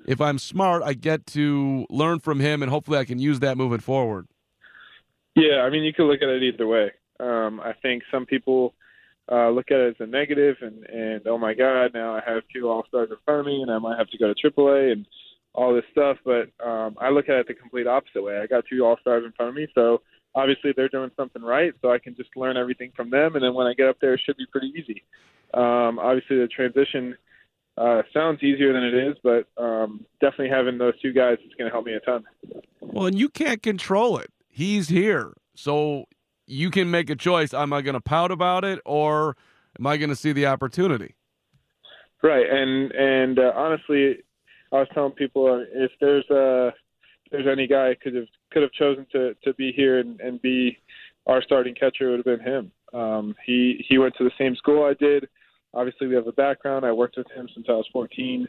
if 0.06 0.20
I'm 0.20 0.38
smart, 0.38 0.84
I 0.84 0.94
get 0.94 1.26
to 1.28 1.86
learn 1.90 2.20
from 2.20 2.40
him, 2.40 2.62
and 2.62 2.70
hopefully, 2.70 2.98
I 2.98 3.06
can 3.06 3.20
use 3.20 3.40
that 3.40 3.58
moving 3.58 3.80
forward. 3.80 4.28
Yeah, 5.36 5.62
I 5.62 5.70
mean, 5.70 5.84
you 5.84 5.94
could 5.94 6.08
look 6.08 6.22
at 6.22 6.28
it 6.28 6.44
either 6.44 6.68
way. 6.68 6.92
Um, 7.22 7.62
I 7.62 7.74
think 7.82 8.04
some 8.12 8.26
people 8.26 8.74
uh, 9.32 9.50
look 9.50 9.72
at 9.72 9.80
it 9.80 9.96
as 9.96 9.96
a 10.00 10.06
negative, 10.06 10.58
and 10.62 10.84
and 10.86 11.26
oh 11.28 11.38
my 11.38 11.54
God, 11.54 11.92
now 11.94 12.14
I 12.14 12.22
have 12.26 12.44
two 12.54 12.68
All 12.68 12.84
Stars 12.88 13.10
in 13.12 13.18
front 13.24 13.40
of 13.40 13.46
me, 13.46 13.62
and 13.62 13.72
I 13.72 13.78
might 13.78 13.98
have 13.98 14.10
to 14.10 14.18
go 14.18 14.34
to 14.34 14.52
AAA 14.52 14.92
and 14.92 15.06
all 15.54 15.74
this 15.74 15.86
stuff. 15.92 16.18
But 16.26 16.50
um, 16.66 16.98
I 17.00 17.10
look 17.10 17.30
at 17.30 17.38
it 17.38 17.48
the 17.48 17.54
complete 17.54 17.88
opposite 17.88 18.24
way. 18.24 18.40
I 18.40 18.48
got 18.48 18.66
two 18.70 18.84
All 18.86 18.98
Stars 19.00 19.24
in 19.26 19.32
front 19.32 19.50
of 19.50 19.56
me, 19.56 19.68
so 19.74 20.02
obviously 20.36 20.74
they're 20.76 20.90
doing 20.90 21.12
something 21.16 21.42
right. 21.42 21.74
So 21.82 21.92
I 21.92 22.00
can 22.00 22.16
just 22.16 22.30
learn 22.36 22.58
everything 22.58 22.92
from 22.96 23.10
them, 23.10 23.36
and 23.36 23.44
then 23.44 23.54
when 23.54 23.68
I 23.68 23.74
get 23.74 23.88
up 23.88 23.98
there, 24.02 24.16
it 24.16 24.22
should 24.26 24.38
be 24.38 24.46
pretty 24.52 24.74
easy. 24.78 25.04
Um, 25.54 25.98
obviously, 26.00 26.38
the 26.38 26.48
transition 26.48 27.16
uh, 27.78 28.02
sounds 28.14 28.44
easier 28.44 28.74
than 28.74 28.84
it 28.84 28.94
is, 28.94 29.16
but 29.24 29.48
um, 29.62 30.06
definitely 30.20 30.50
having 30.50 30.78
those 30.78 31.00
two 31.02 31.14
guys 31.14 31.38
is 31.46 31.54
going 31.58 31.70
to 31.70 31.74
help 31.74 31.86
me 31.86 31.94
a 31.94 32.00
ton. 32.02 32.26
Well, 32.82 33.06
and 33.06 33.18
you 33.18 33.30
can't 33.30 33.64
control 33.64 34.18
it. 34.18 34.30
He's 34.50 34.90
here, 34.90 35.34
so 35.56 36.06
you 36.52 36.70
can 36.70 36.92
make 36.92 37.10
a 37.10 37.16
choice. 37.16 37.54
Am 37.54 37.72
I 37.72 37.82
going 37.82 37.94
to 37.94 38.02
pout 38.02 38.30
about 38.30 38.66
it, 38.66 38.80
or 38.86 39.38
am 39.80 39.88
I 39.88 39.98
going 39.98 40.10
to 40.10 40.16
see 40.16 40.34
the 40.34 40.46
opportunity? 40.48 41.16
Right, 42.22 42.46
and 42.48 42.92
and 42.92 43.40
uh, 43.40 43.54
honestly, 43.56 44.18
I 44.72 44.76
was 44.76 44.88
telling 44.94 45.14
people 45.14 45.48
uh, 45.48 45.66
if 45.74 45.92
there's 46.00 46.30
uh 46.30 46.68
if 47.26 47.32
there's 47.32 47.48
any 47.52 47.68
guy 47.68 47.96
could 48.02 48.14
have 48.14 48.28
could 48.52 48.62
have 48.62 48.72
chosen 48.74 49.08
to 49.14 49.34
to 49.44 49.54
be 49.56 49.72
here 49.72 50.00
and, 50.00 50.20
and 50.20 50.42
be 50.42 50.78
our 51.26 51.42
starting 51.42 51.74
catcher, 51.74 52.10
it 52.10 52.12
would 52.12 52.26
have 52.26 52.44
been 52.44 52.54
him. 52.54 52.72
Um, 52.94 53.36
he 53.46 53.84
he 53.88 53.98
went 53.98 54.14
to 54.18 54.24
the 54.24 54.32
same 54.38 54.56
school 54.56 54.84
I 54.84 54.94
did. 54.94 55.28
Obviously, 55.74 56.08
we 56.08 56.16
have 56.16 56.28
a 56.28 56.34
background. 56.34 56.86
I 56.86 56.92
worked 56.92 57.18
with 57.18 57.32
him 57.32 57.48
since 57.56 57.66
I 57.70 57.74
was 57.74 57.88
14, 57.94 58.46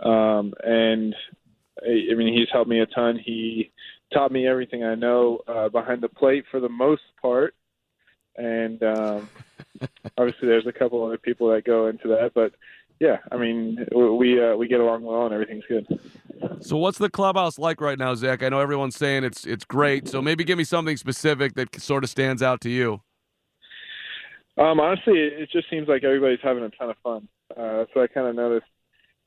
um, 0.00 0.54
and 0.64 1.14
I 1.82 2.14
mean 2.14 2.36
he's 2.36 2.48
helped 2.50 2.70
me 2.70 2.80
a 2.80 2.86
ton. 2.86 3.20
He 3.22 3.70
taught 4.12 4.32
me 4.32 4.46
everything 4.46 4.84
I 4.84 4.94
know 4.94 5.40
uh, 5.48 5.68
behind 5.68 6.02
the 6.02 6.08
plate 6.08 6.44
for 6.50 6.60
the 6.60 6.68
most 6.68 7.02
part, 7.20 7.54
and 8.36 8.82
um, 8.82 9.28
obviously 10.18 10.48
there's 10.48 10.66
a 10.66 10.72
couple 10.72 11.04
other 11.04 11.18
people 11.18 11.50
that 11.50 11.64
go 11.64 11.88
into 11.88 12.08
that, 12.08 12.32
but 12.34 12.52
yeah, 13.02 13.16
I 13.32 13.36
mean, 13.36 13.84
we 13.92 14.40
uh, 14.40 14.54
we 14.54 14.68
get 14.68 14.78
along 14.78 15.02
well 15.02 15.24
and 15.24 15.34
everything's 15.34 15.64
good. 15.68 15.86
So, 16.60 16.76
what's 16.76 16.98
the 16.98 17.10
clubhouse 17.10 17.58
like 17.58 17.80
right 17.80 17.98
now, 17.98 18.14
Zach? 18.14 18.44
I 18.44 18.48
know 18.48 18.60
everyone's 18.60 18.94
saying 18.94 19.24
it's 19.24 19.44
it's 19.44 19.64
great. 19.64 20.06
So 20.06 20.22
maybe 20.22 20.44
give 20.44 20.56
me 20.56 20.62
something 20.62 20.96
specific 20.96 21.54
that 21.54 21.80
sort 21.80 22.04
of 22.04 22.10
stands 22.10 22.42
out 22.42 22.60
to 22.60 22.70
you. 22.70 23.00
Um, 24.56 24.78
honestly, 24.78 25.14
it, 25.18 25.50
just 25.50 25.68
seems 25.68 25.88
like 25.88 26.04
everybody's 26.04 26.38
having 26.44 26.62
a 26.62 26.70
ton 26.70 26.90
of 26.90 26.96
fun. 27.02 27.28
Uh, 27.56 27.84
what 27.92 28.02
I 28.02 28.06
kind 28.06 28.28
of 28.28 28.36
noticed 28.36 28.66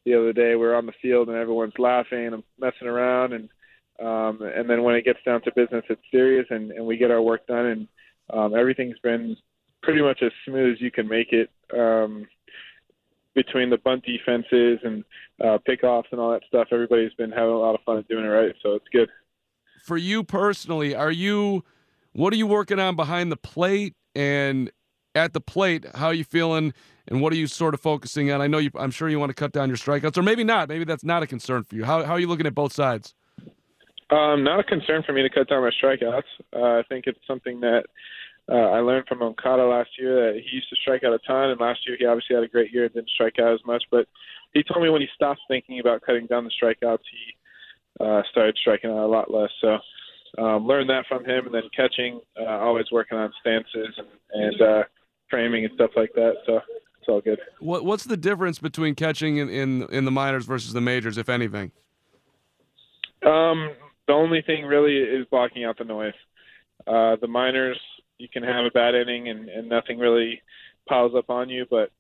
the 0.06 0.14
other 0.14 0.32
day. 0.32 0.56
We're 0.56 0.76
on 0.76 0.86
the 0.86 0.94
field 1.02 1.28
and 1.28 1.38
everyone's 1.38 1.78
laughing 1.78 2.28
and 2.28 2.44
messing 2.58 2.88
around, 2.88 3.34
and 3.34 3.50
um, 4.00 4.42
and 4.42 4.70
then 4.70 4.84
when 4.84 4.96
it 4.96 5.06
gets 5.06 5.20
down 5.26 5.42
to 5.44 5.52
business, 5.56 5.84
it's 5.90 6.02
serious, 6.12 6.46
and, 6.50 6.72
and 6.72 6.86
we 6.86 6.98
get 6.98 7.12
our 7.12 7.22
work 7.22 7.48
done, 7.48 7.66
and 7.66 7.88
um, 8.34 8.56
everything's 8.56 9.00
been 9.00 9.38
pretty 9.84 10.02
much 10.02 10.22
as 10.22 10.32
smooth 10.46 10.74
as 10.74 10.82
you 10.82 10.92
can 10.92 11.08
make 11.08 11.32
it. 11.32 11.50
Um, 11.74 12.28
between 13.34 13.70
the 13.70 13.78
bunt 13.78 14.04
defenses 14.06 14.80
and 14.84 15.04
uh, 15.44 15.58
pickoffs 15.68 16.06
and 16.12 16.22
all 16.22 16.32
that 16.32 16.42
stuff, 16.48 16.70
everybody's 16.72 17.14
been 17.14 17.32
having 17.32 17.50
a 17.50 17.60
lot 17.60 17.76
of 17.76 17.82
fun 17.86 18.04
doing 18.10 18.26
it 18.26 18.30
right, 18.30 18.56
so 18.64 18.74
it's 18.74 18.88
good. 18.92 19.10
For 19.84 19.98
you 19.98 20.24
personally, 20.24 20.96
are 20.96 21.12
you 21.12 21.64
what 22.14 22.32
are 22.32 22.38
you 22.38 22.48
working 22.48 22.80
on 22.80 22.96
behind 22.96 23.32
the 23.32 23.38
plate 23.38 23.94
and 24.16 24.72
at 25.14 25.34
the 25.34 25.42
plate? 25.42 25.86
How 25.96 26.08
are 26.08 26.14
you 26.14 26.24
feeling, 26.24 26.74
and 27.08 27.22
what 27.22 27.34
are 27.34 27.36
you 27.36 27.46
sort 27.46 27.74
of 27.74 27.82
focusing 27.82 28.32
on? 28.32 28.42
I 28.42 28.48
know 28.48 28.58
you, 28.58 28.72
I'm 28.76 28.92
sure 28.92 29.10
you 29.10 29.20
want 29.20 29.32
to 29.32 29.36
cut 29.36 29.52
down 29.52 29.68
your 29.68 29.78
strikeouts, 29.78 30.18
or 30.18 30.24
maybe 30.24 30.44
not. 30.44 30.70
Maybe 30.70 30.86
that's 30.86 31.04
not 31.04 31.22
a 31.22 31.28
concern 31.28 31.64
for 31.64 31.76
you. 31.76 31.84
How 31.84 32.04
how 32.04 32.14
are 32.14 32.20
you 32.20 32.28
looking 32.28 32.48
at 32.48 32.56
both 32.56 32.74
sides? 32.74 33.14
Um, 34.12 34.44
not 34.44 34.60
a 34.60 34.64
concern 34.64 35.04
for 35.04 35.14
me 35.14 35.24
to 35.24 35.30
cut 35.30 35.50
down 35.50 35.64
my 35.64 35.72
strikeouts. 35.82 36.24
Uh, 36.56 36.80
I 36.80 36.84
think 36.88 37.06
it's 37.08 37.20
something 37.28 37.60
that 37.62 37.86
uh, 38.48 38.70
I 38.70 38.80
learned 38.80 39.08
from 39.08 39.20
Moncada 39.20 39.66
last 39.66 39.90
year 39.98 40.34
that 40.34 40.40
he 40.40 40.56
used 40.56 40.70
to 40.70 40.76
strike 40.76 41.04
out 41.04 41.14
a 41.14 41.20
ton, 41.26 41.50
and 41.50 41.60
last 41.60 41.80
year 41.88 41.98
he 42.00 42.06
obviously 42.06 42.36
had 42.36 42.44
a 42.44 42.48
great 42.48 42.72
year 42.72 42.86
and 42.86 42.94
didn't 42.94 43.10
strike 43.10 43.40
out 43.40 43.54
as 43.54 43.62
much. 43.66 43.84
But 43.90 44.08
he 44.54 44.62
told 44.62 44.84
me 44.84 44.90
when 44.90 45.02
he 45.02 45.08
stopped 45.16 45.42
thinking 45.48 45.80
about 45.80 46.04
cutting 46.04 46.28
down 46.28 46.44
the 46.44 46.52
strikeouts, 46.52 47.00
he 47.12 48.06
uh, 48.06 48.22
started 48.30 48.56
striking 48.62 48.92
out 48.92 49.06
a 49.06 49.08
lot 49.08 49.34
less. 49.34 49.50
So 49.62 49.78
um, 50.38 50.68
learned 50.68 50.90
that 50.92 51.06
from 51.08 51.26
him, 51.26 51.48
and 51.48 51.56
then 51.56 51.64
catching, 51.76 52.22
uh, 52.40 52.46
always 52.46 52.86
working 52.92 53.18
on 53.18 53.34
stances 53.42 53.98
and, 53.98 54.08
and 54.34 54.62
uh, 54.62 54.84
framing 55.30 55.66
and 55.66 55.74
stuff 55.74 55.92
like 55.96 56.14
that. 56.14 56.34
So 56.46 56.60
it's 57.00 57.08
all 57.08 57.22
good. 57.22 57.40
What 57.60 57.86
what's 57.86 58.04
the 58.04 58.18
difference 58.18 58.60
between 58.60 58.94
catching 58.94 59.38
in 59.38 59.50
in, 59.50 59.84
in 59.90 60.06
the 60.06 60.12
minors 60.12 60.46
versus 60.46 60.74
the 60.74 60.82
majors, 60.82 61.18
if 61.18 61.30
anything? 61.30 61.72
Um, 63.26 63.72
the 64.08 64.14
only 64.14 64.42
thing 64.42 64.66
really 64.66 64.98
is 64.98 65.26
blocking 65.30 65.64
out 65.64 65.78
the 65.78 65.84
noise. 65.84 66.14
Uh, 66.88 67.16
the 67.22 67.28
minors, 67.28 67.80
you 68.18 68.28
can 68.32 68.44
have 68.44 68.66
a 68.66 68.72
bad 68.72 68.96
inning 68.96 69.30
and, 69.30 69.50
and 69.50 69.68
nothing 69.68 69.98
really 69.98 70.42
piles 70.88 71.14
up 71.18 71.30
on 71.30 71.50
you. 71.50 71.66
But 71.70 71.92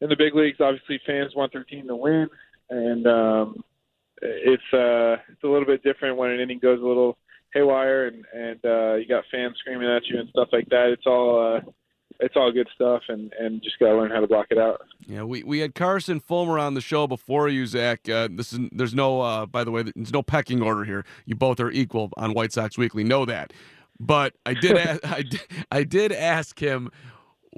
in 0.00 0.08
the 0.08 0.16
big 0.16 0.34
leagues, 0.34 0.58
obviously 0.60 1.00
fans 1.06 1.34
want 1.34 1.52
their 1.52 1.64
team 1.64 1.86
to 1.88 1.96
win, 1.96 2.28
and 2.70 3.06
um, 3.06 3.64
it's 4.20 4.62
uh, 4.72 5.22
it's 5.30 5.42
a 5.44 5.48
little 5.48 5.66
bit 5.66 5.82
different 5.82 6.16
when 6.16 6.30
an 6.30 6.40
inning 6.40 6.58
goes 6.58 6.80
a 6.80 6.86
little 6.86 7.16
haywire 7.54 8.08
and 8.08 8.24
and 8.34 8.64
uh, 8.64 8.94
you 8.94 9.06
got 9.08 9.24
fans 9.30 9.56
screaming 9.60 9.88
at 9.88 10.06
you 10.06 10.20
and 10.20 10.28
stuff 10.30 10.48
like 10.52 10.68
that. 10.68 10.90
It's 10.90 11.06
all 11.06 11.56
uh, 11.56 11.70
it's 12.20 12.36
all 12.36 12.52
good 12.52 12.68
stuff, 12.74 13.02
and 13.08 13.32
and 13.38 13.62
just 13.62 13.78
gotta 13.78 13.96
learn 13.96 14.10
how 14.10 14.20
to 14.20 14.26
block 14.26 14.46
it 14.50 14.58
out. 14.58 14.82
Yeah, 15.06 15.22
we, 15.22 15.42
we 15.42 15.60
had 15.60 15.74
Carson 15.74 16.20
Fulmer 16.20 16.58
on 16.58 16.74
the 16.74 16.80
show 16.80 17.06
before 17.06 17.48
you, 17.48 17.66
Zack. 17.66 18.08
Uh, 18.08 18.28
this 18.30 18.52
is 18.52 18.60
there's 18.72 18.94
no 18.94 19.20
uh, 19.20 19.46
by 19.46 19.64
the 19.64 19.70
way, 19.70 19.82
there's 19.82 20.12
no 20.12 20.22
pecking 20.22 20.62
order 20.62 20.84
here. 20.84 21.04
You 21.24 21.34
both 21.34 21.60
are 21.60 21.70
equal 21.70 22.10
on 22.16 22.32
White 22.32 22.52
Sox 22.52 22.78
Weekly. 22.78 23.04
Know 23.04 23.24
that. 23.24 23.52
But 23.98 24.34
I 24.44 24.54
did 24.54 24.76
ask, 24.76 25.04
I 25.04 25.22
did, 25.22 25.40
I 25.70 25.82
did 25.84 26.12
ask 26.12 26.58
him, 26.58 26.90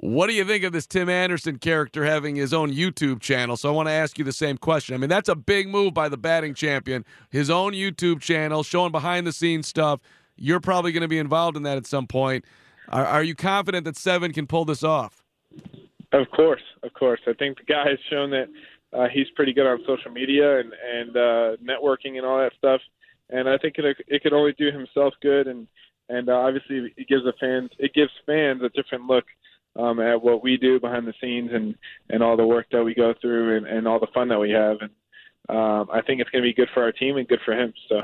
what 0.01 0.27
do 0.27 0.33
you 0.33 0.45
think 0.45 0.63
of 0.63 0.71
this 0.71 0.87
Tim 0.87 1.09
Anderson 1.09 1.57
character 1.57 2.05
having 2.05 2.35
his 2.35 2.53
own 2.53 2.71
YouTube 2.71 3.19
channel? 3.19 3.57
So 3.57 3.67
I 3.67 3.71
want 3.73 3.89
to 3.89 3.93
ask 3.93 4.17
you 4.17 4.23
the 4.23 4.31
same 4.31 4.57
question. 4.57 4.95
I 4.95 4.97
mean, 4.97 5.09
that's 5.09 5.27
a 5.27 5.35
big 5.35 5.67
move 5.67 5.93
by 5.93 6.07
the 6.07 6.17
batting 6.17 6.53
champion. 6.53 7.03
His 7.29 7.49
own 7.49 7.73
YouTube 7.73 8.21
channel, 8.21 8.63
showing 8.63 8.91
behind 8.91 9.27
the 9.27 9.33
scenes 9.33 9.67
stuff. 9.67 9.99
You're 10.37 10.61
probably 10.61 10.93
going 10.93 11.01
to 11.01 11.09
be 11.09 11.19
involved 11.19 11.57
in 11.57 11.63
that 11.63 11.77
at 11.77 11.85
some 11.85 12.07
point. 12.07 12.45
Are, 12.89 13.05
are 13.05 13.23
you 13.23 13.35
confident 13.35 13.85
that 13.85 13.95
Seven 13.95 14.33
can 14.33 14.47
pull 14.47 14.65
this 14.65 14.83
off? 14.83 15.23
Of 16.11 16.29
course, 16.35 16.61
of 16.83 16.93
course. 16.93 17.19
I 17.27 17.33
think 17.33 17.57
the 17.57 17.63
guy 17.65 17.87
has 17.87 17.99
shown 18.09 18.31
that 18.31 18.47
uh, 18.91 19.07
he's 19.13 19.27
pretty 19.35 19.53
good 19.53 19.67
on 19.67 19.79
social 19.85 20.11
media 20.11 20.59
and 20.59 20.73
and 20.73 21.09
uh, 21.17 21.57
networking 21.63 22.17
and 22.17 22.25
all 22.25 22.39
that 22.39 22.53
stuff. 22.57 22.81
And 23.29 23.47
I 23.47 23.57
think 23.57 23.75
it 23.77 23.97
it 24.07 24.23
could 24.23 24.33
only 24.33 24.53
do 24.53 24.71
himself 24.71 25.13
good, 25.21 25.47
and 25.47 25.67
and 26.09 26.29
uh, 26.29 26.33
obviously 26.33 26.91
it 26.97 27.07
gives 27.07 27.23
the 27.23 27.33
fans 27.39 27.69
it 27.77 27.93
gives 27.93 28.11
fans 28.25 28.61
a 28.63 28.69
different 28.69 29.05
look 29.05 29.25
um, 29.75 29.99
at 29.99 30.21
what 30.21 30.43
we 30.43 30.57
do 30.57 30.79
behind 30.79 31.07
the 31.07 31.13
scenes 31.21 31.51
and 31.53 31.75
and 32.09 32.23
all 32.23 32.35
the 32.35 32.45
work 32.45 32.65
that 32.71 32.83
we 32.83 32.95
go 32.95 33.13
through 33.21 33.57
and, 33.57 33.67
and 33.67 33.87
all 33.87 33.99
the 33.99 34.07
fun 34.13 34.29
that 34.29 34.39
we 34.39 34.49
have. 34.49 34.77
And 34.81 34.91
um, 35.55 35.89
I 35.93 36.01
think 36.01 36.21
it's 36.21 36.29
going 36.31 36.43
to 36.43 36.49
be 36.49 36.53
good 36.53 36.69
for 36.73 36.83
our 36.83 36.91
team 36.91 37.17
and 37.17 37.27
good 37.27 37.41
for 37.45 37.53
him. 37.53 37.73
So 37.87 38.01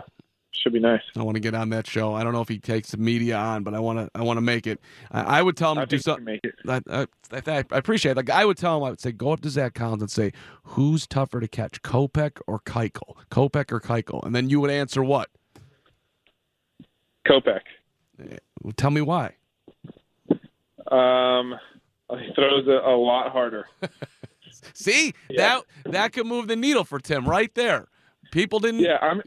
should 0.61 0.73
be 0.73 0.79
nice. 0.79 1.01
I 1.15 1.23
want 1.23 1.35
to 1.35 1.39
get 1.39 1.53
on 1.53 1.69
that 1.69 1.87
show. 1.87 2.13
I 2.13 2.23
don't 2.23 2.33
know 2.33 2.41
if 2.41 2.47
he 2.49 2.59
takes 2.59 2.91
the 2.91 2.97
media 2.97 3.37
on, 3.37 3.63
but 3.63 3.73
I 3.73 3.79
want 3.79 3.99
to. 3.99 4.09
I 4.15 4.23
want 4.23 4.37
to 4.37 4.41
make 4.41 4.67
it. 4.67 4.79
I, 5.11 5.39
I 5.39 5.41
would 5.41 5.57
tell 5.57 5.71
him 5.71 5.79
I 5.79 5.85
to 5.85 5.87
do 5.87 5.99
think 5.99 6.19
he 6.19 6.39
can 6.39 6.53
something. 6.65 7.07
I, 7.31 7.51
I, 7.51 7.57
I 7.71 7.77
appreciate 7.77 8.11
it. 8.11 8.17
Like 8.17 8.29
I 8.29 8.45
would 8.45 8.57
tell 8.57 8.77
him, 8.77 8.83
I 8.83 8.89
would 8.89 9.01
say, 9.01 9.11
go 9.11 9.31
up 9.31 9.41
to 9.41 9.49
Zack 9.49 9.73
Collins 9.73 10.01
and 10.01 10.11
say, 10.11 10.31
who's 10.63 11.07
tougher 11.07 11.39
to 11.39 11.47
catch, 11.47 11.81
Kopech 11.81 12.39
or 12.47 12.59
Keuchel? 12.59 13.15
Kopech 13.29 13.71
or 13.71 13.79
Keuchel? 13.79 14.25
And 14.25 14.35
then 14.35 14.49
you 14.49 14.59
would 14.59 14.71
answer 14.71 15.03
what? 15.03 15.29
Kopech. 17.27 17.61
Well, 18.61 18.73
tell 18.77 18.91
me 18.91 19.01
why. 19.01 19.35
Um, 20.87 21.55
he 22.09 22.33
throws 22.35 22.67
it 22.67 22.83
a 22.83 22.95
lot 22.95 23.31
harder. 23.31 23.67
See 24.73 25.13
that 25.35 25.63
that 25.85 26.13
could 26.13 26.25
move 26.25 26.47
the 26.47 26.55
needle 26.55 26.83
for 26.83 26.99
Tim 26.99 27.27
right 27.27 27.53
there. 27.55 27.87
People 28.31 28.59
didn't. 28.59 28.81
Yeah, 28.81 28.97
I'm. 29.01 29.21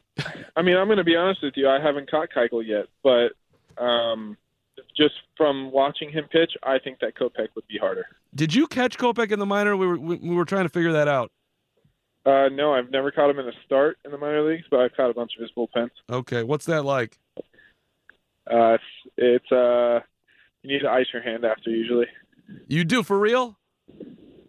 I 0.56 0.62
mean, 0.62 0.76
I'm 0.76 0.87
going 0.87 0.98
to 0.98 1.04
be 1.04 1.16
honest 1.16 1.42
with 1.42 1.54
you. 1.56 1.68
I 1.68 1.80
haven't 1.80 2.11
caught 2.11 2.28
Keuchel 2.34 2.66
yet, 2.66 2.87
but 3.02 3.32
um, 3.82 4.37
just 4.96 5.14
from 5.37 5.70
watching 5.72 6.11
him 6.11 6.24
pitch, 6.30 6.52
I 6.62 6.78
think 6.78 6.98
that 7.00 7.16
Kopech 7.16 7.48
would 7.54 7.66
be 7.68 7.78
harder. 7.78 8.06
Did 8.34 8.54
you 8.54 8.66
catch 8.66 8.98
Kopech 8.98 9.30
in 9.30 9.38
the 9.38 9.46
minor? 9.46 9.76
We 9.76 9.87
were 9.87 9.98
we, 9.98 10.16
we 10.16 10.34
were 10.34 10.44
trying 10.44 10.64
to 10.64 10.68
figure 10.68 10.92
that 10.92 11.08
out. 11.08 11.32
Uh, 12.26 12.48
no, 12.50 12.74
I've 12.74 12.90
never 12.90 13.11
caught 13.11 13.30
him 13.30 13.38
in 13.38 13.48
a 13.48 13.52
start 13.64 13.96
in 14.04 14.11
the 14.11 14.18
minor 14.18 14.42
leagues, 14.42 14.64
but 14.70 14.80
I've 14.80 14.94
caught 14.94 15.11
a 15.11 15.14
bunch 15.14 15.32
of 15.38 15.42
his 15.42 15.50
bullpens. 15.56 15.90
Okay, 16.11 16.42
what's 16.42 16.66
that 16.66 16.84
like? 16.84 17.18
Uh, 18.50 18.74
it's, 18.74 18.84
it's 19.16 19.52
uh, 19.52 20.00
you 20.62 20.74
need 20.74 20.80
to 20.82 20.90
ice 20.90 21.06
your 21.12 21.22
hand 21.22 21.44
after 21.44 21.70
usually. 21.70 22.06
You 22.66 22.84
do 22.84 23.02
for 23.02 23.18
real? 23.18 23.58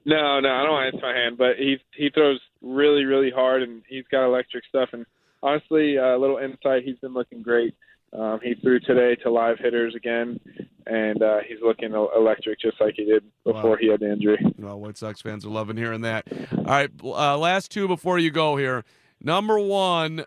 No, 0.06 0.40
no, 0.40 0.50
I 0.50 0.64
don't 0.64 0.96
ice 0.96 1.02
my 1.02 1.14
hand, 1.14 1.38
but 1.38 1.58
he 1.58 1.78
he 1.96 2.10
throws 2.10 2.40
really, 2.62 3.06
really 3.06 3.32
hard, 3.32 3.64
and 3.64 3.82
he's 3.88 4.06
got 4.12 4.26
electric 4.26 4.66
stuff. 4.66 4.90
And 4.94 5.06
honestly, 5.44 5.96
a 5.96 6.16
uh, 6.16 6.18
little 6.18 6.38
insight, 6.38 6.84
he's 6.84 6.98
been 7.00 7.14
looking 7.14 7.42
great. 7.42 7.76
Um, 8.12 8.40
he 8.42 8.56
threw 8.56 8.80
today 8.80 9.16
to 9.22 9.30
live 9.30 9.60
hitters 9.60 9.94
again, 9.96 10.40
and 10.88 11.22
uh, 11.22 11.40
he's 11.48 11.60
looking 11.62 11.94
electric 11.94 12.60
just 12.60 12.82
like 12.82 12.96
he 12.98 13.06
did 13.06 13.24
before 13.44 13.72
Wow. 13.72 13.78
he 13.80 13.88
had 13.88 14.00
the 14.00 14.12
injury. 14.12 14.44
Well, 14.58 14.80
White 14.80 14.98
Sox 14.98 15.22
fans 15.22 15.46
are 15.46 15.50
loving 15.50 15.78
hearing 15.78 16.02
that. 16.02 16.26
All 16.58 16.64
right, 16.64 16.90
uh, 17.04 17.38
last 17.38 17.70
two 17.72 17.88
before 17.88 18.18
you 18.18 18.32
go 18.32 18.56
here. 18.58 18.84
Number 19.22 19.60
one, 19.60 20.26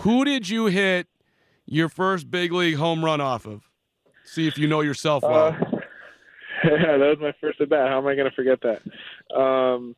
who 0.00 0.24
did 0.24 0.48
you 0.48 0.66
hit 0.66 1.06
your 1.64 1.88
first 1.88 2.28
big 2.30 2.52
league 2.52 2.76
home 2.76 3.04
run 3.04 3.20
off 3.20 3.46
of? 3.46 3.62
See 4.24 4.48
if 4.48 4.58
you 4.58 4.66
know 4.66 4.80
yourself 4.80 5.22
well. 5.22 5.48
Uh, 5.48 5.54
that 6.64 6.98
was 6.98 7.18
my 7.20 7.32
first 7.40 7.60
at 7.60 7.68
bat. 7.68 7.88
How 7.88 7.98
am 7.98 8.06
I 8.08 8.16
going 8.16 8.28
to 8.28 8.34
forget 8.34 8.58
that? 8.62 9.36
Um, 9.38 9.94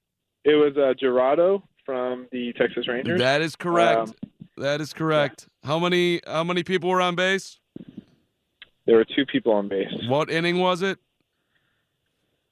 it 0.48 0.54
was 0.54 0.76
uh, 0.76 0.94
Jurado 1.02 1.62
from 1.84 2.26
the 2.32 2.52
Texas 2.54 2.88
Rangers. 2.88 3.20
that 3.20 3.40
is 3.40 3.56
correct. 3.56 3.98
Um, 4.00 4.14
that 4.56 4.80
is 4.80 4.92
correct. 4.92 5.48
How 5.64 5.78
many 5.78 6.20
how 6.26 6.44
many 6.44 6.62
people 6.62 6.90
were 6.90 7.00
on 7.00 7.14
base? 7.14 7.58
there 8.88 8.96
were 8.96 9.04
two 9.04 9.26
people 9.26 9.52
on 9.52 9.68
base. 9.68 9.92
What 10.08 10.30
inning 10.30 10.58
was 10.58 10.80
it? 10.80 10.98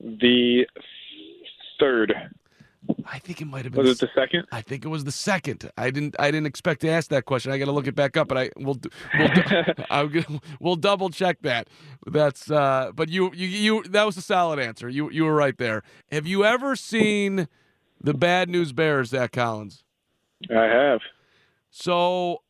The 0.01 0.67
third. 1.81 2.13
I 3.07 3.19
think 3.19 3.41
it 3.41 3.47
might 3.47 3.65
have 3.65 3.73
been. 3.73 3.85
Was 3.85 4.03
it 4.03 4.07
the 4.07 4.21
second? 4.21 4.45
I 4.53 4.61
think 4.61 4.85
it 4.85 4.89
was 4.89 5.05
the 5.05 5.13
second. 5.13 5.71
I 5.79 5.91
didn't. 5.91 6.15
I 6.19 6.31
didn't 6.31 6.47
expect 6.47 6.83
to 6.83 6.89
ask 6.89 7.09
that 7.09 7.25
question. 7.25 7.53
I 7.53 7.59
got 7.59 7.65
to 7.65 7.73
look 7.73 7.87
it 7.87 7.95
back 7.95 8.19
up, 8.19 8.29
but 8.29 8.37
I 8.37 8.51
will. 8.57 8.79
We'll, 9.19 10.25
we'll 10.61 10.77
double 10.77 11.09
check 11.09 11.39
that. 11.41 11.69
That's. 12.07 12.51
Uh, 12.51 12.93
but 12.95 13.09
you, 13.09 13.33
you, 13.35 13.47
you. 13.47 13.83
That 13.85 14.05
was 14.05 14.19
a 14.19 14.23
solid 14.23 14.59
answer. 14.59 14.91
You, 14.91 15.11
you 15.11 15.25
were 15.25 15.35
right 15.35 15.57
there. 15.57 15.83
Have 16.13 16.27
you 16.27 16.45
ever 16.45 16.77
seen 16.77 17.49
the 18.01 18.15
Bad 18.15 18.49
News 18.49 18.73
Bears, 18.73 19.11
Zack 19.11 19.33
Collins? 19.33 19.85
I 20.51 20.65
have. 20.65 21.01
So, 21.71 22.43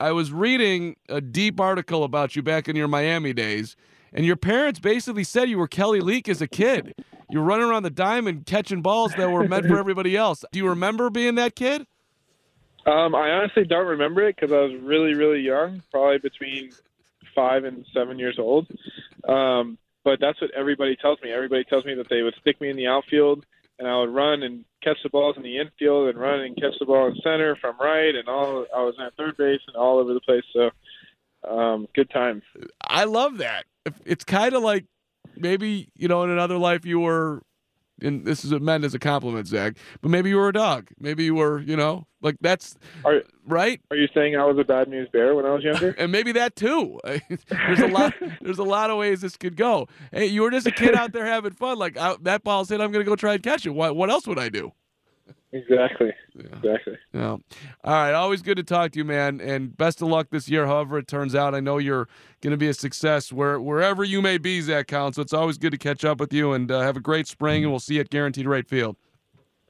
I 0.00 0.12
was 0.12 0.32
reading 0.32 0.96
a 1.08 1.20
deep 1.20 1.60
article 1.60 2.02
about 2.02 2.34
you 2.34 2.42
back 2.42 2.68
in 2.68 2.76
your 2.76 2.88
Miami 2.88 3.32
days, 3.32 3.76
and 4.12 4.26
your 4.26 4.36
parents 4.36 4.80
basically 4.80 5.24
said 5.24 5.48
you 5.48 5.58
were 5.58 5.68
Kelly 5.68 6.00
Leak 6.00 6.28
as 6.28 6.42
a 6.42 6.48
kid. 6.48 6.94
You 7.30 7.38
were 7.38 7.44
running 7.44 7.66
around 7.66 7.84
the 7.84 7.90
diamond 7.90 8.44
catching 8.44 8.82
balls 8.82 9.14
that 9.16 9.30
were 9.30 9.46
meant 9.48 9.66
for 9.66 9.78
everybody 9.78 10.16
else. 10.16 10.44
Do 10.52 10.58
you 10.58 10.68
remember 10.68 11.08
being 11.08 11.36
that 11.36 11.54
kid? 11.54 11.86
Um, 12.84 13.14
I 13.14 13.30
honestly 13.30 13.64
don't 13.64 13.86
remember 13.86 14.26
it 14.26 14.36
because 14.36 14.52
I 14.52 14.60
was 14.60 14.72
really, 14.82 15.14
really 15.14 15.40
young, 15.40 15.82
probably 15.90 16.18
between 16.18 16.72
five 17.34 17.64
and 17.64 17.86
seven 17.94 18.18
years 18.18 18.38
old. 18.38 18.66
Um, 19.26 19.78
but 20.04 20.18
that's 20.20 20.40
what 20.40 20.50
everybody 20.50 20.96
tells 20.96 21.22
me. 21.22 21.30
Everybody 21.30 21.64
tells 21.64 21.84
me 21.84 21.94
that 21.94 22.08
they 22.10 22.22
would 22.22 22.34
stick 22.40 22.60
me 22.60 22.70
in 22.70 22.76
the 22.76 22.88
outfield 22.88 23.46
and 23.78 23.88
I 23.88 23.98
would 23.98 24.10
run 24.10 24.42
and 24.42 24.64
catch 24.82 24.98
the 25.02 25.10
balls 25.10 25.36
in 25.36 25.42
the 25.42 25.58
infield 25.58 26.08
and 26.08 26.18
run 26.18 26.40
and 26.40 26.56
catch 26.56 26.74
the 26.78 26.86
ball 26.86 27.08
in 27.08 27.16
center 27.22 27.56
from 27.56 27.78
right 27.78 28.14
and 28.14 28.28
all. 28.28 28.66
I 28.74 28.82
was 28.82 28.94
at 29.04 29.14
third 29.16 29.36
base 29.36 29.60
and 29.66 29.76
all 29.76 29.98
over 29.98 30.14
the 30.14 30.20
place. 30.20 30.44
So 30.52 30.70
um, 31.48 31.88
good 31.94 32.10
times. 32.10 32.42
I 32.86 33.04
love 33.04 33.38
that. 33.38 33.64
It's 34.04 34.24
kind 34.24 34.54
of 34.54 34.62
like 34.62 34.84
maybe 35.36 35.88
you 35.96 36.08
know 36.08 36.22
in 36.22 36.30
another 36.30 36.58
life 36.58 36.84
you 36.84 37.00
were 37.00 37.42
and 38.02 38.24
this 38.24 38.44
is 38.44 38.52
meant 38.52 38.84
as 38.84 38.94
a 38.94 38.98
compliment, 38.98 39.46
Zack. 39.46 39.76
But 40.00 40.10
maybe 40.10 40.30
you 40.30 40.36
were 40.36 40.48
a 40.48 40.52
dog. 40.52 40.88
Maybe 40.98 41.24
you 41.24 41.34
were, 41.34 41.60
you 41.60 41.76
know, 41.76 42.06
like 42.20 42.36
that's 42.40 42.76
are, 43.04 43.22
right. 43.46 43.80
Are 43.90 43.96
you 43.96 44.08
saying 44.14 44.36
I 44.36 44.44
was 44.44 44.58
a 44.58 44.64
bad 44.64 44.88
news 44.88 45.08
bear 45.12 45.34
when 45.34 45.46
I 45.46 45.50
was 45.50 45.64
younger? 45.64 45.90
and 45.98 46.12
maybe 46.12 46.32
that 46.32 46.56
too. 46.56 47.00
there's 47.04 47.80
a 47.80 47.88
lot. 47.88 48.14
There's 48.40 48.58
a 48.58 48.64
lot 48.64 48.90
of 48.90 48.98
ways 48.98 49.20
this 49.20 49.36
could 49.36 49.56
go. 49.56 49.88
Hey, 50.12 50.26
you 50.26 50.42
were 50.42 50.50
just 50.50 50.66
a 50.66 50.70
kid 50.70 50.94
out 50.94 51.12
there 51.12 51.26
having 51.26 51.52
fun. 51.52 51.78
Like 51.78 51.96
I, 51.96 52.16
that 52.22 52.44
ball's 52.44 52.68
hit, 52.68 52.80
I'm 52.80 52.92
gonna 52.92 53.04
go 53.04 53.16
try 53.16 53.34
and 53.34 53.42
catch 53.42 53.66
it. 53.66 53.70
What 53.70 53.96
What 53.96 54.10
else 54.10 54.26
would 54.26 54.38
I 54.38 54.48
do? 54.48 54.72
Exactly. 55.52 56.12
Yeah. 56.34 56.42
Exactly. 56.56 56.98
Yeah. 57.12 57.28
All 57.30 57.40
right. 57.84 58.12
Always 58.12 58.40
good 58.40 58.56
to 58.56 58.62
talk 58.62 58.92
to 58.92 58.98
you, 58.98 59.04
man. 59.04 59.40
And 59.40 59.76
best 59.76 60.00
of 60.00 60.08
luck 60.08 60.28
this 60.30 60.48
year, 60.48 60.66
however 60.66 60.98
it 60.98 61.06
turns 61.06 61.34
out. 61.34 61.54
I 61.54 61.60
know 61.60 61.76
you're 61.76 62.08
going 62.40 62.52
to 62.52 62.56
be 62.56 62.68
a 62.68 62.74
success 62.74 63.30
where, 63.32 63.60
wherever 63.60 64.02
you 64.02 64.22
may 64.22 64.38
be, 64.38 64.60
Zack 64.62 64.88
Collins. 64.88 65.16
So 65.16 65.22
it's 65.22 65.34
always 65.34 65.58
good 65.58 65.72
to 65.72 65.78
catch 65.78 66.04
up 66.04 66.20
with 66.20 66.32
you 66.32 66.52
and 66.52 66.70
uh, 66.70 66.80
have 66.80 66.96
a 66.96 67.00
great 67.00 67.26
spring, 67.26 67.64
and 67.64 67.70
we'll 67.70 67.80
see 67.80 67.94
you 67.94 68.00
at 68.00 68.08
Guaranteed 68.10 68.46
Rate 68.46 68.66
Field. 68.66 68.96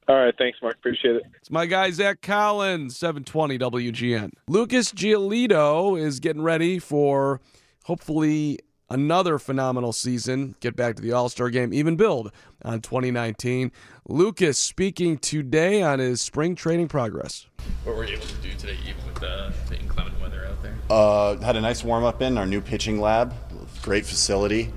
All 0.09 0.16
right. 0.16 0.35
Thanks, 0.39 0.59
Mark. 0.62 0.76
Appreciate 0.76 1.16
it. 1.16 1.22
It's 1.41 1.51
my 1.51 1.66
guy, 1.66 1.91
Zack 1.91 2.20
Collins, 2.22 2.97
720 2.97 3.59
WGN. 3.59 4.30
Lucas 4.47 4.93
Giolito 4.93 6.01
is 6.01 6.20
getting 6.20 6.43
ready 6.43 6.78
for 6.78 7.41
hopefully 7.85 8.61
another 8.93 9.38
phenomenal 9.38 9.93
season. 9.93 10.55
Get 10.61 10.76
back 10.76 10.97
to 10.97 11.03
the 11.03 11.12
All 11.12 11.28
Star 11.28 11.51
game, 11.51 11.72
even 11.72 11.97
build 11.97 12.30
on 12.64 12.80
2019. 12.80 13.72
Lucas 14.07 14.59
speaking 14.59 15.18
today 15.18 15.82
on 15.82 15.99
his 15.99 16.20
spring 16.20 16.55
training 16.55 16.88
progress. 16.88 17.47
What 17.84 17.97
were 17.97 18.05
you 18.05 18.16
able 18.16 18.26
to 18.26 18.34
do 18.36 18.51
today, 18.55 18.76
even 18.86 19.05
with 19.07 19.20
the, 19.20 19.53
the 19.68 19.78
inclement 19.80 20.20
weather 20.20 20.47
out 20.47 20.62
there? 20.62 20.74
Uh, 20.90 21.36
had 21.38 21.57
a 21.57 21.61
nice 21.61 21.82
warm 21.82 22.05
up 22.05 22.22
in 22.22 22.36
our 22.38 22.47
new 22.47 22.61
pitching 22.61 23.01
lab. 23.01 23.34
Great 23.82 24.05
facility. 24.05 24.72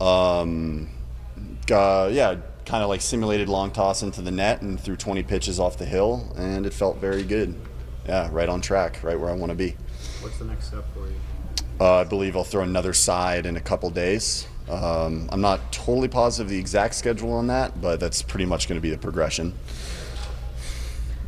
Um, 0.00 0.90
uh, 1.70 2.08
yeah, 2.12 2.36
kind 2.64 2.82
of 2.82 2.88
like 2.88 3.00
simulated 3.00 3.48
long 3.48 3.70
toss 3.70 4.02
into 4.02 4.22
the 4.22 4.30
net 4.30 4.62
and 4.62 4.78
threw 4.78 4.96
20 4.96 5.22
pitches 5.24 5.58
off 5.58 5.76
the 5.76 5.84
hill, 5.84 6.32
and 6.36 6.64
it 6.64 6.72
felt 6.72 6.98
very 6.98 7.24
good. 7.24 7.58
Yeah, 8.06 8.28
right 8.32 8.48
on 8.48 8.60
track, 8.60 9.02
right 9.02 9.18
where 9.18 9.28
I 9.28 9.34
want 9.34 9.50
to 9.50 9.56
be. 9.56 9.76
What's 10.20 10.38
the 10.38 10.46
next 10.46 10.68
step 10.68 10.84
for 10.94 11.06
you? 11.08 11.14
Uh, 11.80 11.96
I 11.98 12.04
believe 12.04 12.36
I'll 12.36 12.44
throw 12.44 12.62
another 12.62 12.92
side 12.92 13.46
in 13.46 13.56
a 13.56 13.60
couple 13.60 13.88
days. 13.90 14.46
Um, 14.68 15.28
I'm 15.30 15.40
not 15.40 15.72
totally 15.72 16.08
positive 16.08 16.50
the 16.50 16.58
exact 16.58 16.94
schedule 16.94 17.32
on 17.32 17.46
that, 17.46 17.80
but 17.80 18.00
that's 18.00 18.20
pretty 18.20 18.44
much 18.44 18.68
going 18.68 18.76
to 18.76 18.82
be 18.82 18.90
the 18.90 18.98
progression. 18.98 19.54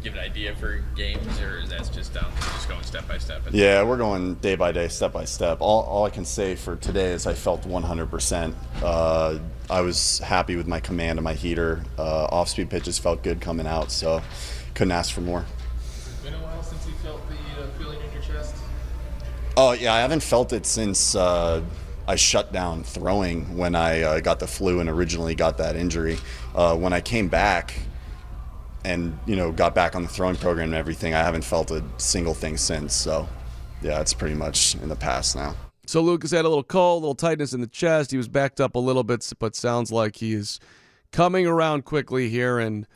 Give 0.03 0.15
an 0.15 0.21
idea 0.21 0.57
for 0.57 0.83
games, 0.97 1.41
or 1.41 1.59
is 1.59 1.69
that 1.69 1.91
just 1.93 2.15
down, 2.15 2.33
just 2.37 2.69
going 2.69 2.83
step 2.83 3.07
by 3.07 3.19
step? 3.19 3.43
Yeah, 3.51 3.83
we're 3.83 3.99
going 3.99 4.35
day 4.37 4.57
by 4.57 4.73
day, 4.73 4.89
step 4.89 5.13
by 5.13 5.27
step. 5.27 5.59
All, 5.61 5.83
all 5.83 6.05
I 6.05 6.11
can 6.11 6.25
say 6.25 6.57
for 6.57 6.77
today 6.77 7.13
is 7.13 7.27
I 7.27 7.35
felt 7.35 7.63
100%. 7.63 8.55
Uh, 8.83 9.39
I 9.69 9.81
was 9.83 10.19
happy 10.21 10.57
with 10.57 10.67
my 10.67 10.81
command 10.81 11.19
and 11.19 11.25
my 11.25 11.35
heater. 11.35 11.85
Uh, 11.99 12.25
off-speed 12.25 12.71
pitches 12.71 12.99
felt 12.99 13.23
good 13.23 13.43
coming 13.43 13.67
out, 13.67 13.93
so 13.93 14.23
couldn't 14.75 14.93
ask 14.93 15.13
for 15.13 15.21
more. 15.21 15.45
Oh 19.57 19.73
yeah, 19.73 19.93
I 19.93 20.01
haven't 20.01 20.23
felt 20.23 20.53
it 20.53 20.65
since 20.65 21.15
uh, 21.15 21.63
I 22.07 22.17
shut 22.17 22.53
down 22.53 22.85
throwing 22.85 23.57
when 23.57 23.75
I 23.75 24.03
uh, 24.03 24.21
got 24.21 24.39
the 24.39 24.47
flu 24.47 24.81
and 24.81 24.89
originally 24.89 25.35
got 25.35 25.59
that 25.59 25.77
injury. 25.77 26.19
Uh, 26.55 26.77
when 26.77 26.93
I 26.93 27.01
came 27.01 27.29
back 27.29 27.75
and 28.85 29.19
you 29.27 29.37
know 29.37 29.53
got 29.53 29.75
back 29.75 29.95
on 29.95 30.03
the 30.03 30.09
throwing 30.09 30.37
program 30.37 30.69
and 30.69 30.75
everything, 30.75 31.15
I 31.15 31.19
haven't 31.19 31.43
felt 31.45 31.71
a 31.71 31.85
single 31.99 32.35
thing 32.35 32.57
since. 32.57 32.95
So 32.95 33.29
yeah, 33.83 34.01
it's 34.01 34.15
pretty 34.15 34.35
much 34.35 34.77
in 34.77 34.89
the 34.89 34.97
past 34.97 35.37
now. 35.37 35.55
So 35.87 36.01
Lucas 36.01 36.31
had 36.31 36.45
a 36.45 36.49
little 36.49 36.63
cold, 36.63 37.03
a 37.03 37.07
little 37.07 37.15
tightness 37.17 37.53
in 37.53 37.61
the 37.61 37.67
chest. 37.67 38.13
He 38.13 38.17
was 38.17 38.29
backed 38.29 38.61
up 38.61 38.77
a 38.77 38.79
little 38.79 39.03
bit, 39.03 39.31
but 39.41 39.57
sounds 39.57 39.91
like 39.91 40.17
he 40.17 40.33
is 40.33 40.61
coming 41.11 41.47
around 41.47 41.85
quickly 41.85 42.29
here 42.29 42.59
and. 42.59 42.87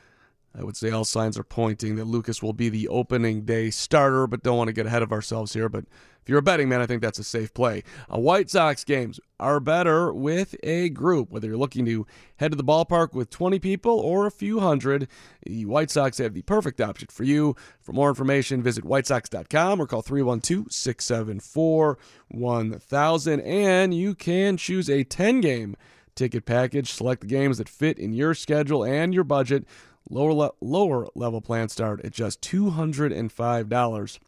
I 0.56 0.62
would 0.62 0.76
say 0.76 0.92
all 0.92 1.04
signs 1.04 1.36
are 1.36 1.42
pointing 1.42 1.96
that 1.96 2.04
Lucas 2.04 2.40
will 2.40 2.52
be 2.52 2.68
the 2.68 2.86
opening 2.86 3.42
day 3.42 3.70
starter, 3.70 4.28
but 4.28 4.44
don't 4.44 4.56
want 4.56 4.68
to 4.68 4.72
get 4.72 4.86
ahead 4.86 5.02
of 5.02 5.10
ourselves 5.10 5.52
here. 5.52 5.68
But 5.68 5.84
if 6.24 6.30
you're 6.30 6.38
a 6.38 6.42
betting 6.42 6.70
man, 6.70 6.80
I 6.80 6.86
think 6.86 7.02
that's 7.02 7.18
a 7.18 7.24
safe 7.24 7.52
play. 7.52 7.82
Uh, 8.10 8.18
White 8.18 8.48
Sox 8.48 8.82
games 8.82 9.20
are 9.38 9.60
better 9.60 10.10
with 10.10 10.56
a 10.62 10.88
group, 10.88 11.30
whether 11.30 11.46
you're 11.46 11.58
looking 11.58 11.84
to 11.84 12.06
head 12.36 12.52
to 12.52 12.56
the 12.56 12.64
ballpark 12.64 13.12
with 13.12 13.28
20 13.28 13.58
people 13.58 14.00
or 14.00 14.26
a 14.26 14.30
few 14.30 14.60
hundred. 14.60 15.06
The 15.44 15.66
White 15.66 15.90
Sox 15.90 16.16
have 16.16 16.32
the 16.32 16.40
perfect 16.40 16.80
option 16.80 17.08
for 17.10 17.24
you. 17.24 17.54
For 17.82 17.92
more 17.92 18.08
information, 18.08 18.62
visit 18.62 18.84
whitesox.com 18.84 19.78
or 19.78 19.86
call 19.86 20.00
312 20.00 20.72
674 20.72 21.98
1000. 22.28 23.40
And 23.40 23.92
you 23.92 24.14
can 24.14 24.56
choose 24.56 24.88
a 24.88 25.04
10 25.04 25.42
game 25.42 25.76
ticket 26.14 26.46
package. 26.46 26.90
Select 26.90 27.20
the 27.20 27.26
games 27.26 27.58
that 27.58 27.68
fit 27.68 27.98
in 27.98 28.14
your 28.14 28.32
schedule 28.32 28.82
and 28.82 29.12
your 29.12 29.24
budget. 29.24 29.66
Lower, 30.08 30.32
le- 30.32 30.52
lower 30.62 31.06
level 31.14 31.42
plans 31.42 31.74
start 31.74 32.02
at 32.02 32.12
just 32.12 32.40
$205. 32.40 34.18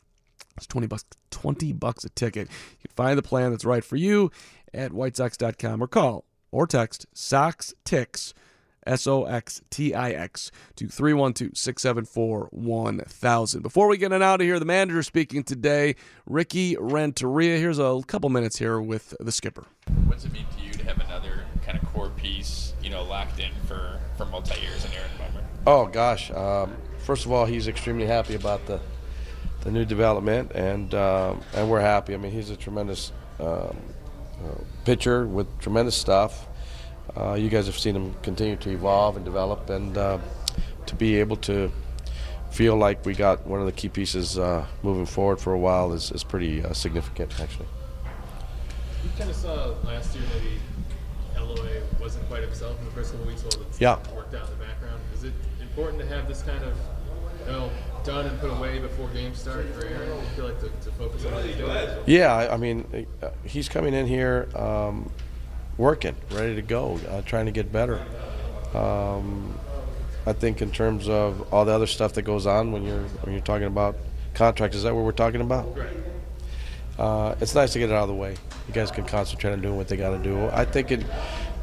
It's 0.57 0.67
twenty 0.67 0.87
bucks. 0.87 1.05
Twenty 1.31 1.73
bucks 1.73 2.05
a 2.05 2.09
ticket. 2.11 2.49
You 2.49 2.89
can 2.89 2.95
find 2.95 3.19
the 3.19 3.23
plan 3.23 3.51
that's 3.51 3.65
right 3.65 3.85
for 3.85 3.97
you 3.97 4.31
at 4.73 4.93
whitesox.com 4.93 5.83
or 5.83 5.87
call 5.87 6.25
or 6.51 6.67
text 6.67 7.07
Sox 7.13 7.75
Tix 7.85 8.33
S 8.87 9.07
O 9.07 9.25
X 9.25 9.61
T 9.71 9.95
I 9.95 10.11
X 10.11 10.51
to 10.77 10.87
312 10.89 11.57
674 11.57 12.49
1000. 12.53 13.63
Before 13.63 13.89
we 13.89 13.97
get 13.97 14.13
on 14.13 14.23
out 14.23 14.41
of 14.41 14.47
here, 14.47 14.59
the 14.59 14.65
manager 14.65 15.03
speaking 15.03 15.43
today, 15.43 15.97
Ricky 16.25 16.77
Renteria. 16.79 17.59
Here's 17.59 17.79
a 17.79 18.01
couple 18.07 18.31
minutes 18.31 18.59
here 18.59 18.81
with 18.81 19.15
the 19.19 19.33
skipper. 19.33 19.67
What's 20.07 20.25
it 20.25 20.33
mean 20.33 20.47
to 20.57 20.63
you 20.63 20.73
to 20.73 20.85
have 20.85 21.01
another 21.01 21.45
kind 21.65 21.79
of 21.79 21.85
core 21.93 22.11
piece, 22.11 22.75
you 22.83 22.91
know, 22.91 23.03
locked 23.03 23.41
in 23.41 23.51
for, 23.67 23.99
for 24.17 24.25
multi 24.27 24.61
years 24.61 24.85
in 24.85 24.93
Aaron 24.93 25.11
Bummer? 25.19 25.45
Oh 25.67 25.87
gosh! 25.87 26.31
Um, 26.31 26.77
first 26.99 27.27
of 27.27 27.33
all, 27.33 27.45
he's 27.45 27.67
extremely 27.67 28.07
happy 28.07 28.35
about 28.37 28.65
the 28.67 28.81
the 29.67 29.73
new 29.73 29.85
development, 29.85 30.53
and 30.55 30.95
um, 30.95 31.43
and 31.53 31.69
we're 31.69 31.81
happy. 31.81 32.15
I 32.15 32.19
mean, 32.19 32.31
he's 32.31 32.51
a 32.51 32.57
tremendous 32.57 33.11
um, 33.41 33.47
uh, 33.47 34.63
pitcher 34.85 35.27
with 35.27 35.47
tremendous 35.59 35.97
stuff. 35.97 36.47
Uh, 37.17 37.35
you 37.35 37.49
guys 37.51 37.67
have 37.67 37.77
seen 37.77 37.97
him 37.97 38.15
continue 38.23 38.55
to 38.57 38.71
evolve 38.71 39.17
and 39.17 39.25
develop, 39.25 39.69
and 39.69 39.99
uh, 39.99 40.19
to 40.87 40.95
be 40.95 41.17
able 41.17 41.37
to 41.37 41.71
feel 42.53 42.77
like 42.77 43.05
we 43.05 43.13
got 43.13 43.45
one 43.45 43.59
of 43.59 43.67
the 43.67 43.73
key 43.73 43.89
pieces 43.89 44.39
uh, 44.39 44.65
moving 44.85 45.05
forward 45.05 45.41
for 45.41 45.53
a 45.53 45.59
while 45.59 45.93
is, 45.93 46.13
is 46.13 46.23
pretty 46.23 46.65
uh, 46.65 46.73
significant, 46.73 47.39
actually. 47.41 47.67
You 49.03 49.11
kind 49.19 49.29
of 49.29 49.37
saw 49.37 49.75
last 49.85 50.15
year 50.15 50.25
maybe 50.33 50.59
Eloy 51.37 51.83
wasn't 52.01 52.27
quite 52.29 52.43
himself 52.45 52.79
in 52.79 52.85
the 52.85 52.93
first 52.93 53.11
couple 53.11 53.27
weeks 53.27 53.43
while 53.43 53.51
team 53.51 53.65
Yeah. 53.81 53.97
worked 54.15 54.35
out 54.35 54.49
in 54.49 54.59
the 54.59 54.65
background. 54.65 55.01
Is 55.13 55.25
it 55.25 55.33
important 55.61 56.01
to 56.01 56.07
have 56.07 56.29
this 56.29 56.43
kind 56.43 56.63
of 56.63 56.77
you 57.47 57.53
know, 57.53 57.71
done 58.07 58.27
and 58.27 58.41
put 58.41 58.51
away 58.51 58.79
before 58.79 59.09
games 59.09 59.41
start 59.41 59.67
for 59.75 59.85
Aaron? 59.85 60.09
You 60.09 60.27
feel 60.37 60.45
like 60.47 60.61
to, 60.61 60.69
to 60.69 60.91
focus 60.93 61.25
on 61.27 61.33
what? 61.33 62.09
Yeah, 62.09 62.33
I 62.33 62.55
I 62.55 62.57
mean, 62.57 63.07
uh, 63.23 63.31
he's 63.45 63.69
coming 63.69 63.93
in 63.93 64.07
here 64.07 64.49
um, 64.55 65.11
working, 65.77 66.15
ready 66.31 66.55
to 66.55 66.63
go, 66.63 66.99
uh, 67.09 67.23
trying 67.23 67.47
to 67.47 67.53
get 67.53 67.73
better. 67.73 68.01
Um, 68.75 69.59
I 70.25 70.33
think 70.33 70.63
in 70.63 70.71
terms 70.71 71.09
of 71.09 71.53
all 71.53 71.65
the 71.65 71.73
other 71.73 71.87
stuff 71.87 72.13
that 72.15 72.23
goes 72.23 72.47
on 72.47 72.73
when 72.73 72.85
you're 72.85 73.05
when 73.23 73.33
you're 73.33 73.45
talking 73.45 73.67
about 73.67 73.97
contracts, 74.35 74.77
is 74.77 74.85
that 74.85 74.95
what 74.95 75.05
we're 75.05 75.13
talking 75.13 75.41
about? 75.41 75.77
Right. 75.77 75.97
Uh, 76.99 77.35
it's 77.41 77.55
nice 77.55 77.73
to 77.75 77.79
get 77.79 77.91
it 77.91 77.93
out 77.93 78.05
of 78.05 78.09
the 78.09 78.15
way. 78.15 78.37
You 78.69 78.75
guys 78.75 78.91
can 78.91 79.05
concentrate 79.05 79.53
on 79.53 79.61
doing 79.61 79.77
what 79.77 79.89
they 79.89 79.97
got 79.97 80.11
to 80.11 80.19
do. 80.19 80.47
I 80.47 80.65
think 80.65 80.91
it, 80.91 81.05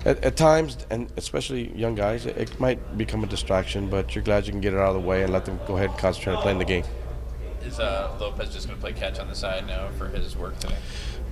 at, 0.05 0.23
at 0.23 0.35
times, 0.35 0.77
and 0.89 1.11
especially 1.17 1.75
young 1.77 1.95
guys, 1.95 2.25
it, 2.25 2.37
it 2.37 2.59
might 2.59 2.97
become 2.97 3.23
a 3.23 3.27
distraction. 3.27 3.89
But 3.89 4.15
you're 4.15 4.23
glad 4.23 4.45
you 4.45 4.51
can 4.51 4.61
get 4.61 4.73
it 4.73 4.79
out 4.79 4.95
of 4.95 5.01
the 5.01 5.07
way 5.07 5.23
and 5.23 5.31
let 5.31 5.45
them 5.45 5.59
go 5.67 5.75
ahead 5.75 5.89
and 5.89 5.99
concentrate 5.99 6.35
on 6.35 6.41
playing 6.41 6.59
the 6.59 6.65
game. 6.65 6.83
Is 7.65 7.79
uh, 7.79 8.15
Lopez 8.19 8.53
just 8.53 8.67
going 8.67 8.77
to 8.77 8.81
play 8.81 8.93
catch 8.93 9.19
on 9.19 9.27
the 9.27 9.35
side 9.35 9.65
now 9.67 9.89
for 9.97 10.07
his 10.09 10.35
work 10.35 10.59
today? 10.59 10.75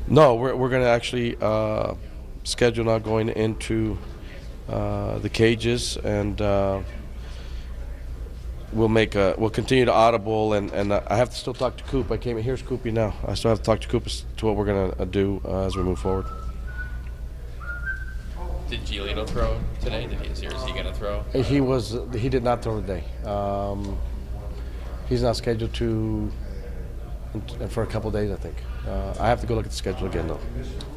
No, 0.07 0.35
we're, 0.35 0.55
we're 0.55 0.69
going 0.69 0.83
to 0.83 0.89
actually 0.89 1.37
uh, 1.41 1.95
schedule 2.43 2.85
now 2.85 2.99
going 2.99 3.29
into 3.29 3.97
uh, 4.69 5.19
the 5.19 5.29
cages, 5.29 5.97
and 5.97 6.41
uh, 6.41 6.81
we'll 8.71 8.87
make 8.87 9.15
a 9.15 9.35
we'll 9.37 9.49
continue 9.49 9.85
to 9.85 9.91
audible, 9.91 10.53
and, 10.53 10.71
and 10.71 10.93
uh, 10.93 11.01
I 11.07 11.17
have 11.17 11.29
to 11.29 11.35
still 11.35 11.53
talk 11.53 11.77
to 11.77 11.83
Coop. 11.83 12.09
I 12.11 12.17
came 12.17 12.37
in 12.37 12.43
here's 12.43 12.61
Coopy 12.61 12.91
now. 12.91 13.13
I 13.27 13.33
still 13.33 13.49
have 13.49 13.59
to 13.59 13.63
talk 13.63 13.81
to 13.81 13.87
Coop 13.87 14.05
as 14.05 14.25
to 14.37 14.45
what 14.45 14.55
we're 14.55 14.65
going 14.65 14.91
to 14.91 15.05
do 15.05 15.41
uh, 15.45 15.65
as 15.65 15.75
we 15.75 15.83
move 15.83 15.99
forward. 15.99 16.25
Did 18.71 18.85
Giolito 18.85 19.27
throw 19.27 19.59
today? 19.81 20.07
Did 20.07 20.21
he, 20.21 20.27
is, 20.29 20.39
he- 20.39 20.47
is 20.47 20.63
he 20.63 20.71
going 20.71 20.85
to 20.85 20.93
throw? 20.93 21.23
He 21.33 21.59
was 21.59 21.97
he 22.15 22.29
did 22.29 22.41
not 22.41 22.63
throw 22.63 22.79
today. 22.79 23.03
Um, 23.25 23.99
he's 25.09 25.21
not 25.21 25.35
scheduled 25.35 25.73
to 25.73 26.31
for 27.67 27.83
a 27.83 27.85
couple 27.85 28.07
of 28.07 28.13
days, 28.13 28.31
I 28.31 28.37
think. 28.37 28.55
Uh, 28.87 29.13
I 29.19 29.27
have 29.27 29.41
to 29.41 29.47
go 29.47 29.55
look 29.55 29.65
at 29.65 29.71
the 29.71 29.77
schedule 29.77 30.07
again 30.07 30.29
though. 30.29 30.39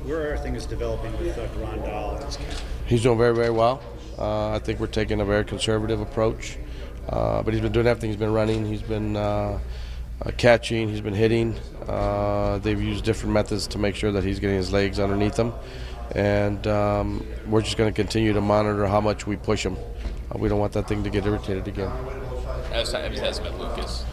Where 0.04 0.32
are 0.32 0.38
things 0.38 0.66
developing 0.66 1.18
with 1.18 1.36
uh, 1.36 1.48
Grandal 1.48 2.22
and? 2.24 2.38
He's 2.86 3.02
doing 3.02 3.18
very, 3.18 3.34
very 3.34 3.50
well. 3.50 3.82
Uh, 4.16 4.50
I 4.52 4.60
think 4.60 4.78
we're 4.78 4.86
taking 4.86 5.20
a 5.20 5.24
very 5.24 5.44
conservative 5.44 6.00
approach. 6.00 6.56
Uh, 7.08 7.42
but 7.42 7.54
he's 7.54 7.60
been 7.60 7.72
doing 7.72 7.88
everything. 7.88 8.10
He's 8.10 8.18
been 8.20 8.32
running. 8.32 8.64
He's 8.66 8.82
been 8.82 9.16
uh, 9.16 9.58
uh, 10.24 10.30
catching. 10.36 10.88
He's 10.88 11.00
been 11.00 11.12
hitting. 11.12 11.56
Uh, 11.88 12.58
they've 12.58 12.80
used 12.80 13.04
different 13.04 13.32
methods 13.34 13.66
to 13.66 13.78
make 13.78 13.96
sure 13.96 14.12
that 14.12 14.22
he's 14.22 14.38
getting 14.38 14.56
his 14.56 14.72
legs 14.72 15.00
underneath 15.00 15.36
him. 15.36 15.52
And 16.12 16.66
um, 16.66 17.26
we're 17.48 17.62
just 17.62 17.76
going 17.76 17.92
to 17.92 17.96
continue 17.96 18.32
to 18.32 18.40
monitor 18.40 18.86
how 18.86 19.00
much 19.00 19.26
we 19.26 19.36
push 19.36 19.64
him 19.64 19.76
Uh, 20.30 20.38
we 20.38 20.48
don't 20.48 20.59
want 20.59 20.72
that 20.72 20.88
thing 20.88 21.02
to 21.05 21.11
get 21.11 21.26
irritated 21.26 21.66
again. 21.68 21.90
As 22.72 22.92
has 22.92 23.18
has 23.20 23.40
been 23.40 23.57
Lucas, 23.59 24.05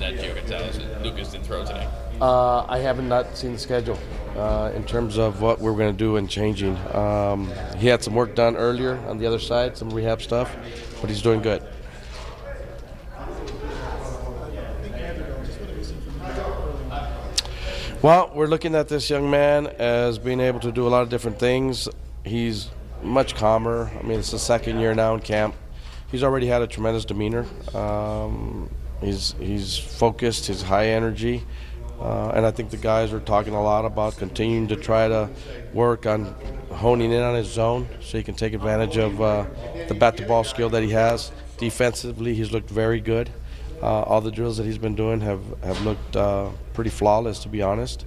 not 0.00 0.12
Gio 0.14 0.34
Gonzalez. 0.34 0.80
Lucas 1.02 1.32
didn't 1.32 1.44
throw 1.46 1.64
today. 1.64 1.86
Uh, 2.20 2.64
I 2.66 2.78
haven't 2.78 3.08
not 3.08 3.36
seen 3.36 3.52
the 3.52 3.58
schedule 3.58 3.98
uh, 4.36 4.72
in 4.74 4.84
terms 4.84 5.18
of 5.18 5.42
what 5.42 5.60
we're 5.60 5.76
going 5.76 5.92
to 5.92 5.98
do 5.98 6.16
and 6.16 6.30
changing. 6.30 6.76
Um, 6.94 7.50
he 7.76 7.88
had 7.88 8.02
some 8.02 8.14
work 8.14 8.34
done 8.34 8.56
earlier 8.56 8.96
on 9.08 9.18
the 9.18 9.26
other 9.26 9.38
side, 9.38 9.76
some 9.76 9.90
rehab 9.90 10.22
stuff, 10.22 10.54
but 11.00 11.10
he's 11.10 11.20
doing 11.20 11.42
good. 11.42 11.62
Well, 18.06 18.30
we're 18.32 18.46
looking 18.46 18.76
at 18.76 18.86
this 18.86 19.10
young 19.10 19.32
man 19.32 19.66
as 19.66 20.16
being 20.16 20.38
able 20.38 20.60
to 20.60 20.70
do 20.70 20.86
a 20.86 20.90
lot 20.90 21.02
of 21.02 21.08
different 21.08 21.40
things. 21.40 21.88
He's 22.22 22.70
much 23.02 23.34
calmer. 23.34 23.90
I 23.98 24.02
mean, 24.04 24.20
it's 24.20 24.30
the 24.30 24.38
second 24.38 24.78
year 24.78 24.94
now 24.94 25.14
in 25.14 25.20
camp. 25.22 25.56
He's 26.12 26.22
already 26.22 26.46
had 26.46 26.62
a 26.62 26.68
tremendous 26.68 27.04
demeanor. 27.04 27.46
Um, 27.74 28.70
he's 29.00 29.34
he's 29.40 29.76
focused. 29.76 30.46
He's 30.46 30.62
high 30.62 30.90
energy. 30.90 31.42
Uh, 32.00 32.28
and 32.28 32.46
I 32.46 32.52
think 32.52 32.70
the 32.70 32.76
guys 32.76 33.12
are 33.12 33.18
talking 33.18 33.54
a 33.54 33.60
lot 33.60 33.84
about 33.84 34.16
continuing 34.16 34.68
to 34.68 34.76
try 34.76 35.08
to 35.08 35.28
work 35.74 36.06
on 36.06 36.26
honing 36.70 37.10
in 37.10 37.24
on 37.24 37.34
his 37.34 37.48
zone 37.48 37.88
so 38.00 38.18
he 38.18 38.22
can 38.22 38.36
take 38.36 38.52
advantage 38.52 38.98
of 38.98 39.20
uh, 39.20 39.46
the 39.88 39.94
bat 39.94 40.16
to 40.18 40.26
ball 40.28 40.44
skill 40.44 40.68
that 40.68 40.84
he 40.84 40.90
has. 40.90 41.32
Defensively, 41.58 42.34
he's 42.34 42.52
looked 42.52 42.70
very 42.70 43.00
good. 43.00 43.30
Uh, 43.82 44.02
all 44.02 44.20
the 44.20 44.30
drills 44.30 44.58
that 44.58 44.64
he's 44.64 44.78
been 44.78 44.94
doing 44.94 45.20
have, 45.22 45.42
have 45.64 45.84
looked 45.84 46.14
uh, 46.14 46.48
pretty 46.76 46.90
flawless, 46.90 47.40
to 47.40 47.48
be 47.48 47.62
honest. 47.62 48.06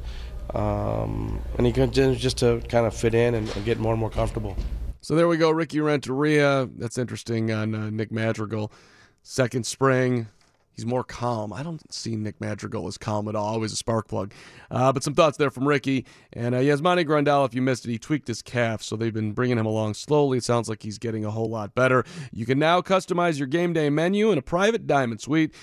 Um, 0.54 1.42
and 1.58 1.68
he 1.68 1.74
continues 1.74 2.20
just 2.20 2.38
to 2.38 2.62
kind 2.70 2.86
of 2.86 2.96
fit 2.96 3.14
in 3.14 3.36
and, 3.36 3.50
and, 3.56 3.66
get 3.66 3.80
more 3.80 3.94
and 3.94 4.00
more 4.00 4.10
comfortable. 4.10 4.56
So 5.02 5.16
there 5.16 5.28
we 5.28 5.38
go, 5.38 5.52
Ricky 5.52 5.80
Renteria. 5.80 6.70
That's 6.78 6.98
interesting 6.98 7.52
on 7.52 7.76
uh, 7.76 7.90
Nick 7.90 8.12
Madrigal. 8.12 8.72
Second 9.22 9.66
spring, 9.66 10.28
he's 10.72 10.88
more 10.88 11.04
calm. 11.04 11.54
I 11.54 11.62
don't 11.62 11.94
see 11.94 12.16
Nick 12.16 12.42
Madrigal 12.42 12.88
as 12.88 12.98
calm 12.98 13.28
at 13.28 13.36
all. 13.36 13.46
Always 13.46 13.74
a 13.74 13.76
spark 13.76 14.08
plug. 14.08 14.34
Uh, 14.72 14.92
but 14.92 15.04
some 15.04 15.14
thoughts 15.14 15.38
there 15.38 15.52
from 15.52 15.68
Ricky. 15.68 16.06
And 16.34 16.56
uh, 16.56 16.60
Yasmani 16.60 17.06
Grandal, 17.06 17.46
if 17.46 17.54
you 17.54 17.62
missed 17.62 17.86
it, 17.86 17.92
he 17.92 18.00
tweaked 18.00 18.28
his 18.28 18.42
calf, 18.42 18.82
so 18.82 18.96
they've 18.96 19.14
been 19.14 19.34
bringing 19.34 19.58
him 19.58 19.68
along 19.68 19.96
slowly. 19.96 20.40
It 20.40 20.44
sounds 20.44 20.68
like 20.68 20.82
he's 20.82 20.98
getting 20.98 21.26
a 21.26 21.32
whole 21.32 21.50
lot 21.50 21.76
better. 21.76 22.06
You 22.32 22.48
can 22.48 22.58
now 22.58 22.82
customize 22.82 23.38
your 23.38 23.48
game 23.48 23.74
day 23.74 23.90
menu 23.90 24.32
in 24.32 24.38
a 24.40 24.44
private 24.44 24.88
diamond 24.88 25.22
suite. 25.22 25.54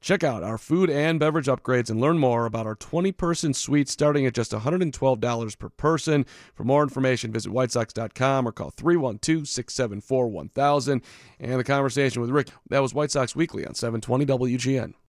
Check 0.00 0.22
out 0.22 0.42
our 0.42 0.58
food 0.58 0.90
and 0.90 1.18
beverage 1.18 1.46
upgrades 1.46 1.90
and 1.90 2.00
learn 2.00 2.18
more 2.18 2.46
about 2.46 2.66
our 2.66 2.76
20 2.76 3.12
person 3.12 3.52
suite 3.52 3.88
starting 3.88 4.26
at 4.26 4.34
just 4.34 4.52
$112 4.52 5.58
per 5.58 5.68
person. 5.70 6.24
For 6.54 6.64
more 6.64 6.82
information, 6.82 7.32
visit 7.32 7.52
whitesox.com 7.52 8.46
or 8.46 8.52
call 8.52 8.70
312 8.70 9.48
674 9.48 10.28
1000. 10.28 11.02
And 11.40 11.60
the 11.60 11.64
conversation 11.64 12.22
with 12.22 12.30
Rick, 12.30 12.48
that 12.70 12.82
was 12.82 12.94
White 12.94 13.10
Sox 13.10 13.34
Weekly 13.34 13.66
on 13.66 13.74
720 13.74 14.26
WGN. 14.26 14.94